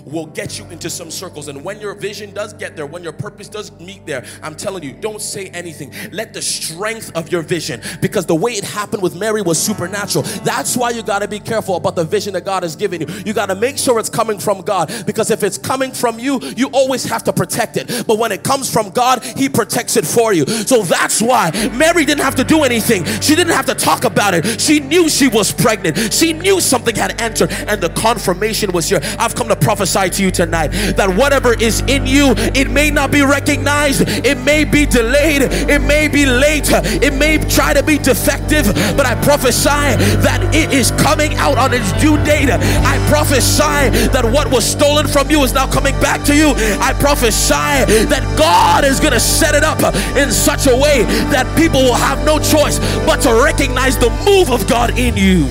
will 0.04 0.26
get 0.26 0.58
you 0.58 0.64
into 0.66 0.90
some 0.90 1.10
circles. 1.10 1.48
And 1.48 1.64
when 1.64 1.80
your 1.80 1.94
vision 1.94 2.32
does 2.32 2.52
get 2.52 2.76
there, 2.76 2.86
when 2.86 3.02
your 3.02 3.12
purpose 3.12 3.48
does 3.48 3.72
meet 3.80 4.04
there, 4.06 4.24
I'm 4.42 4.54
telling 4.54 4.82
you, 4.82 4.92
don't 4.92 5.20
say 5.20 5.48
anything. 5.48 5.92
Let 6.12 6.34
the 6.34 6.42
strength 6.42 7.12
of 7.16 7.30
your 7.30 7.42
vision, 7.42 7.80
because 8.00 8.26
the 8.26 8.34
way 8.34 8.52
it 8.52 8.64
happened 8.64 9.02
with 9.02 9.16
Mary 9.16 9.42
was 9.42 9.58
supernatural. 9.58 10.24
That's 10.42 10.76
why 10.76 10.90
you 10.90 11.02
got 11.02 11.20
to 11.20 11.28
be 11.28 11.40
careful 11.40 11.76
about 11.76 11.96
the 11.96 12.04
vision 12.04 12.34
that 12.34 12.44
God 12.44 12.62
has 12.62 12.76
given 12.76 13.00
you. 13.00 13.06
You 13.24 13.32
got 13.32 13.46
to 13.46 13.54
make 13.54 13.78
sure 13.78 13.98
it's 13.98 14.10
coming 14.10 14.38
from 14.38 14.60
God, 14.62 14.92
because 15.06 15.30
if 15.30 15.42
it's 15.42 15.58
coming 15.58 15.92
from 15.92 16.18
you, 16.18 16.40
you 16.56 16.68
always 16.72 17.04
have 17.04 17.24
to 17.24 17.32
protect 17.32 17.76
it. 17.76 18.06
But 18.06 18.18
when 18.18 18.32
it 18.32 18.42
comes 18.42 18.72
from 18.72 18.90
God, 18.90 19.24
He 19.24 19.48
protects 19.48 19.96
it 19.96 20.06
for 20.06 20.32
you. 20.32 20.46
So 20.46 20.82
that's 20.82 21.20
why 21.20 21.50
Mary 21.74 22.04
didn't 22.04 22.22
have 22.24 22.34
to 22.36 22.44
do 22.44 22.62
anything. 22.64 23.04
She 23.20 23.34
didn't 23.34 23.52
have 23.52 23.66
to 23.66 23.74
talk 23.74 24.04
about 24.04 24.34
it. 24.34 24.60
She 24.60 24.80
knew 24.80 25.08
she 25.08 25.28
was 25.28 25.52
pregnant. 25.52 26.12
She 26.12 26.32
knew 26.32 26.60
something 26.60 26.94
had 26.94 27.20
entered, 27.20 27.52
and 27.52 27.80
the 27.80 27.90
confirmation 27.90 28.72
was 28.72 28.88
here. 28.88 29.00
I've 29.18 29.34
come 29.34 29.48
to 29.48 29.56
prophesy 29.74 30.08
to 30.08 30.22
you 30.22 30.30
tonight 30.30 30.68
that 30.94 31.10
whatever 31.18 31.52
is 31.60 31.80
in 31.88 32.06
you, 32.06 32.32
it 32.54 32.70
may 32.70 32.92
not 32.92 33.10
be 33.10 33.22
recognized, 33.22 34.02
it 34.24 34.38
may 34.44 34.62
be 34.62 34.86
delayed, 34.86 35.42
it 35.42 35.82
may 35.82 36.06
be 36.06 36.26
late, 36.26 36.70
it 37.02 37.12
may 37.12 37.38
try 37.50 37.74
to 37.74 37.82
be 37.82 37.98
defective, 37.98 38.64
but 38.96 39.04
I 39.04 39.20
prophesy 39.24 39.98
that 40.22 40.38
it 40.54 40.72
is 40.72 40.92
coming 40.92 41.34
out 41.42 41.58
on 41.58 41.74
its 41.74 41.90
due 42.00 42.16
date. 42.22 42.50
I 42.50 43.04
prophesy 43.10 43.90
that 44.14 44.22
what 44.24 44.48
was 44.48 44.64
stolen 44.64 45.08
from 45.08 45.28
you 45.28 45.42
is 45.42 45.52
now 45.52 45.66
coming 45.66 45.98
back 45.98 46.22
to 46.26 46.36
you. 46.36 46.52
I 46.78 46.94
prophesy 47.00 48.06
that 48.06 48.22
God 48.38 48.84
is 48.84 49.00
going 49.00 49.12
to 49.12 49.18
set 49.18 49.56
it 49.56 49.64
up 49.64 49.82
in 50.14 50.30
such 50.30 50.68
a 50.68 50.76
way 50.76 51.02
that 51.34 51.50
people 51.58 51.82
will 51.82 51.98
have 51.98 52.24
no 52.24 52.38
choice 52.38 52.78
but 53.04 53.20
to 53.22 53.42
recognize 53.42 53.98
the 53.98 54.10
move 54.24 54.52
of 54.52 54.68
God 54.68 54.96
in 54.96 55.16
you. 55.16 55.50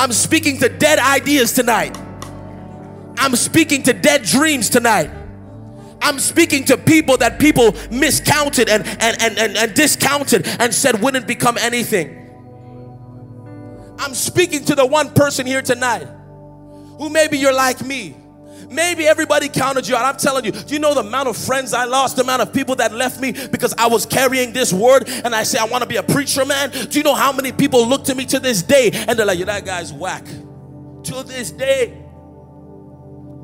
I'm 0.00 0.12
speaking 0.12 0.56
to 0.60 0.70
dead 0.70 0.98
ideas 0.98 1.52
tonight. 1.52 1.94
I'm 3.18 3.36
speaking 3.36 3.82
to 3.82 3.92
dead 3.92 4.22
dreams 4.22 4.70
tonight. 4.70 5.10
I'm 6.00 6.18
speaking 6.18 6.64
to 6.64 6.78
people 6.78 7.18
that 7.18 7.38
people 7.38 7.72
miscounted 7.90 8.70
and, 8.70 8.86
and, 8.86 9.20
and, 9.20 9.38
and, 9.38 9.56
and 9.58 9.74
discounted 9.74 10.46
and 10.58 10.74
said 10.74 11.02
wouldn't 11.02 11.26
become 11.26 11.58
anything. 11.58 12.16
I'm 13.98 14.14
speaking 14.14 14.64
to 14.64 14.74
the 14.74 14.86
one 14.86 15.12
person 15.12 15.46
here 15.46 15.60
tonight 15.60 16.08
who 16.96 17.10
maybe 17.10 17.36
you're 17.36 17.52
like 17.52 17.84
me. 17.84 18.16
Maybe 18.68 19.06
everybody 19.06 19.48
counted 19.48 19.86
you 19.88 19.96
out. 19.96 20.04
I'm 20.04 20.20
telling 20.20 20.44
you, 20.44 20.52
do 20.52 20.74
you 20.74 20.80
know 20.80 20.94
the 20.94 21.00
amount 21.00 21.28
of 21.28 21.36
friends 21.36 21.72
I 21.72 21.84
lost, 21.84 22.16
the 22.16 22.22
amount 22.22 22.42
of 22.42 22.52
people 22.52 22.76
that 22.76 22.92
left 22.92 23.20
me 23.20 23.32
because 23.32 23.74
I 23.78 23.86
was 23.86 24.06
carrying 24.06 24.52
this 24.52 24.72
word 24.72 25.08
and 25.08 25.34
I 25.34 25.44
say, 25.44 25.58
I 25.58 25.64
want 25.64 25.82
to 25.82 25.88
be 25.88 25.96
a 25.96 26.02
preacher, 26.02 26.44
man? 26.44 26.70
Do 26.70 26.98
you 26.98 27.02
know 27.02 27.14
how 27.14 27.32
many 27.32 27.52
people 27.52 27.86
look 27.86 28.04
to 28.04 28.14
me 28.14 28.26
to 28.26 28.40
this 28.40 28.62
day 28.62 28.90
and 28.92 29.18
they're 29.18 29.26
like, 29.26 29.38
yeah, 29.38 29.46
that 29.46 29.64
guy's 29.64 29.92
whack? 29.92 30.24
To 30.24 31.22
this 31.22 31.50
day. 31.50 31.96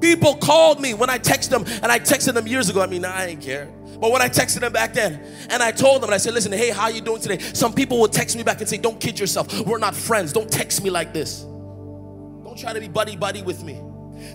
People 0.00 0.36
called 0.36 0.80
me 0.80 0.94
when 0.94 1.08
I 1.08 1.18
texted 1.18 1.48
them, 1.48 1.64
and 1.82 1.90
I 1.90 1.98
texted 1.98 2.34
them 2.34 2.46
years 2.46 2.68
ago. 2.68 2.82
I 2.82 2.86
mean, 2.86 3.04
I 3.04 3.28
ain't 3.28 3.40
care. 3.40 3.66
But 3.98 4.12
when 4.12 4.20
I 4.20 4.28
texted 4.28 4.60
them 4.60 4.72
back 4.72 4.92
then, 4.92 5.24
and 5.48 5.62
I 5.62 5.72
told 5.72 6.02
them, 6.02 6.10
and 6.10 6.14
I 6.14 6.18
said, 6.18 6.34
listen, 6.34 6.52
hey, 6.52 6.68
how 6.68 6.88
you 6.88 7.00
doing 7.00 7.22
today? 7.22 7.38
Some 7.38 7.72
people 7.72 7.98
will 7.98 8.08
text 8.08 8.36
me 8.36 8.42
back 8.42 8.60
and 8.60 8.68
say, 8.68 8.76
don't 8.76 9.00
kid 9.00 9.18
yourself. 9.18 9.58
We're 9.60 9.78
not 9.78 9.94
friends. 9.94 10.34
Don't 10.34 10.50
text 10.50 10.84
me 10.84 10.90
like 10.90 11.14
this. 11.14 11.40
Don't 11.42 12.58
try 12.58 12.74
to 12.74 12.80
be 12.80 12.88
buddy 12.88 13.16
buddy 13.16 13.40
with 13.40 13.64
me. 13.64 13.80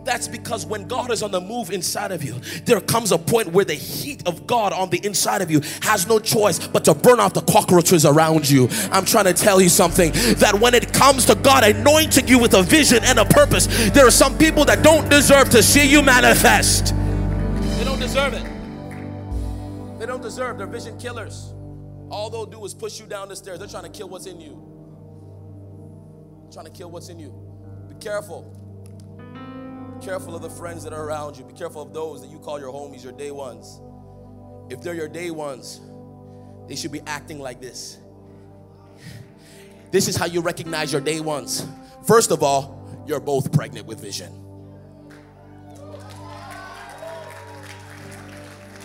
That's 0.04 0.28
because 0.28 0.66
when 0.66 0.88
God 0.88 1.12
is 1.12 1.22
on 1.22 1.32
the 1.32 1.42
move 1.42 1.72
inside 1.72 2.12
of 2.12 2.24
you, 2.24 2.40
there 2.66 2.82
comes 2.82 3.12
a 3.12 3.18
point 3.18 3.50
where 3.50 3.66
the 3.66 3.74
heat 3.74 4.28
of 4.28 4.48
God 4.48 4.74
on 4.74 4.90
the 4.90 5.04
inside 5.06 5.42
of 5.42 5.52
you 5.52 5.62
has 5.82 6.08
no 6.08 6.20
choice 6.20 6.66
but 6.68 6.86
to 6.86 6.94
burn 6.94 7.20
out 7.20 7.34
the 7.34 7.42
cockroaches 7.42 8.06
around 8.06 8.50
you. 8.50 8.68
I'm 8.92 9.06
trying 9.06 9.26
to 9.26 9.34
tell 9.34 9.62
you 9.62 9.70
something 9.70 10.12
that 10.38 10.58
when 10.60 10.74
it 10.74 10.94
comes 10.94 11.26
to 11.26 11.36
God 11.36 11.64
anointing 11.64 12.28
you 12.28 12.40
with 12.40 12.54
a 12.54 12.64
vision 12.64 13.04
and 13.04 13.20
a 13.20 13.26
purpose, 13.26 13.68
there 13.92 14.06
are 14.06 14.12
some 14.12 14.38
people 14.38 14.66
that 14.66 14.84
don't 14.84 15.10
deserve 15.10 15.50
to 15.52 15.62
see 15.62 15.88
you 15.88 16.02
manifest. 16.02 16.96
They 17.78 17.84
don't 17.84 18.00
deserve 18.00 18.34
it. 18.34 20.00
They 20.00 20.06
don't 20.06 20.22
deserve. 20.22 20.58
They're 20.58 20.68
vision 20.68 20.98
killers. 20.98 21.54
All 22.10 22.30
they'll 22.30 22.46
do 22.46 22.66
is 22.66 22.74
push 22.74 23.00
you 23.00 23.06
down 23.06 23.30
the 23.30 23.36
stairs. 23.36 23.60
They're 23.60 23.68
trying 23.68 23.84
to 23.84 23.90
kill 23.90 24.10
what's 24.10 24.26
in 24.26 24.42
you. 24.42 24.68
They're 26.44 26.54
trying 26.54 26.66
to 26.66 26.72
kill 26.72 26.92
what's 26.92 27.10
in 27.10 27.20
you. 27.20 27.34
Be 27.88 27.96
careful 27.96 28.61
careful 30.02 30.36
of 30.36 30.42
the 30.42 30.50
friends 30.50 30.84
that 30.84 30.94
are 30.94 31.06
around 31.06 31.38
you. 31.38 31.46
Be 31.46 31.54
careful 31.54 31.82
of 31.82 31.94
those 31.94 32.22
that 32.22 32.30
you 32.30 32.40
call 32.40 32.60
your 32.60 32.74
homies, 32.74 33.04
your 33.04 33.14
day 33.14 33.32
ones. 33.32 33.80
If 34.70 34.82
they're 34.82 34.96
your 34.96 35.08
day 35.08 35.32
ones, 35.32 35.82
they 36.68 36.76
should 36.76 36.92
be 36.92 37.02
acting 37.06 37.40
like 37.40 37.62
this. 37.62 38.00
This 39.92 40.08
is 40.08 40.16
how 40.16 40.26
you 40.26 40.42
recognize 40.42 40.92
your 40.92 41.02
day 41.02 41.20
ones. 41.20 41.66
First 42.06 42.32
of 42.32 42.42
all, 42.42 43.04
you're 43.06 43.20
both 43.20 43.52
pregnant 43.52 43.86
with 43.86 44.00
vision. 44.00 44.32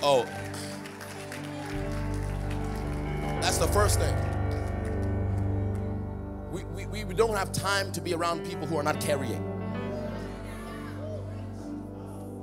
Oh, 0.02 0.24
that's 3.40 3.59
the 3.59 3.68
first 3.68 3.98
thing. 3.98 4.14
We, 6.52 6.87
we, 6.87 7.05
we 7.05 7.14
don't 7.14 7.37
have 7.37 7.52
time 7.52 7.92
to 7.92 8.00
be 8.00 8.14
around 8.14 8.44
people 8.44 8.66
who 8.66 8.76
are 8.76 8.83
not 8.83 9.00
carrying 9.00 9.56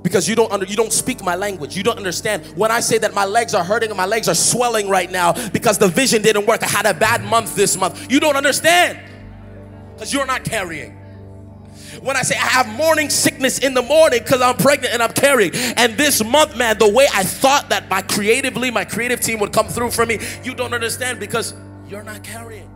because 0.04 0.28
you 0.28 0.36
don't 0.36 0.52
under, 0.52 0.66
you 0.66 0.76
don't 0.76 0.92
speak 0.92 1.24
my 1.24 1.34
language. 1.34 1.76
You 1.76 1.82
don't 1.82 1.96
understand. 1.96 2.44
When 2.56 2.70
I 2.70 2.80
say 2.80 2.98
that 2.98 3.14
my 3.14 3.24
legs 3.24 3.54
are 3.54 3.64
hurting 3.64 3.88
and 3.88 3.96
my 3.96 4.04
legs 4.04 4.28
are 4.28 4.34
swelling 4.34 4.88
right 4.88 5.10
now 5.10 5.32
because 5.48 5.78
the 5.78 5.88
vision 5.88 6.22
didn't 6.22 6.46
work. 6.46 6.62
I 6.62 6.68
had 6.68 6.86
a 6.86 6.94
bad 6.94 7.24
month 7.24 7.56
this 7.56 7.76
month. 7.76 8.12
You 8.12 8.20
don't 8.20 8.36
understand 8.36 9.00
because 9.94 10.12
you're 10.12 10.26
not 10.26 10.44
carrying. 10.44 11.00
When 12.02 12.16
I 12.16 12.22
say 12.22 12.36
I 12.36 12.46
have 12.46 12.68
morning 12.68 13.08
sickness 13.08 13.60
in 13.60 13.72
the 13.72 13.80
morning 13.80 14.20
because 14.22 14.42
I'm 14.42 14.56
pregnant 14.56 14.92
and 14.92 15.02
I'm 15.02 15.12
carrying. 15.12 15.52
And 15.54 15.96
this 15.96 16.22
month, 16.22 16.54
man, 16.56 16.78
the 16.78 16.88
way 16.88 17.06
I 17.14 17.22
thought 17.22 17.70
that 17.70 17.88
my 17.88 18.02
creatively, 18.02 18.70
my 18.70 18.84
creative 18.84 19.20
team 19.20 19.40
would 19.40 19.54
come 19.54 19.68
through 19.68 19.90
for 19.90 20.04
me, 20.04 20.18
you 20.42 20.54
don't 20.54 20.74
understand 20.74 21.18
because 21.18 21.54
you're 21.88 22.02
not 22.02 22.22
carrying. 22.22 22.70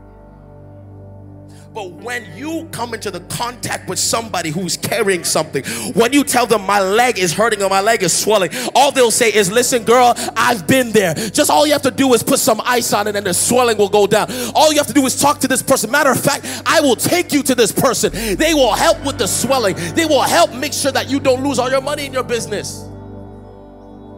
But 1.74 1.90
when 1.90 2.37
you 2.37 2.66
come 2.72 2.94
into 2.94 3.11
the 3.11 3.20
contact 3.20 3.88
with 3.88 3.98
somebody 3.98 4.50
who's 4.50 4.76
carrying 4.76 5.22
something, 5.22 5.64
when 5.92 6.12
you 6.12 6.24
tell 6.24 6.46
them 6.46 6.66
my 6.66 6.81
leg 6.81 7.18
is 7.18 7.33
hurting 7.33 7.62
or 7.62 7.68
my 7.68 7.81
leg 7.81 8.02
is 8.02 8.12
swelling, 8.12 8.50
all 8.74 8.90
they'll 8.90 9.11
say 9.11 9.33
is, 9.33 9.52
Listen, 9.52 9.85
girl, 9.85 10.14
I've 10.35 10.66
been 10.66 10.92
there. 10.92 11.14
Just 11.14 11.50
all 11.50 11.66
you 11.66 11.72
have 11.72 11.83
to 11.83 11.90
do 11.90 12.12
is 12.14 12.22
put 12.22 12.38
some 12.38 12.61
ice 12.64 12.92
on 12.92 13.07
it 13.07 13.16
and 13.16 13.26
the 13.26 13.35
swelling 13.35 13.76
will 13.76 13.88
go 13.90 14.07
down. 14.07 14.28
All 14.54 14.72
you 14.72 14.78
have 14.78 14.87
to 14.87 14.92
do 14.94 15.04
is 15.04 15.20
talk 15.20 15.40
to 15.40 15.48
this 15.48 15.62
person. 15.62 15.90
Matter 15.90 16.11
of 16.11 16.20
fact, 16.20 16.46
I 16.64 16.81
will 16.81 16.96
take 16.96 17.33
you 17.33 17.42
to 17.42 17.54
this 17.54 17.70
person. 17.70 18.12
They 18.12 18.54
will 18.54 18.72
help 18.74 19.04
with 19.04 19.18
the 19.18 19.26
swelling, 19.26 19.76
they 19.94 20.07
will 20.07 20.22
help 20.22 20.54
make 20.54 20.72
sure 20.72 20.92
that 20.92 21.11
you 21.11 21.20
don't 21.20 21.44
lose 21.44 21.59
all 21.59 21.70
your 21.70 21.83
money 21.83 22.07
in 22.07 22.12
your 22.12 22.24
business. 22.24 22.85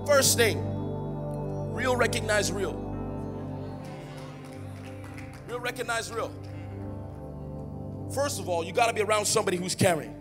First 0.06 0.36
thing, 0.36 0.62
real 1.72 1.96
recognize 1.96 2.52
real. 2.52 2.74
Real 5.48 5.60
recognize 5.60 6.12
real. 6.12 6.32
First 8.14 8.40
of 8.40 8.48
all, 8.48 8.64
you 8.64 8.72
got 8.72 8.86
to 8.86 8.92
be 8.92 9.02
around 9.02 9.26
somebody 9.26 9.56
who's 9.56 9.74
caring. 9.74 10.14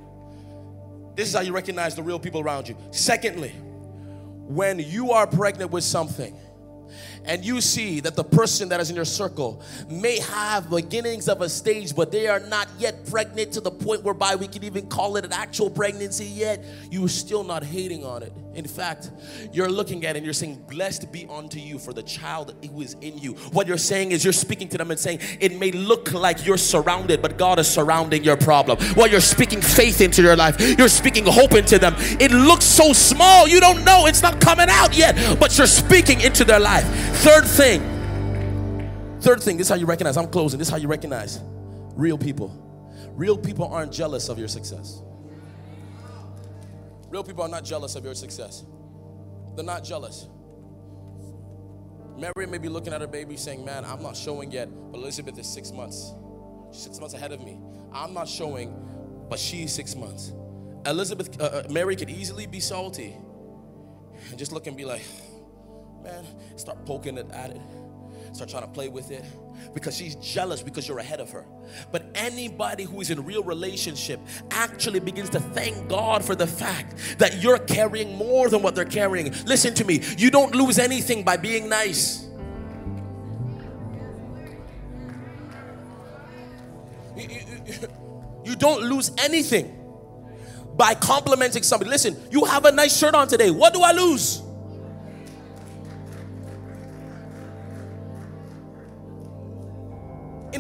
This 1.15 1.27
is 1.29 1.35
how 1.35 1.41
you 1.41 1.53
recognize 1.53 1.95
the 1.95 2.03
real 2.03 2.19
people 2.19 2.41
around 2.41 2.67
you. 2.69 2.77
Secondly, 2.91 3.49
when 3.49 4.79
you 4.79 5.11
are 5.11 5.27
pregnant 5.27 5.71
with 5.71 5.83
something, 5.83 6.35
and 7.25 7.43
you 7.43 7.61
see 7.61 7.99
that 8.01 8.15
the 8.15 8.23
person 8.23 8.69
that 8.69 8.79
is 8.79 8.89
in 8.89 8.95
your 8.95 9.05
circle 9.05 9.61
may 9.89 10.19
have 10.19 10.69
beginnings 10.69 11.27
of 11.29 11.41
a 11.41 11.49
stage, 11.49 11.95
but 11.95 12.11
they 12.11 12.27
are 12.27 12.39
not 12.39 12.67
yet 12.77 13.05
pregnant 13.05 13.53
to 13.53 13.61
the 13.61 13.71
point 13.71 14.03
whereby 14.03 14.35
we 14.35 14.47
can 14.47 14.63
even 14.63 14.87
call 14.87 15.17
it 15.17 15.25
an 15.25 15.33
actual 15.33 15.69
pregnancy 15.69 16.25
yet, 16.25 16.63
you 16.89 17.05
are 17.05 17.09
still 17.09 17.43
not 17.43 17.63
hating 17.63 18.03
on 18.05 18.23
it. 18.23 18.33
In 18.55 18.65
fact, 18.65 19.11
you're 19.53 19.69
looking 19.69 20.05
at 20.05 20.15
it 20.15 20.19
and 20.19 20.25
you're 20.25 20.33
saying, 20.33 20.65
Blessed 20.67 21.11
be 21.11 21.27
unto 21.29 21.59
you 21.59 21.77
for 21.77 21.93
the 21.93 22.03
child 22.03 22.55
who 22.69 22.81
is 22.81 22.95
in 22.99 23.17
you. 23.17 23.33
What 23.53 23.67
you're 23.67 23.77
saying 23.77 24.11
is 24.11 24.23
you're 24.23 24.33
speaking 24.33 24.67
to 24.69 24.77
them 24.77 24.91
and 24.91 24.99
saying, 24.99 25.19
It 25.39 25.57
may 25.57 25.71
look 25.71 26.11
like 26.11 26.45
you're 26.45 26.57
surrounded, 26.57 27.21
but 27.21 27.37
God 27.37 27.59
is 27.59 27.67
surrounding 27.67 28.23
your 28.23 28.37
problem. 28.37 28.79
While 28.95 29.07
you're 29.07 29.21
speaking 29.21 29.61
faith 29.61 30.01
into 30.01 30.21
your 30.21 30.35
life, 30.35 30.59
you're 30.77 30.89
speaking 30.89 31.25
hope 31.25 31.53
into 31.53 31.77
them. 31.77 31.93
It 32.19 32.31
looks 32.31 32.65
so 32.65 32.91
small, 32.91 33.47
you 33.47 33.59
don't 33.59 33.85
know, 33.85 34.07
it's 34.07 34.21
not 34.21 34.41
coming 34.41 34.67
out 34.69 34.95
yet, 34.95 35.39
but 35.39 35.57
you're 35.57 35.67
speaking 35.67 36.21
into 36.21 36.43
their 36.43 36.59
life. 36.59 36.85
Third 37.17 37.45
thing, 37.45 37.81
third 39.21 39.41
thing, 39.43 39.57
this 39.57 39.67
is 39.67 39.69
how 39.69 39.75
you 39.75 39.85
recognize, 39.85 40.17
I'm 40.17 40.27
closing, 40.27 40.57
this 40.57 40.67
is 40.67 40.71
how 40.71 40.77
you 40.77 40.87
recognize 40.87 41.39
real 41.95 42.17
people. 42.17 42.55
Real 43.15 43.37
people 43.37 43.67
aren't 43.67 43.91
jealous 43.91 44.29
of 44.29 44.39
your 44.39 44.47
success. 44.47 45.01
Real 47.09 47.23
people 47.23 47.43
are 47.43 47.49
not 47.49 47.65
jealous 47.65 47.95
of 47.95 48.05
your 48.05 48.15
success. 48.15 48.63
They're 49.55 49.65
not 49.65 49.83
jealous. 49.83 50.27
Mary 52.17 52.45
may 52.47 52.57
be 52.57 52.69
looking 52.69 52.93
at 52.93 53.01
her 53.01 53.07
baby 53.07 53.35
saying, 53.37 53.63
Man, 53.65 53.83
I'm 53.85 54.03
not 54.03 54.15
showing 54.15 54.51
yet, 54.51 54.69
but 54.91 54.99
Elizabeth 54.99 55.37
is 55.39 55.47
six 55.47 55.71
months. 55.71 56.13
She's 56.71 56.83
six 56.83 56.99
months 56.99 57.13
ahead 57.15 57.31
of 57.31 57.43
me. 57.43 57.57
I'm 57.93 58.13
not 58.13 58.27
showing, 58.27 58.73
but 59.29 59.39
she's 59.39 59.73
six 59.73 59.95
months. 59.95 60.33
Elizabeth, 60.85 61.41
uh, 61.41 61.45
uh, 61.45 61.63
Mary 61.69 61.95
could 61.95 62.09
easily 62.09 62.45
be 62.45 62.59
salty 62.59 63.15
and 64.29 64.37
just 64.37 64.51
look 64.51 64.67
and 64.67 64.77
be 64.77 64.85
like, 64.85 65.01
Man, 66.09 66.25
start 66.55 66.85
poking 66.85 67.17
it 67.17 67.29
at 67.31 67.51
it, 67.51 67.61
start 68.31 68.49
trying 68.49 68.63
to 68.63 68.69
play 68.69 68.89
with 68.89 69.11
it 69.11 69.23
because 69.73 69.95
she's 69.95 70.15
jealous 70.15 70.61
because 70.61 70.87
you're 70.87 70.99
ahead 70.99 71.19
of 71.19 71.29
her. 71.31 71.45
But 71.91 72.05
anybody 72.15 72.83
who 72.83 73.01
is 73.01 73.11
in 73.11 73.23
real 73.25 73.43
relationship 73.43 74.19
actually 74.51 74.99
begins 74.99 75.29
to 75.31 75.39
thank 75.39 75.87
God 75.87 76.23
for 76.25 76.35
the 76.35 76.47
fact 76.47 77.19
that 77.19 77.41
you're 77.41 77.59
carrying 77.59 78.15
more 78.15 78.49
than 78.49 78.61
what 78.61 78.75
they're 78.75 78.85
carrying. 78.85 79.31
Listen 79.45 79.73
to 79.75 79.85
me, 79.85 80.01
you 80.17 80.31
don't 80.31 80.55
lose 80.55 80.79
anything 80.79 81.23
by 81.23 81.37
being 81.37 81.69
nice. 81.69 82.27
You, 87.15 87.27
you, 87.29 87.77
you 88.45 88.55
don't 88.55 88.81
lose 88.81 89.11
anything 89.19 89.75
by 90.75 90.95
complimenting 90.95 91.61
somebody. 91.61 91.91
Listen, 91.91 92.17
you 92.31 92.45
have 92.45 92.65
a 92.65 92.71
nice 92.71 92.97
shirt 92.97 93.13
on 93.13 93.27
today. 93.27 93.51
What 93.51 93.73
do 93.73 93.81
I 93.81 93.91
lose? 93.91 94.41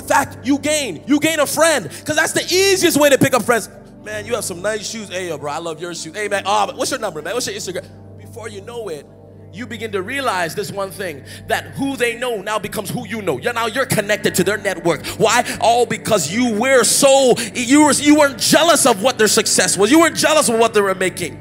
Fact, 0.09 0.45
you 0.45 0.57
gain. 0.59 1.03
You 1.07 1.19
gain 1.19 1.39
a 1.39 1.45
friend. 1.45 1.87
Because 1.87 2.15
that's 2.15 2.33
the 2.33 2.43
easiest 2.43 2.99
way 2.99 3.09
to 3.09 3.17
pick 3.17 3.33
up 3.33 3.43
friends. 3.43 3.69
Man, 4.03 4.25
you 4.25 4.35
have 4.35 4.43
some 4.43 4.61
nice 4.61 4.89
shoes. 4.89 5.09
Hey, 5.09 5.29
yo, 5.29 5.37
bro, 5.37 5.51
I 5.51 5.59
love 5.59 5.79
your 5.79 5.93
shoes. 5.93 6.15
Hey, 6.15 6.27
man, 6.27 6.43
oh, 6.45 6.75
what's 6.75 6.91
your 6.91 6.99
number, 6.99 7.21
man? 7.21 7.33
What's 7.33 7.47
your 7.47 7.55
Instagram? 7.55 7.87
Before 8.17 8.49
you 8.49 8.61
know 8.61 8.89
it, 8.89 9.05
you 9.51 9.65
begin 9.65 9.91
to 9.91 10.01
realize 10.01 10.55
this 10.55 10.71
one 10.71 10.91
thing 10.91 11.23
that 11.47 11.65
who 11.71 11.95
they 11.95 12.17
know 12.17 12.41
now 12.41 12.59
becomes 12.59 12.89
who 12.89 13.07
you 13.07 13.21
know. 13.21 13.39
You're 13.39 13.53
now 13.53 13.65
you're 13.65 13.85
connected 13.85 14.35
to 14.35 14.43
their 14.43 14.57
network. 14.57 15.05
Why? 15.17 15.43
All 15.59 15.85
because 15.85 16.31
you 16.31 16.59
were 16.59 16.83
so 16.83 17.35
you 17.53 17.85
were 17.85 17.93
you 17.93 18.15
weren't 18.15 18.39
jealous 18.39 18.85
of 18.85 19.01
what 19.01 19.17
their 19.17 19.27
success 19.27 19.75
was. 19.75 19.89
You 19.89 19.99
weren't 19.99 20.17
jealous 20.17 20.49
of 20.49 20.59
what 20.59 20.73
they 20.73 20.81
were 20.81 20.95
making. 20.95 21.33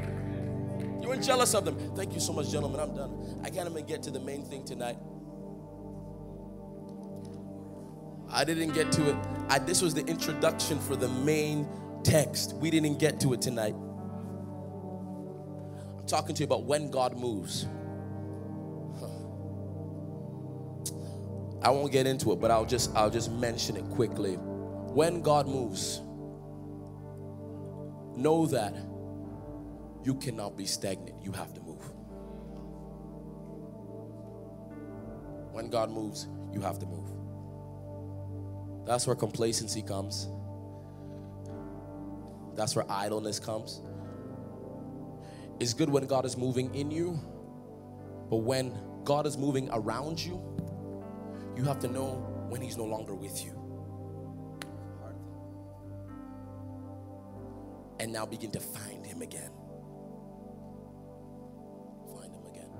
You 1.01 1.07
weren't 1.07 1.23
jealous 1.23 1.53
of 1.53 1.65
them. 1.65 1.77
Thank 1.95 2.13
you 2.13 2.19
so 2.19 2.33
much, 2.33 2.49
gentlemen. 2.49 2.79
I'm 2.79 2.95
done. 2.95 3.41
I 3.43 3.49
can't 3.51 3.69
even 3.69 3.85
get 3.85 4.01
to 4.03 4.11
the 4.11 4.19
main 4.19 4.43
thing 4.43 4.65
tonight. 4.65 4.97
I 8.31 8.43
didn't 8.43 8.73
get 8.73 8.91
to 8.93 9.09
it. 9.09 9.15
I, 9.49 9.59
this 9.59 9.81
was 9.81 9.93
the 9.93 10.05
introduction 10.05 10.79
for 10.79 10.95
the 10.95 11.09
main 11.09 11.67
text. 12.03 12.55
We 12.55 12.69
didn't 12.69 12.99
get 12.99 13.19
to 13.21 13.33
it 13.33 13.41
tonight. 13.41 13.75
I'm 15.97 16.05
talking 16.05 16.35
to 16.35 16.39
you 16.39 16.45
about 16.45 16.63
when 16.63 16.91
God 16.91 17.17
moves. 17.17 17.67
I 21.61 21.71
won't 21.71 21.91
get 21.91 22.07
into 22.07 22.31
it, 22.31 22.39
but 22.39 22.51
I'll 22.51 22.65
just 22.65 22.95
I'll 22.95 23.09
just 23.09 23.31
mention 23.31 23.75
it 23.75 23.85
quickly. 23.89 24.35
When 24.35 25.21
God 25.21 25.47
moves, 25.47 26.01
know 28.15 28.45
that 28.47 28.75
you 30.03 30.15
cannot 30.15 30.57
be 30.57 30.65
stagnant. 30.65 31.21
You 31.23 31.31
have 31.33 31.53
to 31.55 31.61
move. 31.61 31.83
When 35.51 35.69
God 35.69 35.91
moves, 35.91 36.27
you 36.53 36.61
have 36.61 36.79
to 36.79 36.85
move. 36.85 37.08
That's 38.89 39.05
where 39.05 39.15
complacency 39.15 39.83
comes. 39.83 40.29
That's 42.55 42.75
where 42.75 42.85
idleness 42.89 43.39
comes. 43.39 43.81
It's 45.59 45.75
good 45.75 45.91
when 45.91 46.07
God 46.07 46.25
is 46.25 46.35
moving 46.35 46.73
in 46.73 46.89
you, 46.89 47.19
but 48.31 48.37
when 48.37 48.73
God 49.03 49.27
is 49.27 49.37
moving 49.37 49.69
around 49.71 50.19
you, 50.19 50.41
you 51.55 51.63
have 51.65 51.77
to 51.81 51.87
know 51.87 52.15
when 52.49 52.61
He's 52.61 52.77
no 52.77 52.83
longer 52.83 53.13
with 53.13 53.45
you. 53.45 53.51
And 57.99 58.11
now 58.11 58.25
begin 58.25 58.49
to 58.53 58.59
find 58.59 59.05
Him 59.05 59.21
again. 59.21 59.51
Find 62.15 62.33
Him 62.33 62.45
again. 62.47 62.71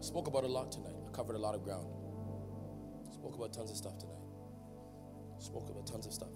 Spoke 0.00 0.28
about 0.28 0.44
a 0.44 0.48
lot 0.48 0.72
tonight. 0.72 0.96
I 1.06 1.10
covered 1.10 1.36
a 1.36 1.38
lot 1.38 1.54
of 1.54 1.62
ground. 1.62 2.05
Spoke 3.26 3.38
about 3.38 3.52
tons 3.52 3.72
of 3.72 3.76
stuff 3.76 3.98
tonight. 3.98 4.22
Spoke 5.40 5.68
about 5.68 5.84
tons 5.84 6.06
of 6.06 6.12
stuff. 6.12 6.28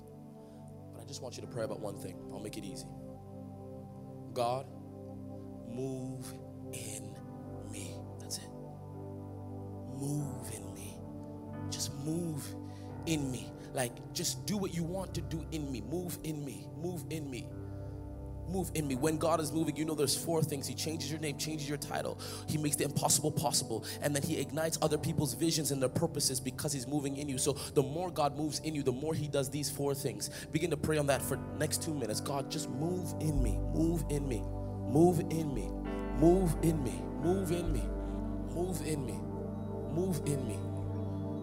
But 0.92 1.00
I 1.00 1.04
just 1.04 1.22
want 1.22 1.36
you 1.36 1.40
to 1.42 1.46
pray 1.46 1.62
about 1.62 1.78
one 1.78 1.96
thing. 1.96 2.16
I'll 2.32 2.40
make 2.40 2.58
it 2.58 2.64
easy. 2.64 2.88
God, 4.34 4.66
move 5.68 6.26
in 6.72 7.16
me. 7.70 7.94
That's 8.18 8.38
it. 8.38 8.50
Move 10.00 10.52
in 10.52 10.74
me. 10.74 10.98
Just 11.70 11.94
move 11.98 12.44
in 13.06 13.30
me. 13.30 13.52
Like, 13.72 13.92
just 14.12 14.44
do 14.44 14.56
what 14.56 14.74
you 14.74 14.82
want 14.82 15.14
to 15.14 15.20
do 15.20 15.46
in 15.52 15.70
me. 15.70 15.82
Move 15.82 16.18
in 16.24 16.44
me. 16.44 16.66
Move 16.82 17.04
in 17.10 17.30
me 17.30 17.46
move 18.50 18.70
in 18.74 18.86
me. 18.86 18.94
When 18.96 19.18
God 19.18 19.40
is 19.40 19.52
moving, 19.52 19.76
you 19.76 19.84
know 19.84 19.94
there's 19.94 20.16
four 20.16 20.42
things. 20.42 20.66
He 20.66 20.74
changes 20.74 21.10
your 21.10 21.20
name, 21.20 21.38
changes 21.38 21.68
your 21.68 21.78
title. 21.78 22.18
He 22.46 22.58
makes 22.58 22.76
the 22.76 22.84
impossible 22.84 23.30
possible. 23.30 23.84
And 24.02 24.14
then 24.14 24.22
he 24.22 24.38
ignites 24.38 24.78
other 24.82 24.98
people's 24.98 25.34
visions 25.34 25.70
and 25.70 25.80
their 25.80 25.88
purposes 25.88 26.40
because 26.40 26.72
he's 26.72 26.86
moving 26.86 27.16
in 27.16 27.28
you. 27.28 27.38
So 27.38 27.52
the 27.74 27.82
more 27.82 28.10
God 28.10 28.36
moves 28.36 28.60
in 28.60 28.74
you, 28.74 28.82
the 28.82 28.92
more 28.92 29.14
he 29.14 29.28
does 29.28 29.50
these 29.50 29.70
four 29.70 29.94
things. 29.94 30.30
Begin 30.52 30.70
to 30.70 30.76
pray 30.76 30.98
on 30.98 31.06
that 31.06 31.22
for 31.22 31.36
next 31.58 31.82
two 31.82 31.94
minutes. 31.94 32.20
God, 32.20 32.50
just 32.50 32.68
move 32.70 33.14
in 33.20 33.42
me. 33.42 33.58
Move 33.74 34.04
in 34.10 34.28
me. 34.28 34.42
Move 34.88 35.20
in 35.30 35.54
me. 35.54 35.70
Move 36.18 36.56
in 36.62 36.82
me. 36.82 37.02
Move 37.22 37.50
in 37.52 37.72
me. 37.72 37.82
Move 38.54 38.82
in 38.86 39.06
me. 39.06 39.20
Move 39.92 40.20
in 40.26 40.46
me. 40.48 40.58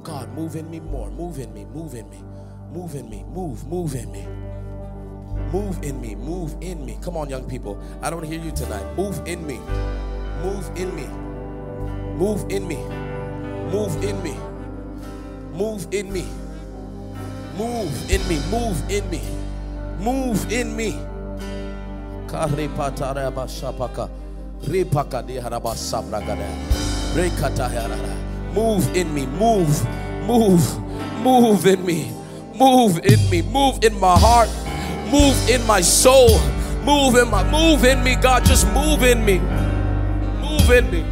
God, 0.03 0.30
move 0.34 0.55
in 0.55 0.70
me 0.70 0.80
more. 0.80 1.10
Move 1.12 1.39
in 1.39 1.53
me. 1.53 1.66
Move 1.66 1.93
in 1.95 2.10
me. 2.10 2.24
Move 2.72 2.95
in 2.95 3.10
me. 3.10 3.24
Move, 3.30 3.66
move 3.68 3.95
in 3.95 4.12
me. 4.12 4.22
Move 4.22 4.36
in 4.36 4.51
me. 4.51 4.57
Move 5.52 5.84
in 5.84 6.02
me. 6.02 6.16
Move 6.16 6.56
in 6.62 6.86
me. 6.86 6.98
Come 7.02 7.18
on, 7.18 7.30
young 7.30 7.48
people. 7.48 7.80
I 8.02 8.10
don't 8.10 8.24
hear 8.24 8.39
you 8.39 8.52
tonight. 8.52 8.86
Move 8.98 9.22
in 9.26 9.45
me. 9.48 9.60
Move 10.43 10.70
in 10.76 10.95
me. 10.95 11.08
Move 12.18 12.45
in 12.50 12.68
me. 12.68 12.78
Move 13.72 14.04
in 14.04 14.22
me. 14.24 14.38
Move 15.54 15.88
in 15.93 16.12
me. 16.14 16.26
Move 17.58 18.12
in 18.12 18.28
me. 18.28 18.39
Move 18.52 18.91
in 18.91 19.08
me. 19.10 19.22
Move 20.00 20.52
in 20.52 20.76
me. 20.76 20.93
Move 28.54 28.95
in 28.95 29.14
me. 29.14 29.26
Move. 29.26 29.88
Move. 30.28 30.80
Move 31.24 31.66
in 31.68 31.86
me. 31.86 32.12
Move 32.56 33.00
in 33.06 33.30
me. 33.30 33.41
Move 33.43 33.80
in 33.84 34.00
my 34.00 34.18
heart. 34.20 34.66
Move 35.12 35.49
in 35.49 35.66
my 35.66 35.82
soul. 35.82 36.39
Move 36.84 37.16
in 37.16 37.30
my 37.30 37.43
move 37.49 37.84
in 37.86 38.03
me, 38.03 38.16
God. 38.16 38.45
Just 38.45 38.68
move 38.74 39.03
in 39.03 39.24
me. 39.24 39.39
Move 40.39 40.70
in 40.70 40.91
me. 40.91 41.03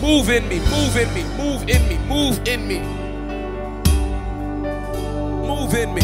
Move 0.00 0.28
in 0.28 0.48
me. 0.48 0.58
Move 0.58 0.96
in 0.96 1.14
me. 1.14 1.22
Move 1.36 1.68
in 1.68 1.88
me. 1.88 1.98
Move 2.08 2.48
in 2.48 2.66
me. 2.66 2.78
Move 5.46 5.74
in 5.74 5.94
me. 5.94 6.02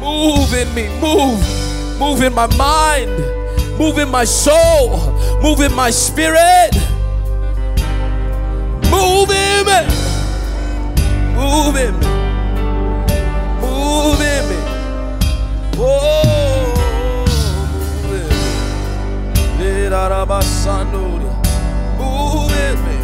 Move 0.00 0.54
in 0.54 0.74
me. 0.74 0.88
Move. 1.00 1.98
Move 1.98 2.22
in 2.22 2.34
my 2.34 2.46
mind. 2.56 3.10
Move 3.78 3.98
in 3.98 4.08
my 4.08 4.24
soul. 4.24 5.12
Move 5.40 5.60
in 5.60 5.72
my 5.72 5.90
spirit. 5.90 6.74
Move 8.90 9.30
in 9.30 9.66
me. 9.66 9.86
Move 11.34 11.76
in 11.76 11.98
me. 12.00 12.15
Move 14.06 14.20
in 14.20 14.44
me. 14.48 14.58
Oh, 15.78 16.74
move 17.96 18.12
in 18.12 18.38
me. 18.46 18.58
Move 21.98 22.52
in 22.54 22.76
me. 22.86 22.98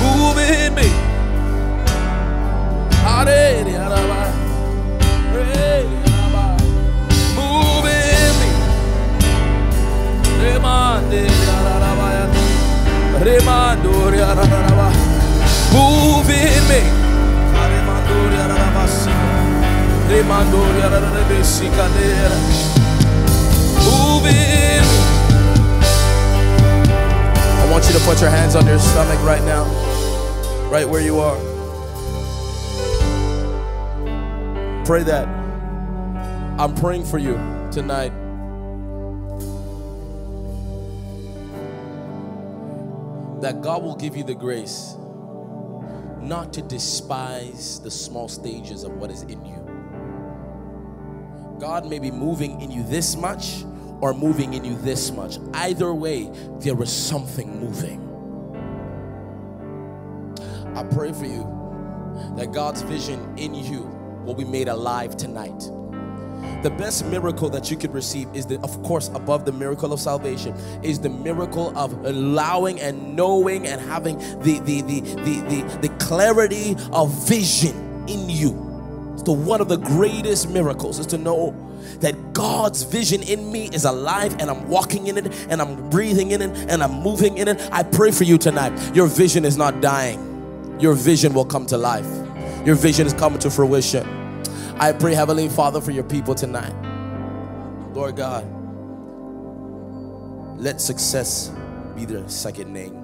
Move 0.00 0.38
in 0.38 0.74
me. 0.76 0.88
Move 7.36 7.88
in 7.90 8.32
me. 8.40 8.50
Remanderiarabaya. 10.42 12.24
Remandoriarabaya. 13.26 13.97
Moving. 23.88 24.84
I 27.56 27.68
want 27.70 27.86
you 27.86 27.94
to 27.94 28.04
put 28.04 28.20
your 28.20 28.28
hands 28.28 28.54
on 28.54 28.66
your 28.66 28.78
stomach 28.78 29.18
right 29.24 29.42
now, 29.44 29.64
right 30.70 30.86
where 30.86 31.00
you 31.00 31.18
are. 31.18 31.38
Pray 34.84 35.02
that. 35.04 35.26
I'm 36.60 36.74
praying 36.74 37.04
for 37.06 37.16
you 37.16 37.36
tonight. 37.72 38.12
That 43.40 43.62
God 43.62 43.82
will 43.82 43.96
give 43.96 44.14
you 44.14 44.24
the 44.24 44.34
grace 44.34 44.94
not 46.20 46.52
to 46.52 46.60
despise 46.60 47.80
the 47.80 47.90
small 47.90 48.28
stages 48.28 48.84
of 48.84 48.92
what 48.92 49.10
is 49.10 49.22
in 49.22 49.42
you. 49.46 49.57
God 51.58 51.86
may 51.86 51.98
be 51.98 52.10
moving 52.10 52.60
in 52.60 52.70
you 52.70 52.82
this 52.84 53.16
much 53.16 53.64
or 54.00 54.14
moving 54.14 54.54
in 54.54 54.64
you 54.64 54.76
this 54.76 55.10
much. 55.10 55.38
Either 55.54 55.92
way, 55.92 56.30
there 56.60 56.80
is 56.82 56.92
something 56.92 57.60
moving. 57.60 58.04
I 60.76 60.84
pray 60.84 61.12
for 61.12 61.26
you 61.26 61.42
that 62.36 62.52
God's 62.52 62.82
vision 62.82 63.36
in 63.36 63.54
you 63.54 63.82
will 64.24 64.34
be 64.34 64.44
made 64.44 64.68
alive 64.68 65.16
tonight. 65.16 65.58
The 66.62 66.70
best 66.70 67.04
miracle 67.06 67.48
that 67.50 67.70
you 67.70 67.76
could 67.76 67.92
receive 67.92 68.28
is 68.34 68.46
the, 68.46 68.60
of 68.60 68.80
course, 68.84 69.08
above 69.08 69.44
the 69.44 69.52
miracle 69.52 69.92
of 69.92 70.00
salvation, 70.00 70.54
is 70.82 71.00
the 71.00 71.08
miracle 71.08 71.76
of 71.76 71.92
allowing 72.04 72.80
and 72.80 73.16
knowing 73.16 73.66
and 73.66 73.80
having 73.80 74.18
the 74.40 74.60
the 74.60 74.82
the 74.82 75.00
the 75.00 75.40
the, 75.48 75.78
the 75.82 75.88
clarity 75.98 76.76
of 76.92 77.10
vision 77.28 78.04
in 78.08 78.28
you. 78.28 78.67
The 79.24 79.32
one 79.32 79.60
of 79.60 79.68
the 79.68 79.76
greatest 79.76 80.48
miracles 80.50 80.98
is 80.98 81.06
to 81.06 81.18
know 81.18 81.54
that 82.00 82.32
God's 82.32 82.82
vision 82.82 83.22
in 83.22 83.50
me 83.50 83.68
is 83.72 83.84
alive 83.84 84.36
and 84.38 84.50
I'm 84.50 84.68
walking 84.68 85.06
in 85.06 85.18
it 85.18 85.34
and 85.50 85.60
I'm 85.60 85.90
breathing 85.90 86.30
in 86.30 86.42
it 86.42 86.56
and 86.70 86.82
I'm 86.82 87.02
moving 87.02 87.38
in 87.38 87.48
it. 87.48 87.60
I 87.72 87.82
pray 87.82 88.10
for 88.10 88.24
you 88.24 88.38
tonight. 88.38 88.94
Your 88.94 89.06
vision 89.06 89.44
is 89.44 89.56
not 89.56 89.80
dying. 89.80 90.76
Your 90.80 90.94
vision 90.94 91.34
will 91.34 91.44
come 91.44 91.66
to 91.66 91.76
life. 91.76 92.06
Your 92.64 92.76
vision 92.76 93.06
is 93.06 93.12
coming 93.12 93.38
to 93.40 93.50
fruition. 93.50 94.06
I 94.78 94.92
pray, 94.92 95.14
Heavenly 95.14 95.48
Father, 95.48 95.80
for 95.80 95.90
your 95.90 96.04
people 96.04 96.34
tonight. 96.34 96.72
Lord 97.92 98.16
God, 98.16 98.44
let 100.60 100.80
success 100.80 101.50
be 101.96 102.04
their 102.04 102.28
second 102.28 102.72
name. 102.72 102.94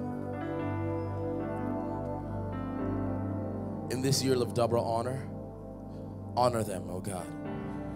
In 3.91 4.01
this 4.01 4.23
year 4.23 4.41
of 4.41 4.53
double 4.53 4.79
honor, 4.79 5.27
honor 6.37 6.63
them, 6.63 6.83
oh 6.89 6.99
God. 6.99 7.25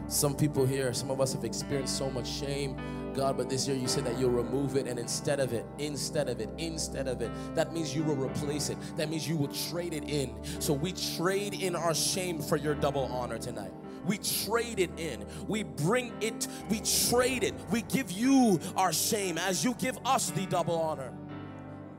Some 0.07 0.35
people 0.35 0.65
here, 0.65 0.91
some 0.93 1.11
of 1.11 1.21
us 1.21 1.33
have 1.33 1.43
experienced 1.43 1.97
so 1.97 2.09
much 2.09 2.27
shame, 2.27 2.75
God, 3.13 3.37
but 3.37 3.49
this 3.49 3.67
year 3.67 3.77
you 3.77 3.87
said 3.87 4.05
that 4.05 4.17
you'll 4.17 4.31
remove 4.31 4.75
it, 4.75 4.87
and 4.87 4.97
instead 4.97 5.39
of 5.39 5.53
it, 5.53 5.65
instead 5.77 6.29
of 6.29 6.39
it, 6.39 6.49
instead 6.57 7.07
of 7.07 7.21
it, 7.21 7.31
that 7.53 7.73
means 7.73 7.95
you 7.95 8.03
will 8.03 8.15
replace 8.15 8.69
it. 8.69 8.77
That 8.97 9.09
means 9.09 9.27
you 9.27 9.35
will 9.35 9.49
trade 9.49 9.93
it 9.93 10.03
in. 10.05 10.33
So 10.59 10.73
we 10.73 10.93
trade 11.17 11.53
in 11.53 11.75
our 11.75 11.93
shame 11.93 12.41
for 12.41 12.55
your 12.57 12.75
double 12.75 13.05
honor 13.05 13.37
tonight. 13.37 13.71
We 14.05 14.17
trade 14.17 14.79
it 14.79 14.91
in. 14.97 15.25
We 15.47 15.63
bring 15.63 16.13
it, 16.21 16.47
we 16.69 16.81
trade 17.09 17.43
it. 17.43 17.53
We 17.69 17.83
give 17.83 18.11
you 18.11 18.59
our 18.75 18.93
shame 18.93 19.37
as 19.37 19.63
you 19.63 19.75
give 19.75 19.99
us 20.05 20.31
the 20.31 20.45
double 20.47 20.79
honor. 20.79 21.11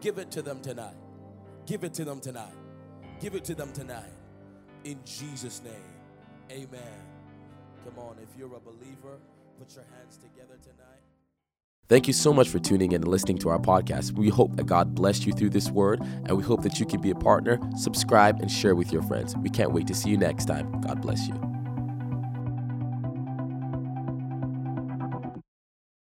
Give 0.00 0.18
it 0.18 0.30
to 0.32 0.42
them 0.42 0.60
tonight. 0.60 0.96
Give 1.66 1.84
it 1.84 1.94
to 1.94 2.04
them 2.04 2.20
tonight. 2.20 2.54
Give 3.20 3.34
it 3.34 3.44
to 3.44 3.54
them 3.54 3.70
tonight. 3.72 4.10
In 4.84 4.98
Jesus' 5.04 5.62
name. 5.62 5.99
Amen. 6.50 6.80
Come 7.84 7.98
on, 7.98 8.16
if 8.22 8.28
you're 8.38 8.54
a 8.54 8.60
believer, 8.60 9.18
put 9.58 9.74
your 9.74 9.84
hands 9.96 10.16
together 10.16 10.58
tonight. 10.62 11.00
Thank 11.88 12.06
you 12.06 12.12
so 12.12 12.32
much 12.32 12.48
for 12.48 12.58
tuning 12.58 12.92
in 12.92 13.02
and 13.02 13.08
listening 13.08 13.38
to 13.38 13.48
our 13.48 13.58
podcast. 13.58 14.12
We 14.12 14.28
hope 14.28 14.56
that 14.56 14.66
God 14.66 14.94
blessed 14.94 15.26
you 15.26 15.32
through 15.32 15.50
this 15.50 15.70
word, 15.70 16.00
and 16.00 16.36
we 16.36 16.42
hope 16.42 16.62
that 16.62 16.78
you 16.78 16.86
can 16.86 17.00
be 17.00 17.10
a 17.10 17.16
partner, 17.16 17.58
subscribe, 17.76 18.40
and 18.40 18.50
share 18.50 18.74
with 18.74 18.92
your 18.92 19.02
friends. 19.02 19.36
We 19.36 19.50
can't 19.50 19.72
wait 19.72 19.86
to 19.88 19.94
see 19.94 20.10
you 20.10 20.16
next 20.16 20.44
time. 20.44 20.80
God 20.82 21.02
bless 21.02 21.26
you. 21.26 21.49